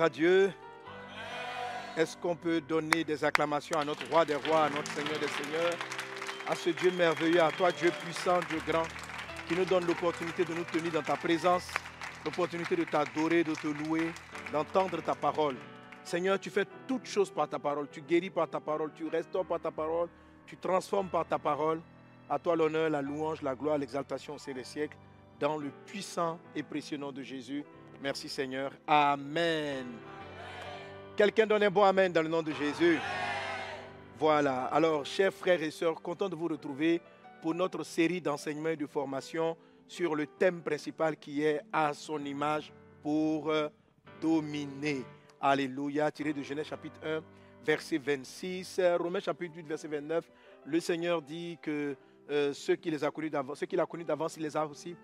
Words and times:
À 0.00 0.10
Dieu. 0.10 0.52
Est-ce 1.96 2.18
qu'on 2.18 2.36
peut 2.36 2.60
donner 2.60 3.02
des 3.02 3.24
acclamations 3.24 3.78
à 3.78 3.84
notre 3.84 4.06
roi 4.10 4.26
des 4.26 4.34
rois, 4.34 4.64
à 4.64 4.68
notre 4.68 4.90
Seigneur 4.92 5.18
des 5.18 5.28
seigneurs, 5.28 5.72
à 6.46 6.54
ce 6.54 6.68
Dieu 6.70 6.90
merveilleux, 6.90 7.42
à 7.42 7.50
toi 7.50 7.72
Dieu 7.72 7.90
puissant, 8.04 8.40
Dieu 8.50 8.60
grand, 8.66 8.82
qui 9.48 9.54
nous 9.54 9.64
donne 9.64 9.86
l'opportunité 9.86 10.44
de 10.44 10.52
nous 10.52 10.64
tenir 10.64 10.92
dans 10.92 11.02
ta 11.02 11.16
présence, 11.16 11.70
l'opportunité 12.26 12.76
de 12.76 12.84
t'adorer, 12.84 13.42
de 13.42 13.54
te 13.54 13.68
louer, 13.68 14.12
d'entendre 14.52 15.02
ta 15.02 15.14
parole. 15.14 15.56
Seigneur, 16.04 16.38
tu 16.38 16.50
fais 16.50 16.66
toutes 16.86 17.06
choses 17.06 17.30
par 17.30 17.48
ta 17.48 17.58
parole. 17.58 17.88
Tu 17.90 18.02
guéris 18.02 18.30
par 18.30 18.50
ta 18.50 18.60
parole, 18.60 18.92
tu 18.94 19.08
restaures 19.08 19.46
par 19.46 19.60
ta 19.60 19.70
parole, 19.70 20.08
tu 20.44 20.58
transformes 20.58 21.08
par 21.08 21.26
ta 21.26 21.38
parole. 21.38 21.80
À 22.28 22.38
toi 22.38 22.54
l'honneur, 22.54 22.90
la 22.90 23.00
louange, 23.00 23.40
la 23.40 23.54
gloire, 23.54 23.78
l'exaltation 23.78 24.36
au 24.36 24.52
des 24.52 24.64
siècles, 24.64 24.96
dans 25.40 25.56
le 25.56 25.70
puissant 25.86 26.38
et 26.54 26.62
précieux 26.62 26.98
nom 26.98 27.12
de 27.12 27.22
Jésus. 27.22 27.64
Merci 28.02 28.28
Seigneur. 28.28 28.72
Amen. 28.86 29.86
Quelqu'un 31.16 31.46
donne 31.46 31.62
un 31.62 31.70
bon 31.70 31.82
Amen 31.82 32.12
dans 32.12 32.22
le 32.22 32.28
nom 32.28 32.42
de 32.42 32.52
Jésus. 32.52 32.98
Voilà. 34.18 34.64
Alors, 34.66 35.04
chers 35.04 35.32
frères 35.32 35.62
et 35.62 35.70
sœurs, 35.70 36.00
content 36.02 36.28
de 36.28 36.36
vous 36.36 36.48
retrouver 36.48 37.00
pour 37.40 37.54
notre 37.54 37.84
série 37.84 38.20
d'enseignements 38.20 38.70
et 38.70 38.76
de 38.76 38.86
formation 38.86 39.56
sur 39.86 40.14
le 40.14 40.26
thème 40.26 40.62
principal 40.62 41.16
qui 41.16 41.42
est 41.42 41.60
à 41.72 41.94
son 41.94 42.24
image 42.24 42.72
pour 43.02 43.52
dominer. 44.20 45.04
Alléluia. 45.40 46.10
Tiré 46.10 46.32
de 46.32 46.42
Genèse 46.42 46.66
chapitre 46.66 47.00
1, 47.04 47.20
verset 47.64 47.98
26. 47.98 48.80
Romains 48.98 49.20
chapitre 49.20 49.56
8, 49.56 49.66
verset 49.66 49.88
29. 49.88 50.30
Le 50.64 50.80
Seigneur 50.80 51.22
dit 51.22 51.58
que 51.62 51.96
euh, 52.30 52.52
ceux 52.52 52.76
qu'il 52.76 52.94
a 53.04 53.10
connus 53.10 53.30
d'avance, 54.04 54.36
il 54.36 54.42
les 54.42 54.56
a 54.56 54.66
aussi 54.66 54.96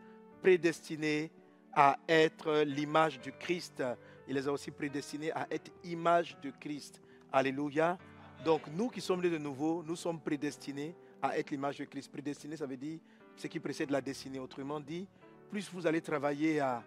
prédestinés 0.43 1.31
à 1.75 1.98
être 2.09 2.62
l'image 2.62 3.20
du 3.20 3.33
Christ. 3.33 3.83
Il 4.28 4.34
les 4.34 4.47
a 4.47 4.53
aussi 4.53 4.70
prédestinés 4.70 5.33
à 5.33 5.47
être 5.51 5.70
image 5.84 6.37
de 6.42 6.51
Christ. 6.51 7.01
Alléluia. 7.33 7.98
Donc 8.45 8.62
nous 8.77 8.89
qui 8.89 9.01
sommes 9.01 9.20
nés 9.20 9.31
de 9.31 9.39
nouveau, 9.39 9.83
nous 9.87 9.97
sommes 9.97 10.20
prédestinés 10.20 10.95
à 11.20 11.39
être 11.39 11.50
l'image 11.50 11.78
de 11.78 11.84
Christ. 11.84 12.11
Prédestiné, 12.11 12.56
ça 12.56 12.67
veut 12.67 12.77
dire 12.77 12.98
ce 13.37 13.47
qui 13.47 13.61
précède 13.61 13.91
la 13.91 14.00
destinée. 14.00 14.39
Autrement 14.39 14.81
dit, 14.81 15.06
plus 15.50 15.70
vous 15.73 15.87
allez 15.87 16.00
travailler 16.00 16.61
à 16.61 16.83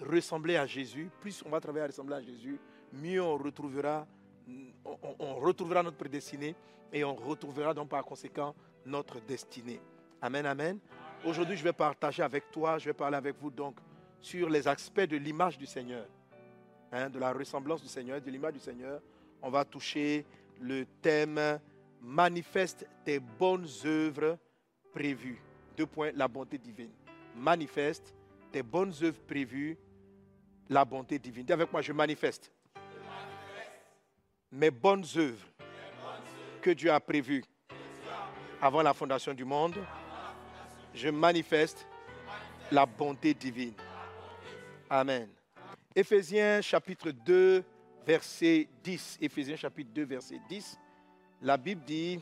ressembler 0.00 0.56
à 0.56 0.66
Jésus, 0.66 1.10
plus 1.20 1.42
on 1.44 1.50
va 1.50 1.60
travailler 1.60 1.84
à 1.84 1.86
ressembler 1.88 2.16
à 2.16 2.20
Jésus, 2.20 2.60
mieux 2.92 3.22
on 3.22 3.36
retrouvera, 3.36 4.06
on, 4.84 5.34
retrouvera 5.36 5.82
notre 5.82 5.96
prédestiné 5.96 6.54
et 6.92 7.04
on 7.04 7.14
retrouvera 7.14 7.74
donc 7.74 7.88
par 7.88 8.04
conséquent 8.04 8.54
notre 8.86 9.20
destinée. 9.20 9.80
Amen, 10.22 10.46
amen. 10.46 10.78
Aujourd'hui, 11.24 11.56
je 11.56 11.64
vais 11.64 11.72
partager 11.72 12.22
avec 12.22 12.50
toi, 12.50 12.78
je 12.78 12.86
vais 12.86 12.92
parler 12.92 13.16
avec 13.16 13.36
vous 13.40 13.50
donc 13.50 13.76
sur 14.20 14.48
les 14.48 14.66
aspects 14.66 15.00
de 15.00 15.16
l'image 15.16 15.58
du 15.58 15.66
Seigneur, 15.66 16.06
hein, 16.92 17.08
de 17.08 17.18
la 17.18 17.32
ressemblance 17.32 17.82
du 17.82 17.88
Seigneur, 17.88 18.20
de 18.20 18.30
l'image 18.30 18.54
du 18.54 18.60
Seigneur. 18.60 19.00
On 19.42 19.50
va 19.50 19.64
toucher 19.64 20.24
le 20.60 20.84
thème 21.00 21.60
manifeste 22.00 22.86
tes 23.04 23.18
bonnes 23.18 23.66
œuvres 23.84 24.38
prévues. 24.92 25.40
Deux 25.76 25.86
points, 25.86 26.10
la 26.14 26.28
bonté 26.28 26.58
divine. 26.58 26.90
Manifeste 27.36 28.14
tes 28.50 28.62
bonnes 28.62 28.92
œuvres 29.02 29.20
prévues, 29.26 29.76
la 30.68 30.84
bonté 30.84 31.18
divine. 31.18 31.44
Dis 31.44 31.52
avec 31.52 31.72
moi, 31.72 31.82
je 31.82 31.92
manifeste. 31.92 32.52
Mes 34.50 34.70
bonnes 34.70 35.04
œuvres 35.16 35.46
que 36.62 36.70
Dieu 36.70 36.90
a 36.90 36.98
prévues 36.98 37.44
avant 38.60 38.82
la 38.82 38.94
fondation 38.94 39.34
du 39.34 39.44
monde. 39.44 39.76
Je 40.94 41.08
manifeste 41.10 41.86
la 42.72 42.86
bonté 42.86 43.34
divine. 43.34 43.74
Amen. 44.90 45.28
Éphésiens 45.94 46.62
chapitre 46.62 47.10
2, 47.10 47.62
verset 48.06 48.68
10. 48.82 49.18
Éphésiens 49.20 49.56
chapitre 49.56 49.90
2, 49.92 50.04
verset 50.04 50.40
10. 50.48 50.78
La 51.42 51.58
Bible 51.58 51.82
dit, 51.84 52.20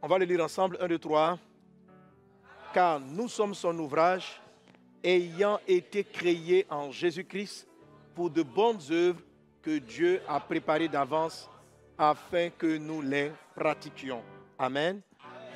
on 0.00 0.08
va 0.08 0.18
le 0.18 0.24
lire 0.24 0.42
ensemble, 0.42 0.78
1, 0.80 0.88
2, 0.88 0.98
3. 0.98 1.38
Car 2.72 2.98
nous 2.98 3.28
sommes 3.28 3.54
son 3.54 3.78
ouvrage, 3.78 4.40
ayant 5.04 5.60
été 5.66 6.02
créés 6.02 6.66
en 6.70 6.90
Jésus-Christ 6.90 7.68
pour 8.14 8.30
de 8.30 8.42
bonnes 8.42 8.80
œuvres 8.90 9.20
que 9.60 9.78
Dieu 9.78 10.22
a 10.26 10.40
préparées 10.40 10.88
d'avance 10.88 11.50
afin 11.98 12.48
que 12.48 12.78
nous 12.78 13.02
les 13.02 13.32
pratiquions. 13.54 14.22
Amen. 14.58 15.02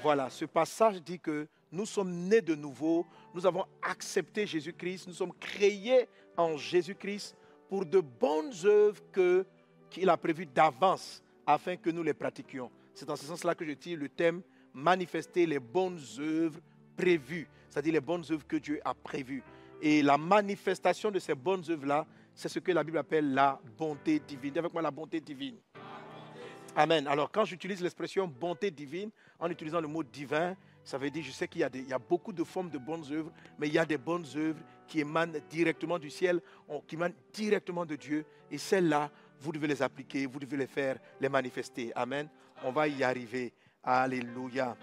Voilà, 0.02 0.28
ce 0.28 0.44
passage 0.44 1.02
dit 1.02 1.18
que 1.18 1.46
nous 1.70 1.86
sommes 1.86 2.12
nés 2.12 2.42
de 2.42 2.54
nouveau, 2.54 3.06
nous 3.32 3.46
avons 3.46 3.64
accepté 3.80 4.46
Jésus-Christ, 4.46 5.06
nous 5.06 5.14
sommes 5.14 5.32
créés 5.40 6.06
en 6.36 6.56
Jésus-Christ 6.56 7.36
pour 7.68 7.86
de 7.86 8.00
bonnes 8.00 8.52
œuvres 8.64 9.02
qu'il 9.90 10.08
a 10.08 10.16
prévues 10.16 10.46
d'avance 10.46 11.22
afin 11.46 11.76
que 11.76 11.90
nous 11.90 12.02
les 12.02 12.14
pratiquions. 12.14 12.70
C'est 12.94 13.06
dans 13.06 13.16
ce 13.16 13.24
sens-là 13.24 13.54
que 13.54 13.64
je 13.64 13.72
tire 13.72 13.98
le 13.98 14.08
thème 14.08 14.42
manifester 14.74 15.46
les 15.46 15.58
bonnes 15.58 16.00
œuvres 16.18 16.60
prévues, 16.96 17.48
c'est-à-dire 17.68 17.94
les 17.94 18.00
bonnes 18.00 18.24
œuvres 18.30 18.46
que 18.46 18.56
Dieu 18.56 18.80
a 18.84 18.94
prévues. 18.94 19.42
Et 19.80 20.02
la 20.02 20.16
manifestation 20.16 21.10
de 21.10 21.18
ces 21.18 21.34
bonnes 21.34 21.64
œuvres-là, 21.68 22.06
c'est 22.34 22.48
ce 22.48 22.58
que 22.58 22.72
la 22.72 22.84
Bible 22.84 22.98
appelle 22.98 23.34
la 23.34 23.60
bonté 23.76 24.20
divine. 24.20 24.58
Avec 24.58 24.72
moi 24.72 24.82
la 24.82 24.90
bonté 24.90 25.20
divine. 25.20 25.56
Amen. 26.74 27.06
Alors 27.06 27.30
quand 27.30 27.44
j'utilise 27.44 27.82
l'expression 27.82 28.26
bonté 28.26 28.70
divine, 28.70 29.10
en 29.38 29.50
utilisant 29.50 29.80
le 29.80 29.88
mot 29.88 30.02
divin, 30.02 30.56
ça 30.84 30.98
veut 30.98 31.10
dire, 31.10 31.22
je 31.22 31.30
sais 31.30 31.46
qu'il 31.46 31.60
y, 31.60 31.88
y, 31.88 31.92
a 31.92 31.98
beaucoup 31.98 32.32
de 32.32 32.42
formes 32.44 32.70
de 32.70 32.78
bonnes 32.78 33.04
œuvres, 33.12 33.30
mais 33.58 33.68
il 33.68 33.74
y 33.74 33.78
a 33.78 33.84
des 33.84 33.98
bonnes 33.98 34.24
œuvres 34.36 34.60
qui 34.92 35.00
émanent 35.00 35.32
directement 35.48 35.98
du 35.98 36.10
ciel, 36.10 36.42
qui 36.86 36.96
émanent 36.96 37.14
directement 37.32 37.86
de 37.86 37.96
Dieu. 37.96 38.26
Et 38.50 38.58
celles-là, 38.58 39.10
vous 39.40 39.50
devez 39.50 39.66
les 39.66 39.80
appliquer, 39.80 40.26
vous 40.26 40.38
devez 40.38 40.58
les 40.58 40.66
faire, 40.66 40.98
les 41.18 41.30
manifester. 41.30 41.92
Amen. 41.94 42.28
On 42.62 42.72
va 42.72 42.86
y 42.88 43.02
arriver. 43.02 43.54
Alléluia. 43.82 44.76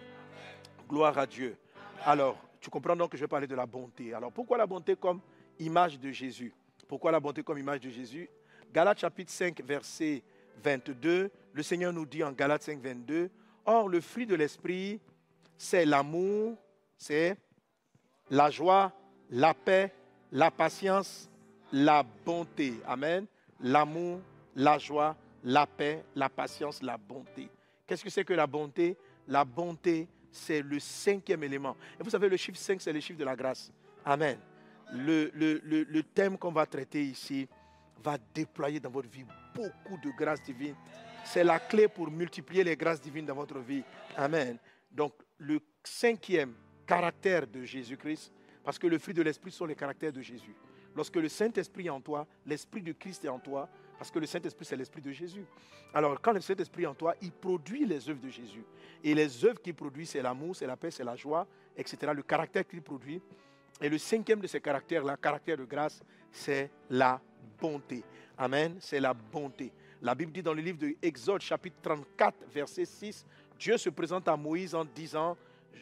Gloire 0.89 1.15
à 1.15 1.27
Dieu. 1.27 1.55
Alors, 2.03 2.43
tu 2.59 2.71
comprends 2.71 2.95
donc 2.95 3.11
que 3.11 3.17
je 3.17 3.23
vais 3.23 3.27
parler 3.27 3.45
de 3.45 3.53
la 3.53 3.67
bonté. 3.67 4.11
Alors, 4.15 4.31
pourquoi 4.31 4.57
la 4.57 4.65
bonté 4.65 4.95
comme 4.95 5.21
image 5.59 5.99
de 5.99 6.09
Jésus? 6.09 6.51
Pourquoi 6.87 7.11
la 7.11 7.19
bonté 7.19 7.43
comme 7.43 7.59
image 7.59 7.81
de 7.81 7.91
Jésus? 7.91 8.27
Galates 8.73 9.01
chapitre 9.01 9.31
5, 9.31 9.61
verset 9.61 10.23
22, 10.63 11.29
le 11.53 11.63
Seigneur 11.63 11.93
nous 11.93 12.07
dit 12.07 12.23
en 12.23 12.31
Galates 12.31 12.63
5, 12.63 12.81
22, 12.81 13.29
Or, 13.63 13.87
le 13.87 14.01
fruit 14.01 14.25
de 14.25 14.33
l'esprit, 14.33 14.99
c'est 15.55 15.85
l'amour, 15.85 16.57
c'est 16.97 17.37
la 18.31 18.49
joie, 18.49 18.91
la 19.29 19.53
paix, 19.53 19.93
la 20.31 20.51
patience, 20.51 21.29
la 21.71 22.03
bonté. 22.25 22.73
Amen. 22.85 23.25
L'amour, 23.61 24.21
la 24.55 24.77
joie, 24.77 25.15
la 25.43 25.65
paix, 25.65 26.03
la 26.15 26.29
patience, 26.29 26.81
la 26.81 26.97
bonté. 26.97 27.49
Qu'est-ce 27.85 28.03
que 28.03 28.09
c'est 28.09 28.23
que 28.23 28.33
la 28.33 28.47
bonté? 28.47 28.97
La 29.27 29.43
bonté, 29.45 30.07
c'est 30.31 30.61
le 30.61 30.79
cinquième 30.79 31.43
élément. 31.43 31.75
Et 31.99 32.03
vous 32.03 32.09
savez, 32.09 32.29
le 32.29 32.37
chiffre 32.37 32.57
5, 32.57 32.81
c'est 32.81 32.93
le 32.93 32.99
chiffre 32.99 33.19
de 33.19 33.25
la 33.25 33.35
grâce. 33.35 33.71
Amen. 34.05 34.37
Le, 34.91 35.31
le, 35.33 35.61
le 35.63 36.03
thème 36.03 36.37
qu'on 36.37 36.51
va 36.51 36.65
traiter 36.65 37.03
ici 37.03 37.47
va 38.03 38.17
déployer 38.33 38.79
dans 38.79 38.89
votre 38.89 39.09
vie 39.09 39.25
beaucoup 39.53 39.97
de 39.97 40.09
grâce 40.17 40.41
divine. 40.41 40.75
C'est 41.23 41.43
la 41.43 41.59
clé 41.59 41.87
pour 41.87 42.09
multiplier 42.09 42.63
les 42.63 42.75
grâces 42.75 43.01
divines 43.01 43.25
dans 43.25 43.35
votre 43.35 43.59
vie. 43.59 43.83
Amen. 44.15 44.57
Donc, 44.91 45.13
le 45.37 45.59
cinquième 45.83 46.53
caractère 46.87 47.45
de 47.45 47.63
Jésus-Christ, 47.63 48.31
parce 48.63 48.79
que 48.79 48.87
le 48.87 48.97
fruit 48.99 49.13
de 49.13 49.21
l'Esprit 49.21 49.51
sont 49.51 49.65
les 49.65 49.75
caractères 49.75 50.13
de 50.13 50.21
Jésus. 50.21 50.55
Lorsque 50.95 51.15
le 51.15 51.29
Saint-Esprit 51.29 51.87
est 51.87 51.91
en 51.91 52.01
toi, 52.01 52.27
l'Esprit 52.45 52.81
de 52.81 52.91
Christ 52.93 53.23
est 53.25 53.29
en 53.29 53.39
toi, 53.39 53.69
parce 53.97 54.11
que 54.11 54.19
le 54.19 54.25
Saint-Esprit, 54.25 54.65
c'est 54.65 54.75
l'Esprit 54.75 55.01
de 55.01 55.11
Jésus. 55.11 55.45
Alors, 55.93 56.19
quand 56.21 56.31
le 56.31 56.41
Saint-Esprit 56.41 56.83
est 56.83 56.87
en 56.87 56.95
toi, 56.95 57.15
il 57.21 57.31
produit 57.31 57.85
les 57.85 58.09
œuvres 58.09 58.21
de 58.21 58.29
Jésus. 58.29 58.63
Et 59.03 59.13
les 59.13 59.43
œuvres 59.45 59.61
qu'il 59.61 59.75
produit, 59.75 60.05
c'est 60.05 60.21
l'amour, 60.21 60.55
c'est 60.55 60.67
la 60.67 60.77
paix, 60.77 60.91
c'est 60.91 61.03
la 61.03 61.15
joie, 61.15 61.47
etc. 61.75 62.11
Le 62.15 62.23
caractère 62.23 62.65
qu'il 62.67 62.81
produit. 62.81 63.21
Et 63.81 63.89
le 63.89 63.97
cinquième 63.97 64.39
de 64.39 64.47
ces 64.47 64.61
caractères, 64.61 65.03
le 65.03 65.15
caractère 65.15 65.57
de 65.57 65.65
grâce, 65.65 66.01
c'est 66.31 66.69
la 66.89 67.21
bonté. 67.59 68.03
Amen, 68.37 68.77
c'est 68.79 68.99
la 68.99 69.13
bonté. 69.13 69.71
La 70.01 70.15
Bible 70.15 70.31
dit 70.31 70.43
dans 70.43 70.53
le 70.53 70.61
livre 70.61 70.77
de 70.77 70.95
Exode 71.01 71.41
chapitre 71.41 71.77
34 71.81 72.45
verset 72.53 72.85
6, 72.85 73.25
Dieu 73.59 73.77
se 73.77 73.89
présente 73.89 74.27
à 74.29 74.37
Moïse 74.37 74.73
en 74.73 74.85
disant, 74.85 75.35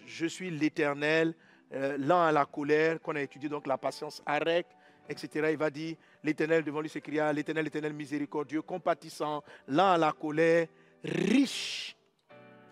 je 0.05 0.25
suis 0.25 0.49
l'Éternel, 0.49 1.35
euh, 1.73 2.09
à 2.09 2.31
la 2.31 2.45
colère, 2.45 3.01
qu'on 3.01 3.15
a 3.15 3.21
étudié 3.21 3.49
donc 3.49 3.67
la 3.67 3.77
patience 3.77 4.21
arrête, 4.25 4.67
etc. 5.09 5.49
Il 5.51 5.57
va 5.57 5.69
dire, 5.69 5.95
l'Éternel 6.23 6.63
devant 6.63 6.81
lui 6.81 6.89
s'écria, 6.89 7.31
l'Éternel, 7.33 7.65
l'Éternel 7.65 7.93
miséricordieux, 7.93 8.61
compatissant, 8.61 9.43
lent 9.67 9.91
à 9.91 9.97
la 9.97 10.11
colère, 10.11 10.67
riche 11.03 11.95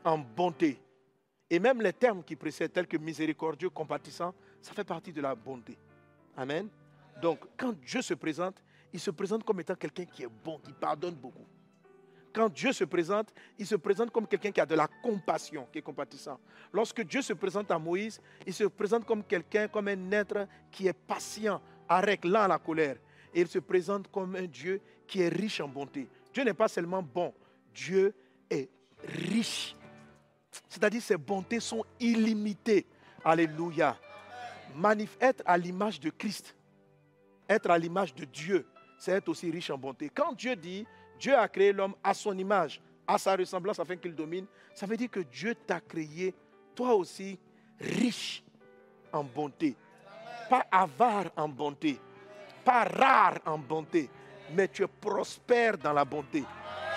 en 0.04 0.18
bonté. 0.18 0.80
Et 1.50 1.60
même 1.60 1.82
les 1.82 1.94
termes 1.94 2.24
qui 2.24 2.36
précèdent, 2.36 2.74
tels 2.74 2.88
que 2.88 2.98
miséricordieux, 2.98 3.70
compatissant, 3.70 4.34
ça 4.62 4.74
fait 4.74 4.84
partie 4.84 5.14
de 5.14 5.22
la 5.22 5.36
bonté. 5.36 5.78
Amen. 6.36 6.68
Donc, 7.22 7.40
quand 7.58 7.74
Dieu 7.74 8.02
se 8.02 8.14
présente, 8.14 8.62
il 8.92 9.00
se 9.00 9.12
présente 9.12 9.44
comme 9.44 9.60
étant 9.60 9.76
quelqu'un 9.76 10.06
qui 10.06 10.24
est 10.24 10.30
bon, 10.44 10.60
qui 10.60 10.74
pardonne 10.74 11.16
beaucoup. 11.16 11.46
Quand 12.36 12.50
Dieu 12.50 12.74
se 12.74 12.84
présente, 12.84 13.34
il 13.58 13.66
se 13.66 13.76
présente 13.76 14.12
comme 14.12 14.28
quelqu'un 14.28 14.52
qui 14.52 14.60
a 14.60 14.66
de 14.66 14.76
la 14.76 14.90
compassion, 15.02 15.70
qui 15.72 15.80
est 15.80 15.82
compatissant. 15.82 16.38
Lorsque 16.74 17.02
Dieu 17.02 17.22
se 17.22 17.32
présente 17.32 17.72
à 17.72 17.80
Moïse, 17.80 18.20
il 18.46 18.54
se 18.54 18.66
présente 18.66 19.06
comme 19.06 19.24
quelqu'un, 19.24 19.70
comme 19.70 19.88
un 19.88 20.12
être 20.12 20.46
qui 20.70 20.88
est 20.88 20.94
patient, 20.94 21.62
à 21.88 22.02
la 22.02 22.60
colère. 22.60 22.98
et 23.34 23.42
il 23.42 23.48
se 23.48 23.60
présente 23.60 24.12
comme 24.12 24.36
un 24.36 24.48
Dieu 24.48 24.82
qui 25.08 25.22
est 25.22 25.30
riche 25.30 25.62
en 25.62 25.70
bonté. 25.70 26.10
Dieu 26.34 26.44
n'est 26.44 26.54
pas 26.54 26.68
seulement 26.68 27.02
bon, 27.02 27.34
Dieu 27.74 28.14
est 28.50 28.70
riche. 29.08 29.74
C'est-à-dire 30.68 31.02
ses 31.02 31.18
bontés 31.18 31.62
sont 31.62 31.86
illimitées. 32.02 32.86
Alléluia. 33.24 33.98
être 35.22 35.42
à 35.46 35.58
l'image 35.58 36.02
de 36.02 36.10
Christ, 36.10 36.54
être 37.48 37.72
à 37.72 37.78
l'image 37.78 38.14
de 38.14 38.26
Dieu, 38.26 38.68
c'est 39.00 39.14
être 39.14 39.30
aussi 39.30 39.50
riche 39.50 39.70
en 39.70 39.78
bonté. 39.78 40.10
Quand 40.14 40.34
Dieu 40.34 40.56
dit, 40.58 40.86
Dieu 41.20 41.36
a 41.36 41.48
créé 41.48 41.72
l'homme 41.72 41.96
à 42.04 42.14
son 42.14 42.38
image, 42.38 42.82
à 43.08 43.18
sa 43.18 43.36
ressemblance 43.36 43.80
afin 43.80 43.96
qu'il 43.96 44.16
domine, 44.16 44.46
ça 44.74 44.86
veut 44.86 44.98
dire 44.98 45.10
que 45.10 45.22
Dieu 45.22 45.56
t'a 45.56 45.80
créé, 45.80 46.34
toi 46.74 46.94
aussi, 46.94 47.40
riche 47.80 48.44
en 49.12 49.24
bonté. 49.24 49.76
Pas 50.50 50.66
avare 50.72 51.32
en 51.36 51.48
bonté, 51.48 52.00
pas 52.64 52.84
rare 52.84 53.40
en 53.46 53.58
bonté, 53.58 54.10
mais 54.54 54.68
tu 54.68 54.84
es 54.84 54.88
prospère 54.88 55.78
dans 55.78 55.94
la 55.94 56.06
bonté. 56.06 56.44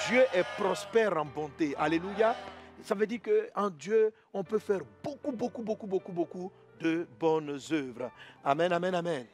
Dieu 0.08 0.24
est 0.32 0.46
prospère 0.56 1.16
en 1.16 1.24
bonté. 1.24 1.74
Alléluia. 1.76 2.36
Ça 2.82 2.94
veut 2.94 3.06
dire 3.06 3.20
qu'en 3.22 3.70
Dieu, 3.70 4.12
on 4.32 4.44
peut 4.44 4.58
faire 4.58 4.82
beaucoup, 5.02 5.32
beaucoup, 5.32 5.62
beaucoup, 5.62 5.86
beaucoup, 5.86 6.12
beaucoup 6.12 6.52
de 6.78 7.06
bonnes 7.18 7.58
œuvres. 7.72 8.10
Amen, 8.44 8.72
amen, 8.72 8.94
amen. 8.94 9.26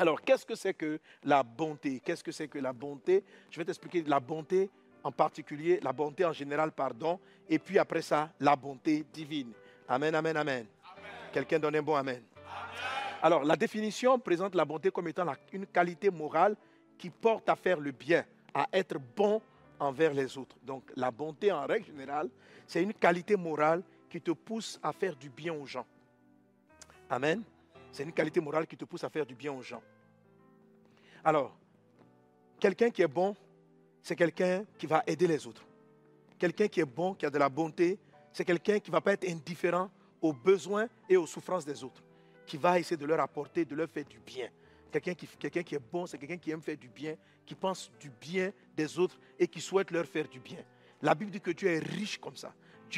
Alors, 0.00 0.22
qu'est-ce 0.22 0.46
que 0.46 0.54
c'est 0.54 0.72
que 0.72 0.98
la 1.24 1.42
bonté? 1.42 2.00
Qu'est-ce 2.00 2.24
que 2.24 2.32
c'est 2.32 2.48
que 2.48 2.58
la 2.58 2.72
bonté? 2.72 3.22
Je 3.50 3.58
vais 3.58 3.66
t'expliquer 3.66 4.02
la 4.04 4.18
bonté 4.18 4.70
en 5.04 5.12
particulier, 5.12 5.78
la 5.82 5.92
bonté 5.92 6.24
en 6.24 6.32
général, 6.32 6.72
pardon, 6.72 7.20
et 7.46 7.58
puis 7.58 7.78
après 7.78 8.00
ça, 8.00 8.32
la 8.40 8.56
bonté 8.56 9.04
divine. 9.12 9.52
Amen, 9.86 10.14
amen, 10.14 10.38
amen. 10.38 10.64
Quelqu'un 11.30 11.58
donne 11.58 11.76
un 11.76 11.82
bon 11.82 11.96
amen. 11.96 12.22
Alors, 13.20 13.44
la 13.44 13.56
définition 13.56 14.18
présente 14.18 14.54
la 14.54 14.64
bonté 14.64 14.90
comme 14.90 15.06
étant 15.08 15.26
une 15.52 15.66
qualité 15.66 16.08
morale 16.08 16.56
qui 16.96 17.10
porte 17.10 17.50
à 17.50 17.54
faire 17.54 17.78
le 17.78 17.90
bien, 17.90 18.24
à 18.54 18.66
être 18.72 18.96
bon 19.14 19.42
envers 19.78 20.14
les 20.14 20.38
autres. 20.38 20.56
Donc, 20.62 20.90
la 20.96 21.10
bonté 21.10 21.52
en 21.52 21.66
règle 21.66 21.84
générale, 21.84 22.30
c'est 22.66 22.82
une 22.82 22.94
qualité 22.94 23.36
morale 23.36 23.82
qui 24.08 24.22
te 24.22 24.30
pousse 24.30 24.80
à 24.82 24.94
faire 24.94 25.14
du 25.14 25.28
bien 25.28 25.52
aux 25.52 25.66
gens. 25.66 25.84
Amen. 27.10 27.42
C'est 27.92 28.04
une 28.04 28.12
qualité 28.12 28.40
morale 28.40 28.66
qui 28.66 28.76
te 28.76 28.84
pousse 28.84 29.04
à 29.04 29.10
faire 29.10 29.26
du 29.26 29.34
bien 29.34 29.52
aux 29.52 29.62
gens. 29.62 29.82
Alors, 31.24 31.56
quelqu'un 32.58 32.90
qui 32.90 33.02
est 33.02 33.08
bon, 33.08 33.36
c'est 34.02 34.16
quelqu'un 34.16 34.64
qui 34.78 34.86
va 34.86 35.02
aider 35.06 35.26
les 35.26 35.46
autres. 35.46 35.64
Quelqu'un 36.38 36.68
qui 36.68 36.80
est 36.80 36.84
bon, 36.84 37.14
qui 37.14 37.26
a 37.26 37.30
de 37.30 37.38
la 37.38 37.48
bonté, 37.48 37.98
c'est 38.32 38.44
quelqu'un 38.44 38.78
qui 38.78 38.90
ne 38.90 38.96
va 38.96 39.00
pas 39.00 39.12
être 39.12 39.28
indifférent 39.28 39.90
aux 40.22 40.32
besoins 40.32 40.88
et 41.08 41.16
aux 41.16 41.26
souffrances 41.26 41.64
des 41.64 41.82
autres, 41.82 42.02
qui 42.46 42.56
va 42.56 42.78
essayer 42.78 42.96
de 42.96 43.06
leur 43.06 43.20
apporter, 43.20 43.64
de 43.64 43.74
leur 43.74 43.88
faire 43.88 44.04
du 44.04 44.18
bien. 44.18 44.48
Quelqu'un 44.90 45.14
qui, 45.14 45.74
est 45.74 45.92
bon, 45.92 46.06
c'est 46.06 46.18
quelqu'un 46.18 46.36
qui 46.36 46.50
aime 46.50 46.62
faire 46.62 46.76
du 46.76 46.88
bien, 46.88 47.14
qui 47.46 47.54
pense 47.54 47.90
du 48.00 48.10
bien 48.10 48.52
des 48.76 48.98
autres 48.98 49.18
et 49.38 49.46
qui 49.46 49.60
souhaite 49.60 49.90
leur 49.90 50.04
faire 50.04 50.28
du 50.28 50.40
bien. 50.40 50.58
La 51.02 51.14
Bible 51.14 51.30
dit 51.30 51.40
que 51.40 51.52
Dieu 51.52 51.68
est 51.68 51.78
riche 51.78 52.18
comme 52.18 52.36
ça. 52.36 52.52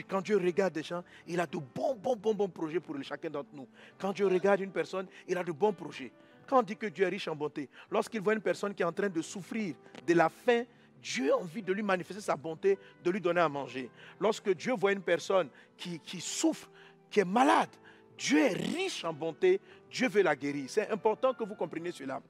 Quand 0.08 0.22
Dieu 0.22 0.36
regarde 0.36 0.72
des 0.72 0.82
gens, 0.82 1.04
il 1.26 1.38
a 1.40 1.46
de 1.46 1.58
bons, 1.58 1.94
bons, 1.94 2.16
bons, 2.16 2.34
bons 2.34 2.48
projets 2.48 2.80
pour 2.80 2.96
chacun 3.02 3.30
d'entre 3.30 3.50
nous. 3.52 3.68
Quand 3.98 4.12
Dieu 4.12 4.26
regarde 4.26 4.60
une 4.60 4.72
personne, 4.72 5.06
il 5.28 5.36
a 5.36 5.44
de 5.44 5.52
bons 5.52 5.72
projets. 5.72 6.12
Quand 6.46 6.60
on 6.60 6.62
dit 6.62 6.76
que 6.76 6.86
Dieu 6.86 7.04
est 7.04 7.08
riche 7.08 7.28
en 7.28 7.36
bonté, 7.36 7.68
lorsqu'il 7.90 8.20
voit 8.20 8.34
une 8.34 8.40
personne 8.40 8.74
qui 8.74 8.82
est 8.82 8.86
en 8.86 8.92
train 8.92 9.08
de 9.08 9.22
souffrir 9.22 9.74
de 10.06 10.14
la 10.14 10.28
faim 10.28 10.64
Dieu 11.02 11.32
a 11.32 11.36
envie 11.36 11.62
de 11.62 11.72
lui 11.72 11.82
manifester 11.82 12.22
sa 12.22 12.36
bonté, 12.36 12.78
de 13.02 13.10
lui 13.10 13.20
donner 13.20 13.40
à 13.40 13.48
manger. 13.48 13.90
Lorsque 14.20 14.50
Dieu 14.54 14.72
voit 14.74 14.92
une 14.92 15.02
personne 15.02 15.48
qui, 15.76 16.20
souffre, 16.20 16.70
qui 17.10 17.20
est 17.20 17.24
malade, 17.24 17.70
Dieu 18.16 18.38
est 18.38 18.52
riche 18.52 19.04
en 19.04 19.12
bonté, 19.12 19.60
Dieu 19.90 20.08
veut 20.08 20.22
la 20.22 20.36
guérir. 20.36 20.66
C'est 20.68 20.88
important 20.90 21.34
que 21.34 21.42
vous 21.42 21.56
compreniez 21.56 21.90
cela. 21.90 22.22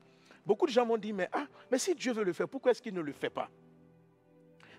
Beaucoup 0.44 0.66
de 0.66 0.72
gens 0.72 0.86
m'ont 0.86 0.96
dit, 0.96 1.12
mais, 1.12 1.28
ah, 1.32 1.46
mais 1.70 1.78
si 1.78 1.94
Dieu 1.94 2.12
veut 2.12 2.24
le 2.24 2.32
faire, 2.32 2.48
pourquoi 2.48 2.72
est-ce 2.72 2.80
qu'il 2.80 2.94
ne 2.94 3.02
le 3.02 3.12
fait 3.12 3.30
pas? 3.30 3.50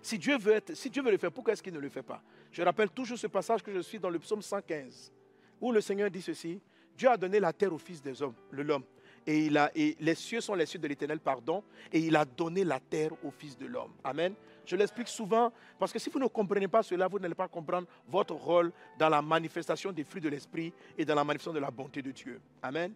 Si 0.02 0.18
Dieu, 0.18 0.36
veut 0.36 0.60
si 0.74 0.90
Dieu 0.90 1.02
veut 1.02 1.12
le 1.12 1.16
faire, 1.16 1.32
pourquoi 1.32 1.54
est-ce 1.54 1.62
qu'il 1.62 1.72
ne 1.72 1.78
le 1.78 1.88
fait 1.88 2.02
pas? 2.02 2.22
Je 2.54 2.62
rappelle 2.62 2.88
toujours 2.90 3.18
ce 3.18 3.26
passage 3.26 3.64
que 3.64 3.72
je 3.72 3.80
suis 3.80 3.98
dans 3.98 4.08
le 4.08 4.20
psaume 4.20 4.40
115, 4.40 5.12
où 5.60 5.72
le 5.72 5.80
Seigneur 5.80 6.08
dit 6.08 6.22
ceci, 6.22 6.60
Dieu 6.96 7.10
a 7.10 7.16
donné 7.16 7.40
la 7.40 7.52
terre 7.52 7.72
au 7.72 7.78
Fils 7.78 8.00
des 8.00 8.22
hommes, 8.22 8.34
le 8.52 8.62
l'homme 8.62 8.84
et, 9.26 9.46
il 9.46 9.58
a, 9.58 9.72
et 9.74 9.96
les 9.98 10.14
cieux 10.14 10.40
sont 10.40 10.54
les 10.54 10.64
cieux 10.66 10.78
de 10.78 10.86
l'éternel, 10.86 11.18
pardon, 11.18 11.64
et 11.92 11.98
il 11.98 12.14
a 12.14 12.24
donné 12.24 12.62
la 12.62 12.78
terre 12.78 13.10
au 13.24 13.32
Fils 13.32 13.58
de 13.58 13.66
l'homme. 13.66 13.90
Amen. 14.04 14.34
Je 14.64 14.76
l'explique 14.76 15.08
souvent 15.08 15.52
parce 15.80 15.92
que 15.92 15.98
si 15.98 16.10
vous 16.10 16.20
ne 16.20 16.28
comprenez 16.28 16.68
pas 16.68 16.84
cela, 16.84 17.08
vous 17.08 17.18
n'allez 17.18 17.34
pas 17.34 17.48
comprendre 17.48 17.88
votre 18.06 18.34
rôle 18.34 18.70
dans 18.98 19.08
la 19.08 19.20
manifestation 19.20 19.90
des 19.90 20.04
fruits 20.04 20.22
de 20.22 20.28
l'Esprit 20.28 20.72
et 20.96 21.04
dans 21.04 21.16
la 21.16 21.24
manifestation 21.24 21.52
de 21.54 21.58
la 21.58 21.72
bonté 21.72 22.02
de 22.02 22.12
Dieu. 22.12 22.40
Amen. 22.62 22.92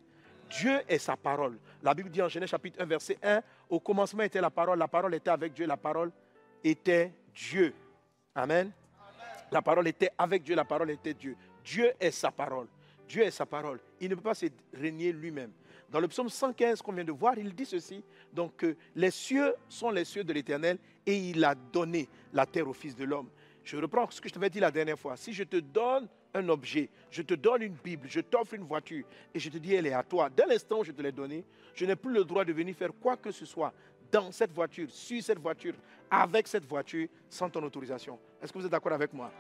Dieu 0.48 0.78
est 0.86 0.98
sa 0.98 1.16
parole. 1.16 1.58
La 1.82 1.92
Bible 1.94 2.10
dit 2.10 2.22
en 2.22 2.28
Genèse 2.28 2.50
chapitre 2.50 2.80
1, 2.80 2.84
verset 2.86 3.18
1, 3.22 3.42
au 3.68 3.80
commencement 3.80 4.22
était 4.22 4.40
la 4.40 4.50
parole, 4.50 4.78
la 4.78 4.88
parole 4.88 5.14
était 5.14 5.30
avec 5.30 5.52
Dieu, 5.52 5.66
la 5.66 5.76
parole 5.76 6.12
était 6.62 7.12
Dieu. 7.34 7.74
Amen. 8.34 8.70
La 9.50 9.62
parole 9.62 9.88
était 9.88 10.10
avec 10.16 10.42
Dieu, 10.42 10.54
la 10.54 10.64
parole 10.64 10.90
était 10.90 11.14
Dieu. 11.14 11.36
Dieu 11.64 11.92
est 11.98 12.10
sa 12.10 12.30
parole. 12.30 12.66
Dieu 13.08 13.22
est 13.22 13.30
sa 13.30 13.46
parole. 13.46 13.80
Il 14.00 14.10
ne 14.10 14.14
peut 14.14 14.22
pas 14.22 14.34
se 14.34 14.46
régner 14.74 15.12
lui-même. 15.12 15.50
Dans 15.90 16.00
le 16.00 16.08
psaume 16.08 16.28
115 16.28 16.82
qu'on 16.82 16.92
vient 16.92 17.04
de 17.04 17.12
voir, 17.12 17.38
il 17.38 17.54
dit 17.54 17.64
ceci, 17.64 18.04
donc 18.32 18.56
que 18.56 18.76
les 18.94 19.10
cieux 19.10 19.54
sont 19.68 19.90
les 19.90 20.04
cieux 20.04 20.22
de 20.22 20.32
l'Éternel 20.34 20.78
et 21.06 21.16
il 21.16 21.42
a 21.42 21.54
donné 21.54 22.08
la 22.32 22.44
terre 22.44 22.68
au 22.68 22.74
Fils 22.74 22.94
de 22.94 23.04
l'homme. 23.04 23.28
Je 23.64 23.76
reprends 23.76 24.10
ce 24.10 24.20
que 24.20 24.28
je 24.28 24.34
t'avais 24.34 24.50
dit 24.50 24.60
la 24.60 24.70
dernière 24.70 24.98
fois. 24.98 25.16
Si 25.16 25.32
je 25.32 25.44
te 25.44 25.56
donne 25.56 26.08
un 26.34 26.48
objet, 26.50 26.90
je 27.10 27.22
te 27.22 27.32
donne 27.34 27.62
une 27.62 27.74
Bible, 27.74 28.06
je 28.08 28.20
t'offre 28.20 28.54
une 28.54 28.64
voiture 28.64 29.04
et 29.34 29.38
je 29.38 29.48
te 29.48 29.56
dis 29.56 29.74
elle 29.74 29.86
est 29.86 29.94
à 29.94 30.02
toi, 30.02 30.28
dès 30.28 30.46
l'instant 30.46 30.80
où 30.80 30.84
je 30.84 30.92
te 30.92 31.00
l'ai 31.00 31.12
donnée, 31.12 31.44
je 31.74 31.86
n'ai 31.86 31.96
plus 31.96 32.12
le 32.12 32.24
droit 32.24 32.44
de 32.44 32.52
venir 32.52 32.74
faire 32.74 32.90
quoi 33.00 33.16
que 33.16 33.30
ce 33.30 33.46
soit 33.46 33.72
dans 34.10 34.32
cette 34.32 34.52
voiture, 34.52 34.88
sur 34.90 35.22
cette 35.22 35.38
voiture, 35.38 35.74
avec 36.10 36.48
cette 36.48 36.64
voiture, 36.64 37.08
sans 37.28 37.50
ton 37.50 37.62
autorisation. 37.62 38.18
Est-ce 38.42 38.52
que 38.52 38.58
vous 38.58 38.64
êtes 38.64 38.70
d'accord 38.70 38.92
avec 38.92 39.12
moi? 39.12 39.30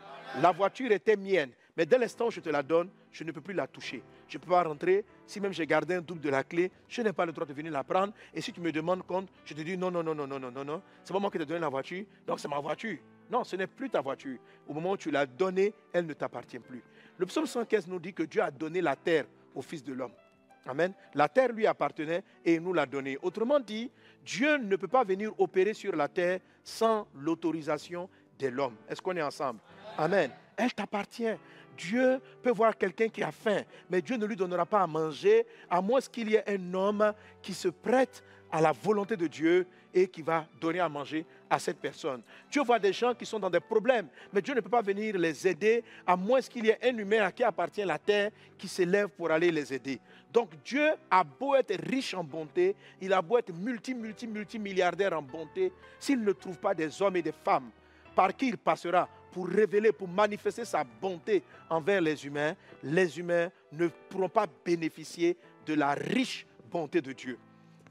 La 0.42 0.52
voiture 0.52 0.90
était 0.92 1.16
mienne, 1.16 1.50
mais 1.76 1.86
dès 1.86 1.98
l'instant 1.98 2.26
où 2.26 2.30
je 2.30 2.40
te 2.40 2.48
la 2.50 2.62
donne, 2.62 2.90
je 3.10 3.24
ne 3.24 3.32
peux 3.32 3.40
plus 3.40 3.54
la 3.54 3.66
toucher. 3.66 4.02
Je 4.26 4.36
ne 4.36 4.42
peux 4.42 4.50
pas 4.50 4.62
rentrer. 4.62 5.04
Si 5.26 5.40
même 5.40 5.52
j'ai 5.52 5.66
gardé 5.66 5.94
un 5.94 6.00
double 6.02 6.20
de 6.20 6.28
la 6.28 6.44
clé, 6.44 6.70
je 6.88 7.00
n'ai 7.00 7.12
pas 7.12 7.24
le 7.24 7.32
droit 7.32 7.46
de 7.46 7.52
venir 7.52 7.72
la 7.72 7.84
prendre. 7.84 8.12
Et 8.34 8.40
si 8.40 8.52
tu 8.52 8.60
me 8.60 8.70
demandes 8.70 9.02
compte, 9.04 9.28
je 9.44 9.54
te 9.54 9.62
dis 9.62 9.76
non, 9.76 9.90
non, 9.90 10.02
non, 10.02 10.14
non, 10.14 10.26
non, 10.26 10.38
non, 10.38 10.50
non, 10.50 10.64
non. 10.64 10.82
C'est 11.04 11.12
pas 11.12 11.18
moi 11.18 11.30
qui 11.30 11.38
t'ai 11.38 11.46
donné 11.46 11.60
la 11.60 11.68
voiture, 11.68 12.04
donc 12.26 12.40
c'est 12.40 12.48
ma 12.48 12.60
voiture. 12.60 12.98
Non, 13.30 13.44
ce 13.44 13.56
n'est 13.56 13.66
plus 13.66 13.90
ta 13.90 14.00
voiture. 14.00 14.38
Au 14.66 14.74
moment 14.74 14.92
où 14.92 14.96
tu 14.96 15.10
l'as 15.10 15.26
donnée, 15.26 15.72
elle 15.92 16.06
ne 16.06 16.14
t'appartient 16.14 16.58
plus. 16.58 16.82
Le 17.16 17.26
psaume 17.26 17.46
115 17.46 17.86
nous 17.86 17.98
dit 17.98 18.12
que 18.12 18.22
Dieu 18.22 18.42
a 18.42 18.50
donné 18.50 18.80
la 18.80 18.96
terre 18.96 19.24
au 19.54 19.62
Fils 19.62 19.82
de 19.82 19.92
l'homme. 19.92 20.12
Amen. 20.68 20.92
La 21.14 21.28
terre 21.28 21.52
lui 21.52 21.66
appartenait 21.66 22.22
et 22.44 22.54
il 22.54 22.60
nous 22.60 22.74
l'a 22.74 22.84
donnée. 22.84 23.16
Autrement 23.22 23.58
dit, 23.58 23.90
Dieu 24.24 24.58
ne 24.58 24.76
peut 24.76 24.86
pas 24.86 25.02
venir 25.02 25.32
opérer 25.40 25.72
sur 25.72 25.96
la 25.96 26.08
terre 26.08 26.40
sans 26.62 27.08
l'autorisation 27.14 28.08
de 28.38 28.48
l'homme. 28.48 28.76
Est-ce 28.88 29.00
qu'on 29.00 29.16
est 29.16 29.22
ensemble? 29.22 29.60
Amen. 29.96 30.30
Elle 30.56 30.72
t'appartient. 30.74 31.34
Dieu 31.78 32.20
peut 32.42 32.50
voir 32.50 32.76
quelqu'un 32.76 33.08
qui 33.08 33.22
a 33.22 33.30
faim, 33.30 33.62
mais 33.88 34.02
Dieu 34.02 34.16
ne 34.16 34.26
lui 34.26 34.36
donnera 34.36 34.66
pas 34.66 34.82
à 34.82 34.86
manger, 34.86 35.46
à 35.70 35.80
moins 35.80 36.00
qu'il 36.00 36.30
y 36.30 36.34
ait 36.34 36.44
un 36.46 36.74
homme 36.74 37.12
qui 37.40 37.54
se 37.54 37.68
prête 37.68 38.22
à 38.50 38.60
la 38.60 38.72
volonté 38.72 39.16
de 39.16 39.26
Dieu 39.26 39.66
et 39.94 40.08
qui 40.08 40.22
va 40.22 40.46
donner 40.60 40.80
à 40.80 40.88
manger 40.88 41.24
à 41.48 41.58
cette 41.58 41.78
personne. 41.78 42.22
Dieu 42.50 42.62
voit 42.62 42.78
des 42.78 42.92
gens 42.92 43.14
qui 43.14 43.24
sont 43.24 43.38
dans 43.38 43.50
des 43.50 43.60
problèmes, 43.60 44.08
mais 44.32 44.42
Dieu 44.42 44.54
ne 44.54 44.60
peut 44.60 44.68
pas 44.68 44.82
venir 44.82 45.16
les 45.16 45.46
aider 45.46 45.82
à 46.06 46.16
moins 46.16 46.40
qu'il 46.40 46.66
y 46.66 46.70
ait 46.70 46.78
un 46.82 46.96
humain 46.96 47.24
à 47.24 47.32
qui 47.32 47.42
appartient 47.42 47.84
la 47.84 47.98
terre 47.98 48.30
qui 48.56 48.68
s'élève 48.68 49.08
pour 49.08 49.30
aller 49.30 49.50
les 49.50 49.72
aider. 49.72 50.00
Donc 50.32 50.50
Dieu 50.62 50.90
a 51.10 51.24
beau 51.24 51.54
être 51.54 51.74
riche 51.88 52.12
en 52.12 52.24
bonté, 52.24 52.76
il 53.00 53.12
a 53.12 53.22
beau 53.22 53.38
être 53.38 53.52
multi, 53.54 53.94
multi, 53.94 54.26
multimilliardaire 54.26 55.16
en 55.16 55.22
bonté, 55.22 55.72
s'il 55.98 56.22
ne 56.22 56.32
trouve 56.32 56.58
pas 56.58 56.74
des 56.74 57.00
hommes 57.00 57.16
et 57.16 57.22
des 57.22 57.32
femmes 57.32 57.70
par 58.18 58.34
qui 58.34 58.48
il 58.48 58.58
passera 58.58 59.08
pour 59.30 59.46
révéler, 59.46 59.92
pour 59.92 60.08
manifester 60.08 60.64
sa 60.64 60.82
bonté 60.82 61.40
envers 61.70 62.00
les 62.00 62.26
humains, 62.26 62.56
les 62.82 63.16
humains 63.16 63.48
ne 63.70 63.86
pourront 63.86 64.28
pas 64.28 64.48
bénéficier 64.64 65.36
de 65.64 65.74
la 65.74 65.94
riche 65.94 66.44
bonté 66.68 67.00
de 67.00 67.12
Dieu. 67.12 67.38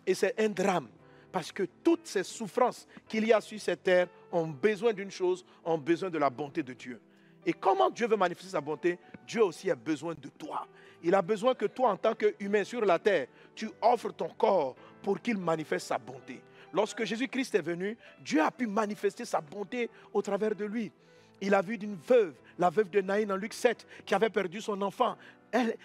Et 0.06 0.14
c'est 0.14 0.38
un 0.38 0.50
drame, 0.50 0.90
parce 1.32 1.50
que 1.54 1.64
toutes 1.82 2.08
ces 2.08 2.24
souffrances 2.24 2.90
qu'il 3.08 3.26
y 3.26 3.32
a 3.32 3.40
sur 3.40 3.58
cette 3.58 3.84
terre 3.84 4.10
ont 4.30 4.48
besoin 4.48 4.92
d'une 4.92 5.12
chose, 5.12 5.46
ont 5.64 5.78
besoin 5.78 6.10
de 6.10 6.18
la 6.18 6.30
bonté 6.30 6.62
de 6.62 6.74
Dieu. 6.74 7.00
Et 7.46 7.54
comment 7.54 7.90
Dieu 7.90 8.06
veut 8.06 8.18
manifester 8.18 8.52
sa 8.52 8.60
bonté? 8.60 9.00
Dieu 9.26 9.46
aussi 9.46 9.72
a 9.72 9.76
besoin 9.76 10.14
de 10.14 10.28
toi. 10.28 10.68
Il 11.02 11.16
a 11.16 11.22
besoin 11.22 11.56
que 11.56 11.68
toi, 11.68 11.92
en 11.92 11.96
tant 11.96 12.16
qu'humain 12.16 12.66
sur 12.66 12.84
la 12.84 13.00
terre, 13.00 13.28
tu 13.56 13.70
offres 13.82 14.12
ton 14.12 14.28
corps 14.28 14.76
pour 15.02 15.22
qu'il 15.22 15.38
manifeste 15.38 15.88
sa 15.88 15.98
bonté. 15.98 16.42
Lorsque 16.74 17.04
Jésus-Christ 17.04 17.56
est 17.56 17.62
venu, 17.62 17.98
Dieu 18.20 18.42
a 18.42 18.52
pu 18.52 18.68
manifester 18.68 19.26
sa 19.26 19.42
bonté 19.42 19.90
au 20.14 20.22
travers 20.22 20.56
de 20.56 20.66
lui. 20.66 20.92
Il 21.42 21.54
a 21.54 21.62
vu 21.62 21.78
d'une 21.78 21.96
veuve, 21.96 22.34
la 22.58 22.70
veuve 22.70 22.90
de 22.90 23.02
Naïn 23.02 23.32
en 23.32 23.36
Luc 23.36 23.54
7, 23.54 23.86
qui 24.06 24.16
avait 24.16 24.30
perdu 24.30 24.62
son 24.62 24.82
enfant. 24.82 25.16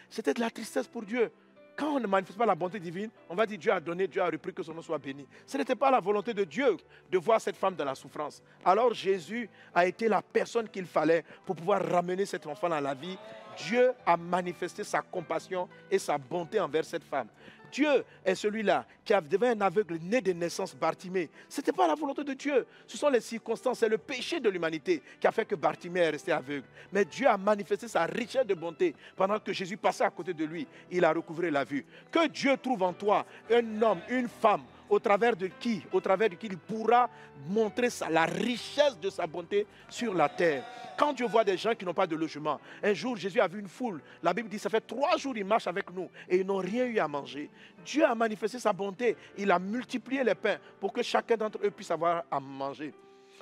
C'était 0.09 0.35
de 0.35 0.41
la 0.41 0.51
tristesse 0.51 0.87
pour 0.87 1.03
Dieu. 1.03 1.31
Quand 1.77 1.97
on 1.97 2.01
ne 2.01 2.07
manifeste 2.07 2.39
pas 2.39 2.45
la 2.45 2.55
bonté 2.55 2.79
divine, 2.79 3.09
on 3.31 3.35
va 3.35 3.47
dire 3.47 3.59
Dieu 3.59 3.73
a 3.73 3.81
donné, 3.81 4.07
Dieu 4.07 4.21
a 4.21 4.27
repris, 4.27 4.53
que 4.53 4.62
son 4.62 4.75
nom 4.75 4.83
soit 4.83 4.99
béni. 4.99 5.27
Ce 5.47 5.57
n'était 5.57 5.75
pas 5.75 5.91
la 5.91 6.01
volonté 6.01 6.35
de 6.35 6.45
Dieu 6.45 6.77
de 7.11 7.19
voir 7.19 7.41
cette 7.41 7.57
femme 7.57 7.75
dans 7.75 7.85
la 7.85 7.95
souffrance. 7.95 8.43
Alors 8.65 8.93
Jésus 8.93 9.49
a 9.75 9.87
été 9.87 10.07
la 10.07 10.21
personne 10.21 10.69
qu'il 10.69 10.85
fallait 10.85 11.25
pour 11.47 11.57
pouvoir 11.57 11.83
ramener 11.83 12.27
cet 12.27 12.47
enfant 12.47 12.71
à 12.71 12.81
la 12.81 12.93
vie. 12.93 13.17
Dieu 13.57 13.93
a 14.05 14.17
manifesté 14.17 14.85
sa 14.85 15.01
compassion 15.01 15.69
et 15.91 15.99
sa 15.99 16.19
bonté 16.19 16.61
envers 16.61 16.85
cette 16.85 17.05
femme. 17.05 17.29
Dieu 17.73 18.05
est 18.25 18.35
celui-là 18.35 18.87
qui 19.05 19.14
avait 19.14 19.49
un 19.49 19.61
aveugle 19.62 19.99
né 20.02 20.21
de 20.21 20.33
naissance, 20.33 20.76
Bartimée. 20.76 21.31
Ce 21.49 21.61
n'était 21.61 21.73
pas 21.73 21.87
la 21.87 21.95
volonté 21.95 22.23
de 22.23 22.35
Dieu. 22.35 22.67
Ce 22.87 22.97
sont 22.97 23.09
les 23.09 23.21
circonstances, 23.21 23.79
c'est 23.79 23.88
le 23.88 23.99
péché 23.99 24.38
de 24.38 24.49
l'humanité 24.49 25.02
qui 25.21 25.26
a 25.26 25.33
fait 25.33 25.45
que 25.45 25.55
Bartimée 25.55 26.00
est 26.00 26.11
resté 26.11 26.31
aveugle. 26.33 26.67
Mais 26.93 27.05
Dieu 27.05 27.26
a 27.26 27.37
manifesté 27.37 27.88
sa 27.88 28.05
richesse 28.05 28.47
de 28.47 28.55
bonté 28.55 28.95
pendant 29.17 29.38
que 29.38 29.52
Jésus 29.52 29.76
passait 29.76 30.05
à 30.05 30.11
côté 30.11 30.35
de 30.35 30.45
lui. 30.45 30.67
Il 30.91 31.05
a 31.05 31.12
recouvré 31.12 31.50
la 31.50 31.64
vue. 31.64 31.85
Que 32.11 32.29
Dieu 32.29 32.57
trouve 32.62 32.83
en 32.83 32.93
toi 32.93 33.25
un 33.50 33.83
homme, 33.83 34.00
une 34.09 34.29
femme, 34.29 34.62
au 34.92 35.00
travers 35.00 35.34
de 35.34 35.46
qui 35.46 35.82
Au 35.90 36.02
travers 36.02 36.28
de 36.28 36.34
qui 36.34 36.46
il 36.49 36.58
pourra 36.58 37.08
montrer 37.49 37.88
la 38.11 38.26
richesse 38.26 39.00
de 39.00 39.08
sa 39.08 39.26
bonté 39.26 39.66
sur 39.88 40.12
la 40.12 40.28
terre. 40.28 40.64
Quand 40.99 41.14
Dieu 41.14 41.26
voit 41.26 41.44
des 41.44 41.56
gens 41.56 41.75
qui 41.75 41.87
n'ont 41.87 41.94
pas 41.94 42.06
de 42.06 42.14
logement, 42.14 42.61
un 42.82 42.92
jour 42.92 43.16
Jésus 43.16 43.40
a 43.40 43.49
vu 43.49 43.61
une 43.61 43.68
foule. 43.68 44.02
La 44.22 44.34
Bible 44.34 44.50
dit, 44.50 44.58
ça 44.58 44.68
fait 44.68 44.82
trois 44.82 45.16
jours 45.16 45.34
ils 45.34 45.46
marchent 45.46 45.66
avec 45.66 45.90
nous 45.94 46.11
et 46.28 46.40
ils 46.40 46.46
n'ont 46.46 46.58
rien 46.58 46.84
eu 46.84 46.99
à 46.99 47.08
manger. 47.08 47.49
Dieu 47.87 48.04
a 48.04 48.14
manifesté 48.14 48.58
sa 48.58 48.75
bonté. 48.75 49.16
Il 49.38 49.50
a 49.50 49.58
multiplié 49.58 50.22
les 50.22 50.34
pains 50.34 50.58
pour 50.78 50.92
que 50.92 51.02
chacun 51.02 51.38
d'entre 51.38 51.58
eux 51.64 51.70
puisse 51.70 51.90
avoir 51.90 52.25
à 52.30 52.38
manger. 52.38 52.92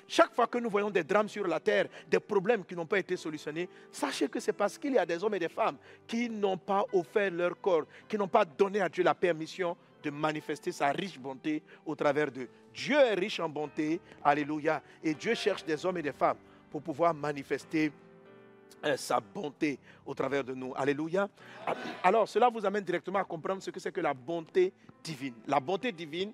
Chaque 0.06 0.32
fois 0.32 0.46
que 0.46 0.58
nous 0.58 0.70
voyons 0.70 0.90
des 0.90 1.02
drames 1.02 1.28
sur 1.28 1.46
la 1.48 1.58
terre, 1.58 1.86
des 2.08 2.20
problèmes 2.20 2.64
qui 2.64 2.76
n'ont 2.76 2.86
pas 2.86 3.00
été 3.00 3.16
solutionnés, 3.16 3.68
sachez 3.90 4.28
que 4.28 4.38
c'est 4.38 4.52
parce 4.52 4.78
qu'il 4.78 4.92
y 4.92 4.98
a 4.98 5.04
des 5.04 5.22
hommes 5.22 5.34
et 5.34 5.40
des 5.40 5.48
femmes 5.48 5.76
qui 6.06 6.30
n'ont 6.30 6.56
pas 6.56 6.84
offert 6.92 7.32
leur 7.32 7.60
corps, 7.60 7.84
qui 8.08 8.16
n'ont 8.16 8.28
pas 8.28 8.44
donné 8.44 8.80
à 8.80 8.88
Dieu 8.88 9.02
la 9.02 9.14
permission 9.14 9.76
de 10.02 10.10
manifester 10.10 10.72
sa 10.72 10.90
riche 10.90 11.18
bonté 11.18 11.62
au 11.84 11.94
travers 11.94 12.30
d'eux. 12.30 12.48
Dieu 12.74 12.96
est 12.96 13.14
riche 13.14 13.40
en 13.40 13.48
bonté, 13.48 14.00
alléluia, 14.22 14.82
et 15.02 15.14
Dieu 15.14 15.34
cherche 15.34 15.64
des 15.64 15.84
hommes 15.84 15.98
et 15.98 16.02
des 16.02 16.12
femmes 16.12 16.38
pour 16.70 16.82
pouvoir 16.82 17.12
manifester 17.14 17.92
euh, 18.84 18.96
sa 18.96 19.20
bonté 19.20 19.78
au 20.06 20.14
travers 20.14 20.44
de 20.44 20.54
nous. 20.54 20.72
Alléluia. 20.74 21.28
Alors, 22.02 22.28
cela 22.28 22.48
vous 22.48 22.64
amène 22.64 22.84
directement 22.84 23.18
à 23.18 23.24
comprendre 23.24 23.62
ce 23.62 23.70
que 23.70 23.80
c'est 23.80 23.92
que 23.92 24.00
la 24.00 24.14
bonté 24.14 24.72
divine. 25.02 25.34
La 25.46 25.60
bonté 25.60 25.92
divine 25.92 26.32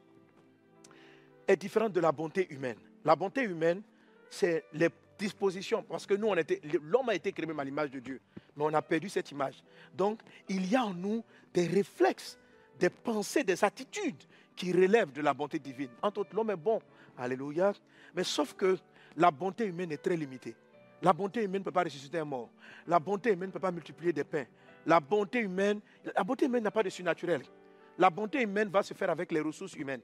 est 1.49 1.56
différente 1.56 1.92
de 1.92 2.00
la 2.00 2.12
bonté 2.12 2.46
humaine. 2.52 2.76
La 3.04 3.16
bonté 3.16 3.42
humaine, 3.42 3.82
c'est 4.30 4.64
les 4.73 4.90
dispositions, 5.18 5.82
parce 5.82 6.06
que 6.06 6.14
nous, 6.14 6.32
l'homme 6.82 7.08
a 7.08 7.14
été 7.14 7.32
créé 7.32 7.46
à 7.58 7.64
l'image 7.64 7.90
de 7.90 8.00
Dieu, 8.00 8.20
mais 8.56 8.64
on 8.64 8.75
a 8.75 8.82
perdu 8.82 9.08
cette 9.08 9.30
image. 9.30 9.62
Donc, 9.94 10.20
il 10.49 10.70
y 10.70 10.76
a 10.76 10.85
en 10.85 10.94
nous 10.94 11.25
des 11.54 11.66
réflexes 11.66 12.38
des 12.78 12.90
pensées, 12.90 13.45
des 13.45 13.64
attitudes 13.64 14.23
qui 14.54 14.73
relèvent 14.73 15.12
de 15.12 15.23
la 15.23 15.35
bonté 15.35 15.59
divine. 15.59 15.90
Entre 16.02 16.21
autres, 16.21 16.35
l'homme 16.35 16.50
est 16.50 16.56
bon. 16.56 16.80
Alléluia. 17.18 17.73
Mais 18.14 18.25
sauf 18.25 18.54
que 18.54 18.78
la 19.16 19.30
bonté 19.30 19.66
humaine 19.66 19.92
est 19.92 20.02
très 20.02 20.16
limitée. 20.16 20.54
La 21.02 21.12
bonté 21.12 21.42
humaine 21.42 21.61
ne 21.61 21.64
peut 21.64 21.73
pas 21.73 21.85
ressusciter 21.85 22.18
un 22.18 22.25
mort. 22.25 22.49
La 22.87 22.99
bonté 22.99 23.33
humaine 23.33 23.49
ne 23.49 23.52
peut 23.52 23.61
pas 23.61 23.71
multiplier 23.71 24.12
des 24.12 24.25
pains. 24.25 24.47
La 24.87 25.00
bonté 25.00 25.40
humaine, 25.40 25.80
la 26.14 26.25
bonté 26.25 26.47
humaine 26.47 26.62
n'a 26.62 26.71
pas 26.71 26.83
de 26.83 26.88
surnaturel. 26.88 27.42
La 27.99 28.09
bonté 28.09 28.42
humaine 28.42 28.68
va 28.68 28.83
se 28.83 28.95
faire 28.95 29.11
avec 29.11 29.33
les 29.33 29.40
ressources 29.40 29.75
humaines. 29.75 30.02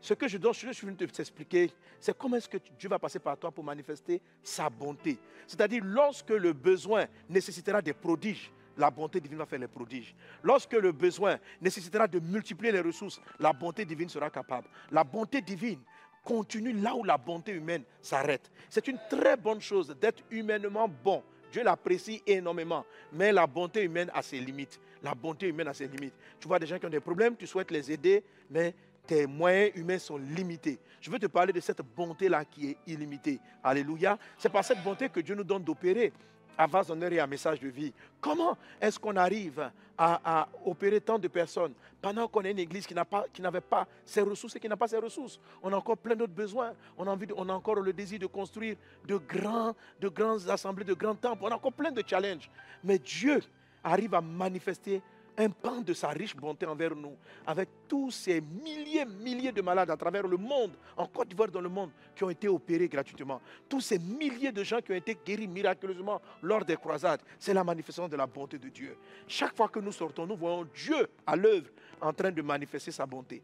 Ce 0.00 0.14
que 0.14 0.26
je 0.26 0.36
dois, 0.36 0.52
je 0.52 0.72
suis 0.72 0.86
venu 0.86 0.96
t'expliquer, 0.96 1.70
c'est 2.00 2.16
comment 2.16 2.36
est-ce 2.36 2.48
que 2.48 2.58
Dieu 2.76 2.88
va 2.88 2.98
passer 2.98 3.20
par 3.20 3.38
toi 3.38 3.52
pour 3.52 3.62
manifester 3.62 4.20
sa 4.42 4.68
bonté. 4.68 5.16
C'est-à-dire 5.46 5.82
lorsque 5.84 6.30
le 6.30 6.52
besoin 6.52 7.06
nécessitera 7.28 7.80
des 7.80 7.92
prodiges, 7.92 8.50
la 8.76 8.90
bonté 8.90 9.20
divine 9.20 9.38
va 9.38 9.46
faire 9.46 9.58
les 9.58 9.68
prodiges. 9.68 10.14
Lorsque 10.42 10.72
le 10.72 10.92
besoin 10.92 11.38
nécessitera 11.60 12.06
de 12.06 12.18
multiplier 12.18 12.72
les 12.72 12.80
ressources, 12.80 13.20
la 13.38 13.52
bonté 13.52 13.84
divine 13.84 14.08
sera 14.08 14.30
capable. 14.30 14.68
La 14.90 15.04
bonté 15.04 15.40
divine 15.40 15.80
continue 16.24 16.72
là 16.72 16.94
où 16.94 17.04
la 17.04 17.18
bonté 17.18 17.52
humaine 17.52 17.82
s'arrête. 18.00 18.50
C'est 18.68 18.86
une 18.88 18.98
très 19.10 19.36
bonne 19.36 19.60
chose 19.60 19.94
d'être 20.00 20.22
humainement 20.30 20.88
bon. 20.88 21.22
Dieu 21.50 21.62
l'apprécie 21.62 22.22
énormément, 22.26 22.84
mais 23.12 23.30
la 23.30 23.46
bonté 23.46 23.82
humaine 23.82 24.10
a 24.14 24.22
ses 24.22 24.40
limites. 24.40 24.80
La 25.02 25.14
bonté 25.14 25.48
humaine 25.48 25.68
a 25.68 25.74
ses 25.74 25.86
limites. 25.86 26.14
Tu 26.40 26.48
vois 26.48 26.58
des 26.58 26.66
gens 26.66 26.78
qui 26.78 26.86
ont 26.86 26.90
des 26.90 27.00
problèmes, 27.00 27.36
tu 27.36 27.46
souhaites 27.46 27.70
les 27.70 27.92
aider, 27.92 28.24
mais 28.48 28.74
tes 29.06 29.26
moyens 29.26 29.72
humains 29.74 29.98
sont 29.98 30.16
limités. 30.16 30.78
Je 31.00 31.10
veux 31.10 31.18
te 31.18 31.26
parler 31.26 31.52
de 31.52 31.60
cette 31.60 31.82
bonté-là 31.82 32.44
qui 32.44 32.70
est 32.70 32.76
illimitée. 32.86 33.40
Alléluia. 33.62 34.18
C'est 34.38 34.48
par 34.50 34.64
cette 34.64 34.82
bonté 34.82 35.08
que 35.08 35.20
Dieu 35.20 35.34
nous 35.34 35.44
donne 35.44 35.64
d'opérer 35.64 36.12
à 36.56 36.66
vase 36.66 36.88
d'honneur 36.88 37.12
et 37.12 37.20
à 37.20 37.26
message 37.26 37.60
de 37.60 37.68
vie. 37.68 37.92
Comment 38.20 38.56
est-ce 38.80 38.98
qu'on 38.98 39.16
arrive 39.16 39.70
à, 39.98 40.48
opérer 40.64 41.00
tant 41.00 41.18
de 41.18 41.28
personnes 41.28 41.74
pendant 42.00 42.26
qu'on 42.26 42.42
est 42.42 42.50
une 42.50 42.58
église 42.58 42.86
qui 42.86 42.94
n'avait 43.42 43.60
pas, 43.60 43.86
ses 44.04 44.22
ressources 44.22 44.56
et 44.56 44.60
qui 44.60 44.68
n'a 44.68 44.76
pas 44.76 44.88
ses 44.88 44.98
ressources? 44.98 45.38
On 45.62 45.72
a 45.72 45.76
encore 45.76 45.98
plein 45.98 46.16
d'autres 46.16 46.32
besoins. 46.32 46.72
On 46.98 47.06
a, 47.06 47.10
envie 47.10 47.26
on 47.36 47.48
a 47.48 47.52
encore 47.52 47.76
le 47.76 47.92
désir 47.92 48.18
de 48.18 48.26
construire 48.26 48.76
de 49.06 49.16
grands, 49.16 49.74
de 50.00 50.08
grandes 50.08 50.48
assemblées, 50.48 50.84
de 50.84 50.94
grands 50.94 51.14
temples. 51.14 51.42
On 51.44 51.48
a 51.50 51.54
encore 51.56 51.72
plein 51.72 51.92
de 51.92 52.02
challenges. 52.06 52.50
Mais 52.82 52.98
Dieu 52.98 53.40
arrive 53.84 54.14
à 54.14 54.20
manifester 54.20 55.02
un 55.36 55.50
pan 55.50 55.80
de 55.80 55.92
sa 55.94 56.08
riche 56.08 56.36
bonté 56.36 56.66
envers 56.66 56.94
nous, 56.94 57.16
avec 57.46 57.68
tous 57.88 58.10
ces 58.10 58.40
milliers, 58.40 59.04
milliers 59.04 59.52
de 59.52 59.62
malades 59.62 59.90
à 59.90 59.96
travers 59.96 60.26
le 60.26 60.36
monde, 60.36 60.72
en 60.96 61.06
Côte 61.06 61.28
d'Ivoire, 61.28 61.50
dans 61.50 61.60
le 61.60 61.68
monde, 61.68 61.90
qui 62.14 62.24
ont 62.24 62.30
été 62.30 62.48
opérés 62.48 62.88
gratuitement. 62.88 63.40
Tous 63.68 63.80
ces 63.80 63.98
milliers 63.98 64.52
de 64.52 64.62
gens 64.62 64.80
qui 64.80 64.92
ont 64.92 64.96
été 64.96 65.16
guéris 65.24 65.48
miraculeusement 65.48 66.20
lors 66.42 66.64
des 66.64 66.76
croisades. 66.76 67.22
C'est 67.38 67.54
la 67.54 67.64
manifestation 67.64 68.08
de 68.08 68.16
la 68.16 68.26
bonté 68.26 68.58
de 68.58 68.68
Dieu. 68.68 68.96
Chaque 69.26 69.56
fois 69.56 69.68
que 69.68 69.80
nous 69.80 69.92
sortons, 69.92 70.26
nous 70.26 70.36
voyons 70.36 70.66
Dieu 70.74 71.08
à 71.26 71.36
l'œuvre 71.36 71.68
en 72.00 72.12
train 72.12 72.30
de 72.30 72.42
manifester 72.42 72.90
sa 72.90 73.06
bonté. 73.06 73.42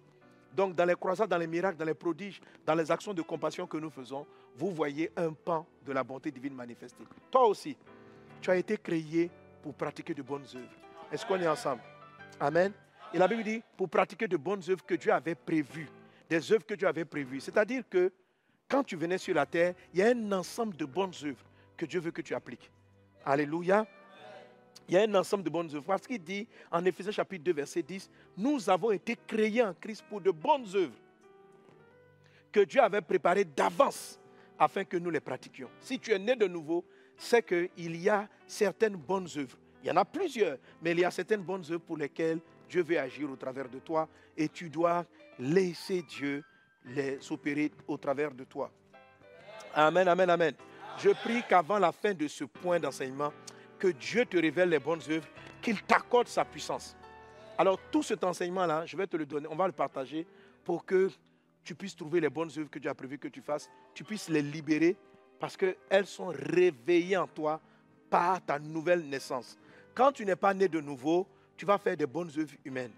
Donc, 0.54 0.74
dans 0.74 0.84
les 0.84 0.94
croisades, 0.94 1.28
dans 1.28 1.38
les 1.38 1.46
miracles, 1.46 1.76
dans 1.76 1.84
les 1.84 1.94
prodiges, 1.94 2.40
dans 2.66 2.74
les 2.74 2.90
actions 2.90 3.14
de 3.14 3.22
compassion 3.22 3.66
que 3.66 3.76
nous 3.76 3.90
faisons, 3.90 4.26
vous 4.56 4.72
voyez 4.72 5.10
un 5.16 5.32
pan 5.32 5.66
de 5.84 5.92
la 5.92 6.02
bonté 6.02 6.30
divine 6.30 6.54
manifestée. 6.54 7.04
Toi 7.30 7.46
aussi, 7.46 7.76
tu 8.40 8.50
as 8.50 8.56
été 8.56 8.76
créé 8.76 9.30
pour 9.62 9.74
pratiquer 9.74 10.14
de 10.14 10.22
bonnes 10.22 10.46
œuvres. 10.54 10.87
Est-ce 11.10 11.24
qu'on 11.24 11.40
est 11.40 11.48
ensemble? 11.48 11.82
Amen. 12.38 12.72
Et 13.14 13.18
la 13.18 13.26
Bible 13.26 13.42
dit, 13.42 13.62
pour 13.76 13.88
pratiquer 13.88 14.28
de 14.28 14.36
bonnes 14.36 14.62
œuvres 14.68 14.84
que 14.84 14.94
Dieu 14.94 15.12
avait 15.12 15.34
prévues, 15.34 15.88
des 16.28 16.52
œuvres 16.52 16.66
que 16.66 16.74
Dieu 16.74 16.86
avait 16.86 17.06
prévues. 17.06 17.40
C'est-à-dire 17.40 17.82
que 17.88 18.12
quand 18.68 18.84
tu 18.84 18.96
venais 18.96 19.16
sur 19.16 19.34
la 19.34 19.46
terre, 19.46 19.74
il 19.94 20.00
y 20.00 20.02
a 20.02 20.08
un 20.08 20.32
ensemble 20.32 20.76
de 20.76 20.84
bonnes 20.84 21.14
œuvres 21.24 21.44
que 21.76 21.86
Dieu 21.86 22.00
veut 22.00 22.10
que 22.10 22.20
tu 22.20 22.34
appliques. 22.34 22.70
Alléluia. 23.24 23.86
Il 24.86 24.94
y 24.94 24.98
a 24.98 25.02
un 25.02 25.14
ensemble 25.14 25.44
de 25.44 25.50
bonnes 25.50 25.74
œuvres. 25.74 25.86
Parce 25.86 26.06
qu'il 26.06 26.22
dit 26.22 26.46
en 26.70 26.84
Éphésiens 26.84 27.12
chapitre 27.12 27.44
2, 27.44 27.52
verset 27.52 27.82
10, 27.82 28.10
nous 28.36 28.68
avons 28.68 28.90
été 28.90 29.16
créés 29.26 29.62
en 29.62 29.72
Christ 29.72 30.04
pour 30.08 30.20
de 30.20 30.30
bonnes 30.30 30.66
œuvres 30.74 30.98
que 32.52 32.60
Dieu 32.60 32.82
avait 32.82 33.00
préparées 33.00 33.44
d'avance 33.44 34.18
afin 34.58 34.84
que 34.84 34.96
nous 34.96 35.10
les 35.10 35.20
pratiquions. 35.20 35.70
Si 35.80 35.98
tu 35.98 36.12
es 36.12 36.18
né 36.18 36.36
de 36.36 36.46
nouveau, 36.46 36.84
c'est 37.16 37.42
qu'il 37.42 37.96
y 37.96 38.08
a 38.08 38.28
certaines 38.46 38.96
bonnes 38.96 39.28
œuvres 39.36 39.58
il 39.82 39.88
y 39.88 39.90
en 39.90 39.96
a 39.96 40.04
plusieurs, 40.04 40.58
mais 40.82 40.92
il 40.92 41.00
y 41.00 41.04
a 41.04 41.10
certaines 41.10 41.42
bonnes 41.42 41.64
œuvres 41.70 41.84
pour 41.84 41.96
lesquelles 41.96 42.40
Dieu 42.68 42.82
veut 42.82 42.98
agir 42.98 43.30
au 43.30 43.36
travers 43.36 43.68
de 43.68 43.78
toi 43.78 44.08
et 44.36 44.48
tu 44.48 44.68
dois 44.68 45.04
laisser 45.38 46.02
Dieu 46.02 46.44
les 46.84 47.18
opérer 47.30 47.70
au 47.86 47.96
travers 47.96 48.32
de 48.32 48.44
toi. 48.44 48.70
Amen, 49.74 50.08
amen, 50.08 50.30
amen. 50.30 50.54
Je 50.98 51.10
prie 51.10 51.42
qu'avant 51.48 51.78
la 51.78 51.92
fin 51.92 52.12
de 52.12 52.26
ce 52.26 52.44
point 52.44 52.80
d'enseignement, 52.80 53.32
que 53.78 53.88
Dieu 53.88 54.24
te 54.26 54.36
révèle 54.36 54.70
les 54.70 54.80
bonnes 54.80 55.02
œuvres, 55.08 55.28
qu'il 55.62 55.80
t'accorde 55.82 56.26
sa 56.26 56.44
puissance. 56.44 56.96
Alors 57.56 57.78
tout 57.90 58.02
cet 58.02 58.24
enseignement-là, 58.24 58.86
je 58.86 58.96
vais 58.96 59.06
te 59.06 59.16
le 59.16 59.26
donner, 59.26 59.46
on 59.50 59.56
va 59.56 59.66
le 59.66 59.72
partager 59.72 60.26
pour 60.64 60.84
que 60.84 61.10
tu 61.62 61.74
puisses 61.74 61.94
trouver 61.94 62.20
les 62.20 62.30
bonnes 62.30 62.50
œuvres 62.56 62.70
que 62.70 62.78
Dieu 62.78 62.90
a 62.90 62.94
prévu 62.94 63.18
que 63.18 63.28
tu 63.28 63.40
fasses, 63.40 63.70
tu 63.94 64.04
puisses 64.04 64.28
les 64.28 64.42
libérer 64.42 64.96
parce 65.38 65.56
qu'elles 65.56 66.06
sont 66.06 66.28
réveillées 66.28 67.16
en 67.16 67.26
toi 67.26 67.60
par 68.10 68.44
ta 68.44 68.58
nouvelle 68.58 69.08
naissance. 69.08 69.56
Quand 69.98 70.12
tu 70.12 70.24
n'es 70.24 70.36
pas 70.36 70.54
né 70.54 70.68
de 70.68 70.80
nouveau, 70.80 71.26
tu 71.56 71.66
vas 71.66 71.76
faire 71.76 71.96
des 71.96 72.06
bonnes 72.06 72.30
œuvres 72.38 72.54
humaines. 72.64 72.92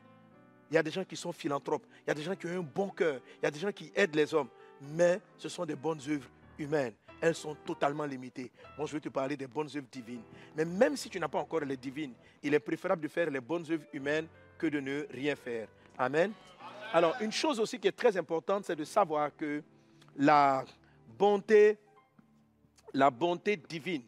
Il 0.70 0.74
y 0.74 0.76
a 0.76 0.82
des 0.82 0.90
gens 0.90 1.02
qui 1.02 1.16
sont 1.16 1.32
philanthropes, 1.32 1.86
il 2.04 2.08
y 2.08 2.10
a 2.10 2.14
des 2.14 2.20
gens 2.22 2.36
qui 2.36 2.46
ont 2.46 2.50
un 2.50 2.60
bon 2.60 2.90
cœur, 2.90 3.22
il 3.38 3.44
y 3.44 3.46
a 3.46 3.50
des 3.50 3.58
gens 3.58 3.72
qui 3.72 3.90
aident 3.94 4.14
les 4.14 4.34
hommes, 4.34 4.50
mais 4.82 5.18
ce 5.38 5.48
sont 5.48 5.64
des 5.64 5.76
bonnes 5.76 5.98
œuvres 6.06 6.28
humaines. 6.58 6.92
Elles 7.18 7.34
sont 7.34 7.54
totalement 7.64 8.04
limitées. 8.04 8.52
Moi, 8.76 8.86
je 8.86 8.92
vais 8.92 9.00
te 9.00 9.08
parler 9.08 9.34
des 9.34 9.46
bonnes 9.46 9.68
œuvres 9.74 9.86
divines. 9.90 10.20
Mais 10.54 10.66
même 10.66 10.94
si 10.94 11.08
tu 11.08 11.18
n'as 11.18 11.28
pas 11.28 11.38
encore 11.38 11.60
les 11.60 11.78
divines, 11.78 12.12
il 12.42 12.52
est 12.52 12.60
préférable 12.60 13.00
de 13.00 13.08
faire 13.08 13.30
les 13.30 13.40
bonnes 13.40 13.64
œuvres 13.70 13.86
humaines 13.94 14.26
que 14.58 14.66
de 14.66 14.78
ne 14.78 15.06
rien 15.10 15.36
faire. 15.36 15.68
Amen. 15.96 16.32
Alors, 16.92 17.16
une 17.22 17.32
chose 17.32 17.60
aussi 17.60 17.78
qui 17.78 17.88
est 17.88 17.96
très 17.96 18.14
importante, 18.18 18.66
c'est 18.66 18.76
de 18.76 18.84
savoir 18.84 19.34
que 19.34 19.62
la 20.18 20.66
bonté, 21.16 21.78
la 22.92 23.08
bonté 23.08 23.56
divine 23.56 24.02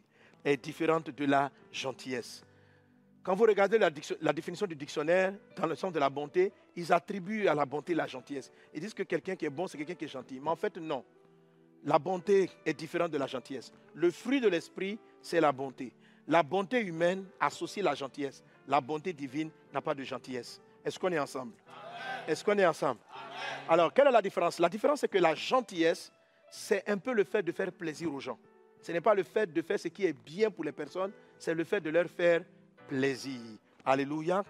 est 0.45 0.63
différente 0.63 1.09
de 1.09 1.25
la 1.25 1.49
gentillesse. 1.71 2.43
Quand 3.23 3.35
vous 3.35 3.45
regardez 3.45 3.77
la, 3.77 3.89
définition 4.33 4.67
du 4.67 4.75
dictionnaire, 4.75 5.33
dans 5.55 5.65
le 5.65 5.75
sens 5.75 5.93
de 5.93 5.99
la 5.99 6.09
bonté, 6.09 6.51
ils 6.75 6.91
attribuent 6.91 7.47
à 7.47 7.55
la 7.55 7.65
bonté 7.65 7.93
la 7.93 8.05
gentillesse. 8.05 8.51
Ils 8.73 8.81
disent 8.81 8.93
que 8.93 9.03
quelqu'un 9.03 9.37
qui 9.37 9.45
est 9.45 9.49
bon, 9.49 9.65
c'est 9.65 9.77
quelqu'un 9.77 9.95
qui 9.95 10.05
est 10.05 10.09
gentil. 10.09 10.41
Mais 10.41 10.49
en 10.49 10.57
fait, 10.57 10.75
non. 10.75 11.05
La 11.85 11.97
bonté 11.99 12.49
est 12.65 12.73
différente 12.73 13.11
de 13.11 13.17
la 13.17 13.27
gentillesse. 13.27 13.71
Le 13.93 14.11
fruit 14.11 14.41
de 14.41 14.49
l'esprit, 14.49 14.99
c'est 15.21 15.39
la 15.39 15.53
bonté. 15.53 15.93
La 16.27 16.43
bonté 16.43 16.81
humaine 16.81 17.25
associe 17.39 17.83
la 17.83 17.95
gentillesse. 17.95 18.43
La 18.67 18.81
bonté 18.81 19.13
divine 19.13 19.51
n'a 19.73 19.81
pas 19.81 19.95
de 19.95 20.03
gentillesse. 20.03 20.61
Est-ce 20.83 20.99
qu'on 20.99 21.11
est 21.11 21.19
ensemble? 21.19 21.53
Est-ce 22.27 22.43
qu'on 22.43 22.57
est 22.57 22.65
ensemble? 22.65 22.99
Alors, 23.69 23.93
quelle 23.93 24.07
est 24.07 24.11
la 24.11 24.21
différence? 24.21 24.59
La 24.59 24.69
différence, 24.69 24.99
c'est 24.99 25.07
que 25.07 25.17
la 25.17 25.33
gentillesse, 25.33 26.11
c'est 26.49 26.87
un 26.89 26.97
peu 26.97 27.13
le 27.13 27.23
fait 27.23 27.41
de 27.43 27.53
faire 27.53 27.71
plaisir 27.71 28.13
aux 28.13 28.19
gens. 28.19 28.37
Ce 28.81 28.91
n'est 28.91 29.01
pas 29.01 29.13
le 29.13 29.23
fait 29.23 29.51
de 29.51 29.61
faire 29.61 29.79
ce 29.79 29.87
qui 29.87 30.05
est 30.05 30.13
bien 30.13 30.51
pour 30.51 30.65
les 30.65 30.73
personnes, 30.73 31.13
c'est 31.37 31.53
le 31.53 31.63
fait 31.63 31.79
de 31.79 31.89
leur 31.89 32.09
faire 32.09 32.43
plaisir. 32.93 33.39
Alléluia. 33.83 34.43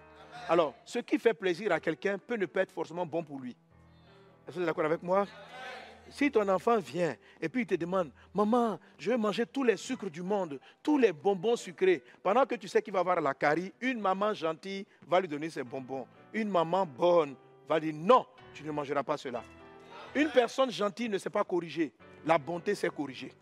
Alors, 0.50 0.74
ce 0.84 0.98
qui 0.98 1.18
fait 1.18 1.32
plaisir 1.32 1.72
à 1.72 1.80
quelqu'un 1.80 2.18
peut 2.18 2.36
ne 2.36 2.44
pas 2.44 2.60
être 2.60 2.72
forcément 2.72 3.06
bon 3.06 3.22
pour 3.22 3.40
lui. 3.40 3.56
Est-ce 4.46 4.48
que 4.48 4.52
vous 4.52 4.60
êtes 4.60 4.66
d'accord 4.66 4.84
avec 4.84 5.02
moi? 5.02 5.26
Si 6.10 6.30
ton 6.30 6.46
enfant 6.50 6.76
vient 6.78 7.16
et 7.40 7.48
puis 7.48 7.62
il 7.62 7.66
te 7.66 7.74
demande, 7.74 8.10
maman, 8.34 8.78
je 8.98 9.10
vais 9.10 9.16
manger 9.16 9.46
tous 9.46 9.64
les 9.64 9.78
sucres 9.78 10.10
du 10.10 10.20
monde, 10.20 10.60
tous 10.82 10.98
les 10.98 11.14
bonbons 11.14 11.56
sucrés, 11.56 12.02
pendant 12.22 12.44
que 12.44 12.56
tu 12.56 12.68
sais 12.68 12.82
qu'il 12.82 12.92
va 12.92 13.00
avoir 13.00 13.18
la 13.22 13.32
carie, 13.32 13.72
une 13.80 13.98
maman 13.98 14.34
gentille 14.34 14.84
va 15.08 15.20
lui 15.20 15.28
donner 15.28 15.48
ses 15.48 15.64
bonbons. 15.64 16.06
Une 16.34 16.50
maman 16.50 16.84
bonne 16.84 17.34
va 17.66 17.80
dire, 17.80 17.94
non, 17.96 18.26
tu 18.52 18.62
ne 18.62 18.70
mangeras 18.70 19.02
pas 19.02 19.16
cela. 19.16 19.42
Une 20.14 20.28
personne 20.28 20.70
gentille 20.70 21.08
ne 21.08 21.16
sait 21.16 21.30
pas 21.30 21.44
corriger. 21.44 21.94
La 22.26 22.36
bonté 22.36 22.74
sait 22.74 22.90
corriger. 22.90 23.32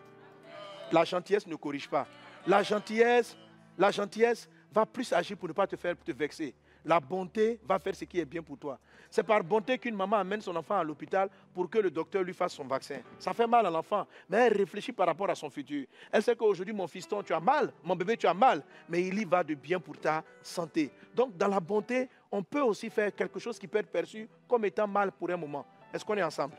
La 0.93 1.03
gentillesse 1.05 1.49
ne 1.49 1.57
corrige 1.57 1.89
pas. 1.89 2.07
La 2.47 2.63
gentillesse, 2.63 3.37
la 3.77 3.91
gentillesse 3.91 4.49
va 4.73 4.87
plus 4.87 5.13
agir 5.13 5.37
pour 5.37 5.49
ne 5.49 5.53
pas 5.53 5.67
te 5.67 5.77
faire 5.77 5.95
te 5.97 6.13
vexer. 6.13 6.55
La 6.85 6.99
bonté 6.99 7.61
va 7.65 7.79
faire 7.79 7.95
ce 7.95 8.05
qui 8.05 8.19
est 8.19 8.25
bien 8.25 8.43
pour 8.43 8.59
toi. 8.59 8.79
C'est 9.09 9.23
par 9.23 9.45
bonté 9.45 9.79
qu'une 9.79 9.95
maman 9.95 10.17
amène 10.17 10.41
son 10.41 10.57
enfant 10.57 10.77
à 10.77 10.83
l'hôpital 10.83 11.29
pour 11.55 11.71
que 11.71 11.79
le 11.79 11.91
docteur 11.91 12.23
lui 12.23 12.33
fasse 12.33 12.55
son 12.55 12.65
vaccin. 12.65 13.01
Ça 13.19 13.33
fait 13.33 13.47
mal 13.47 13.65
à 13.67 13.71
l'enfant, 13.71 14.07
mais 14.29 14.39
elle 14.39 14.57
réfléchit 14.57 14.93
par 14.93 15.07
rapport 15.07 15.31
à 15.31 15.35
son 15.35 15.51
futur. 15.51 15.87
Elle 16.11 16.23
sait 16.23 16.35
qu'aujourd'hui, 16.35 16.75
mon 16.75 16.89
fiston, 16.89 17.23
tu 17.23 17.33
as 17.33 17.41
mal, 17.41 17.73
mon 17.85 17.95
bébé, 17.95 18.17
tu 18.17 18.27
as 18.27 18.35
mal, 18.35 18.65
mais 18.89 19.07
il 19.07 19.19
y 19.19 19.25
va 19.25 19.45
de 19.45 19.55
bien 19.55 19.79
pour 19.79 19.99
ta 19.99 20.25
santé. 20.43 20.91
Donc, 21.15 21.37
dans 21.37 21.49
la 21.49 21.61
bonté, 21.61 22.09
on 22.31 22.43
peut 22.43 22.63
aussi 22.63 22.91
faire 22.91 23.15
quelque 23.15 23.39
chose 23.39 23.59
qui 23.59 23.69
peut 23.69 23.79
être 23.79 23.91
perçu 23.91 24.29
comme 24.49 24.65
étant 24.65 24.89
mal 24.89 25.13
pour 25.13 25.31
un 25.31 25.37
moment. 25.37 25.67
Est-ce 25.93 26.05
qu'on 26.05 26.17
est 26.17 26.23
ensemble? 26.23 26.55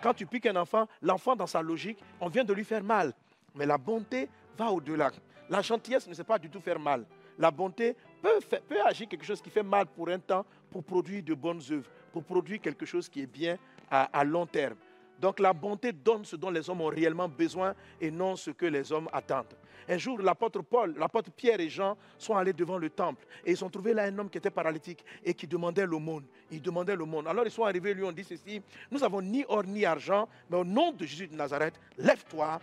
Quand 0.00 0.14
tu 0.14 0.26
piques 0.26 0.46
un 0.46 0.56
enfant, 0.56 0.86
l'enfant, 1.02 1.34
dans 1.34 1.46
sa 1.46 1.62
logique, 1.62 1.98
on 2.20 2.28
vient 2.28 2.44
de 2.44 2.52
lui 2.52 2.64
faire 2.64 2.84
mal. 2.84 3.12
Mais 3.54 3.66
la 3.66 3.78
bonté 3.78 4.28
va 4.56 4.70
au-delà. 4.70 5.10
La 5.48 5.62
gentillesse 5.62 6.06
ne 6.06 6.14
sait 6.14 6.24
pas 6.24 6.38
du 6.38 6.48
tout 6.48 6.60
faire 6.60 6.78
mal. 6.78 7.04
La 7.38 7.50
bonté 7.50 7.96
peut, 8.20 8.40
agir 8.84 9.08
quelque 9.08 9.24
chose 9.24 9.40
qui 9.40 9.50
fait 9.50 9.62
mal 9.62 9.86
pour 9.86 10.08
un 10.08 10.18
temps 10.18 10.44
pour 10.70 10.82
produire 10.82 11.22
de 11.22 11.34
bonnes 11.34 11.62
œuvres, 11.70 11.88
pour 12.12 12.24
produire 12.24 12.60
quelque 12.60 12.84
chose 12.84 13.08
qui 13.08 13.22
est 13.22 13.26
bien 13.26 13.56
à, 13.90 14.24
long 14.24 14.44
terme. 14.44 14.76
Donc 15.20 15.40
la 15.40 15.52
bonté 15.52 15.92
donne 15.92 16.24
ce 16.24 16.36
dont 16.36 16.50
les 16.50 16.68
hommes 16.68 16.80
ont 16.80 16.88
réellement 16.88 17.28
besoin 17.28 17.74
et 18.00 18.10
non 18.10 18.36
ce 18.36 18.50
que 18.50 18.66
les 18.66 18.92
hommes 18.92 19.08
attendent. 19.12 19.56
Un 19.88 19.96
jour, 19.96 20.20
l'apôtre 20.20 20.62
Paul, 20.62 20.94
l'apôtre 20.98 21.30
Pierre 21.30 21.60
et 21.60 21.68
Jean 21.68 21.96
sont 22.18 22.36
allés 22.36 22.52
devant 22.52 22.76
le 22.76 22.90
temple 22.90 23.24
et 23.44 23.52
ils 23.52 23.64
ont 23.64 23.70
trouvé 23.70 23.94
là 23.94 24.04
un 24.04 24.18
homme 24.18 24.28
qui 24.28 24.38
était 24.38 24.50
paralytique 24.50 25.04
et 25.24 25.32
qui 25.32 25.46
demandait 25.46 25.86
l'aumône. 25.86 26.24
Il 26.50 26.60
demandait 26.60 26.94
l'aumône. 26.94 27.26
Alors 27.26 27.44
ils 27.46 27.50
sont 27.50 27.64
arrivés, 27.64 27.94
lui 27.94 28.04
ont 28.04 28.12
dit 28.12 28.24
ceci, 28.24 28.60
nous 28.90 29.02
avons 29.02 29.22
ni 29.22 29.44
or 29.48 29.64
ni 29.64 29.84
argent, 29.84 30.28
mais 30.50 30.58
au 30.58 30.64
nom 30.64 30.92
de 30.92 31.06
Jésus 31.06 31.26
de 31.26 31.34
Nazareth, 31.34 31.80
lève-toi 31.96 32.60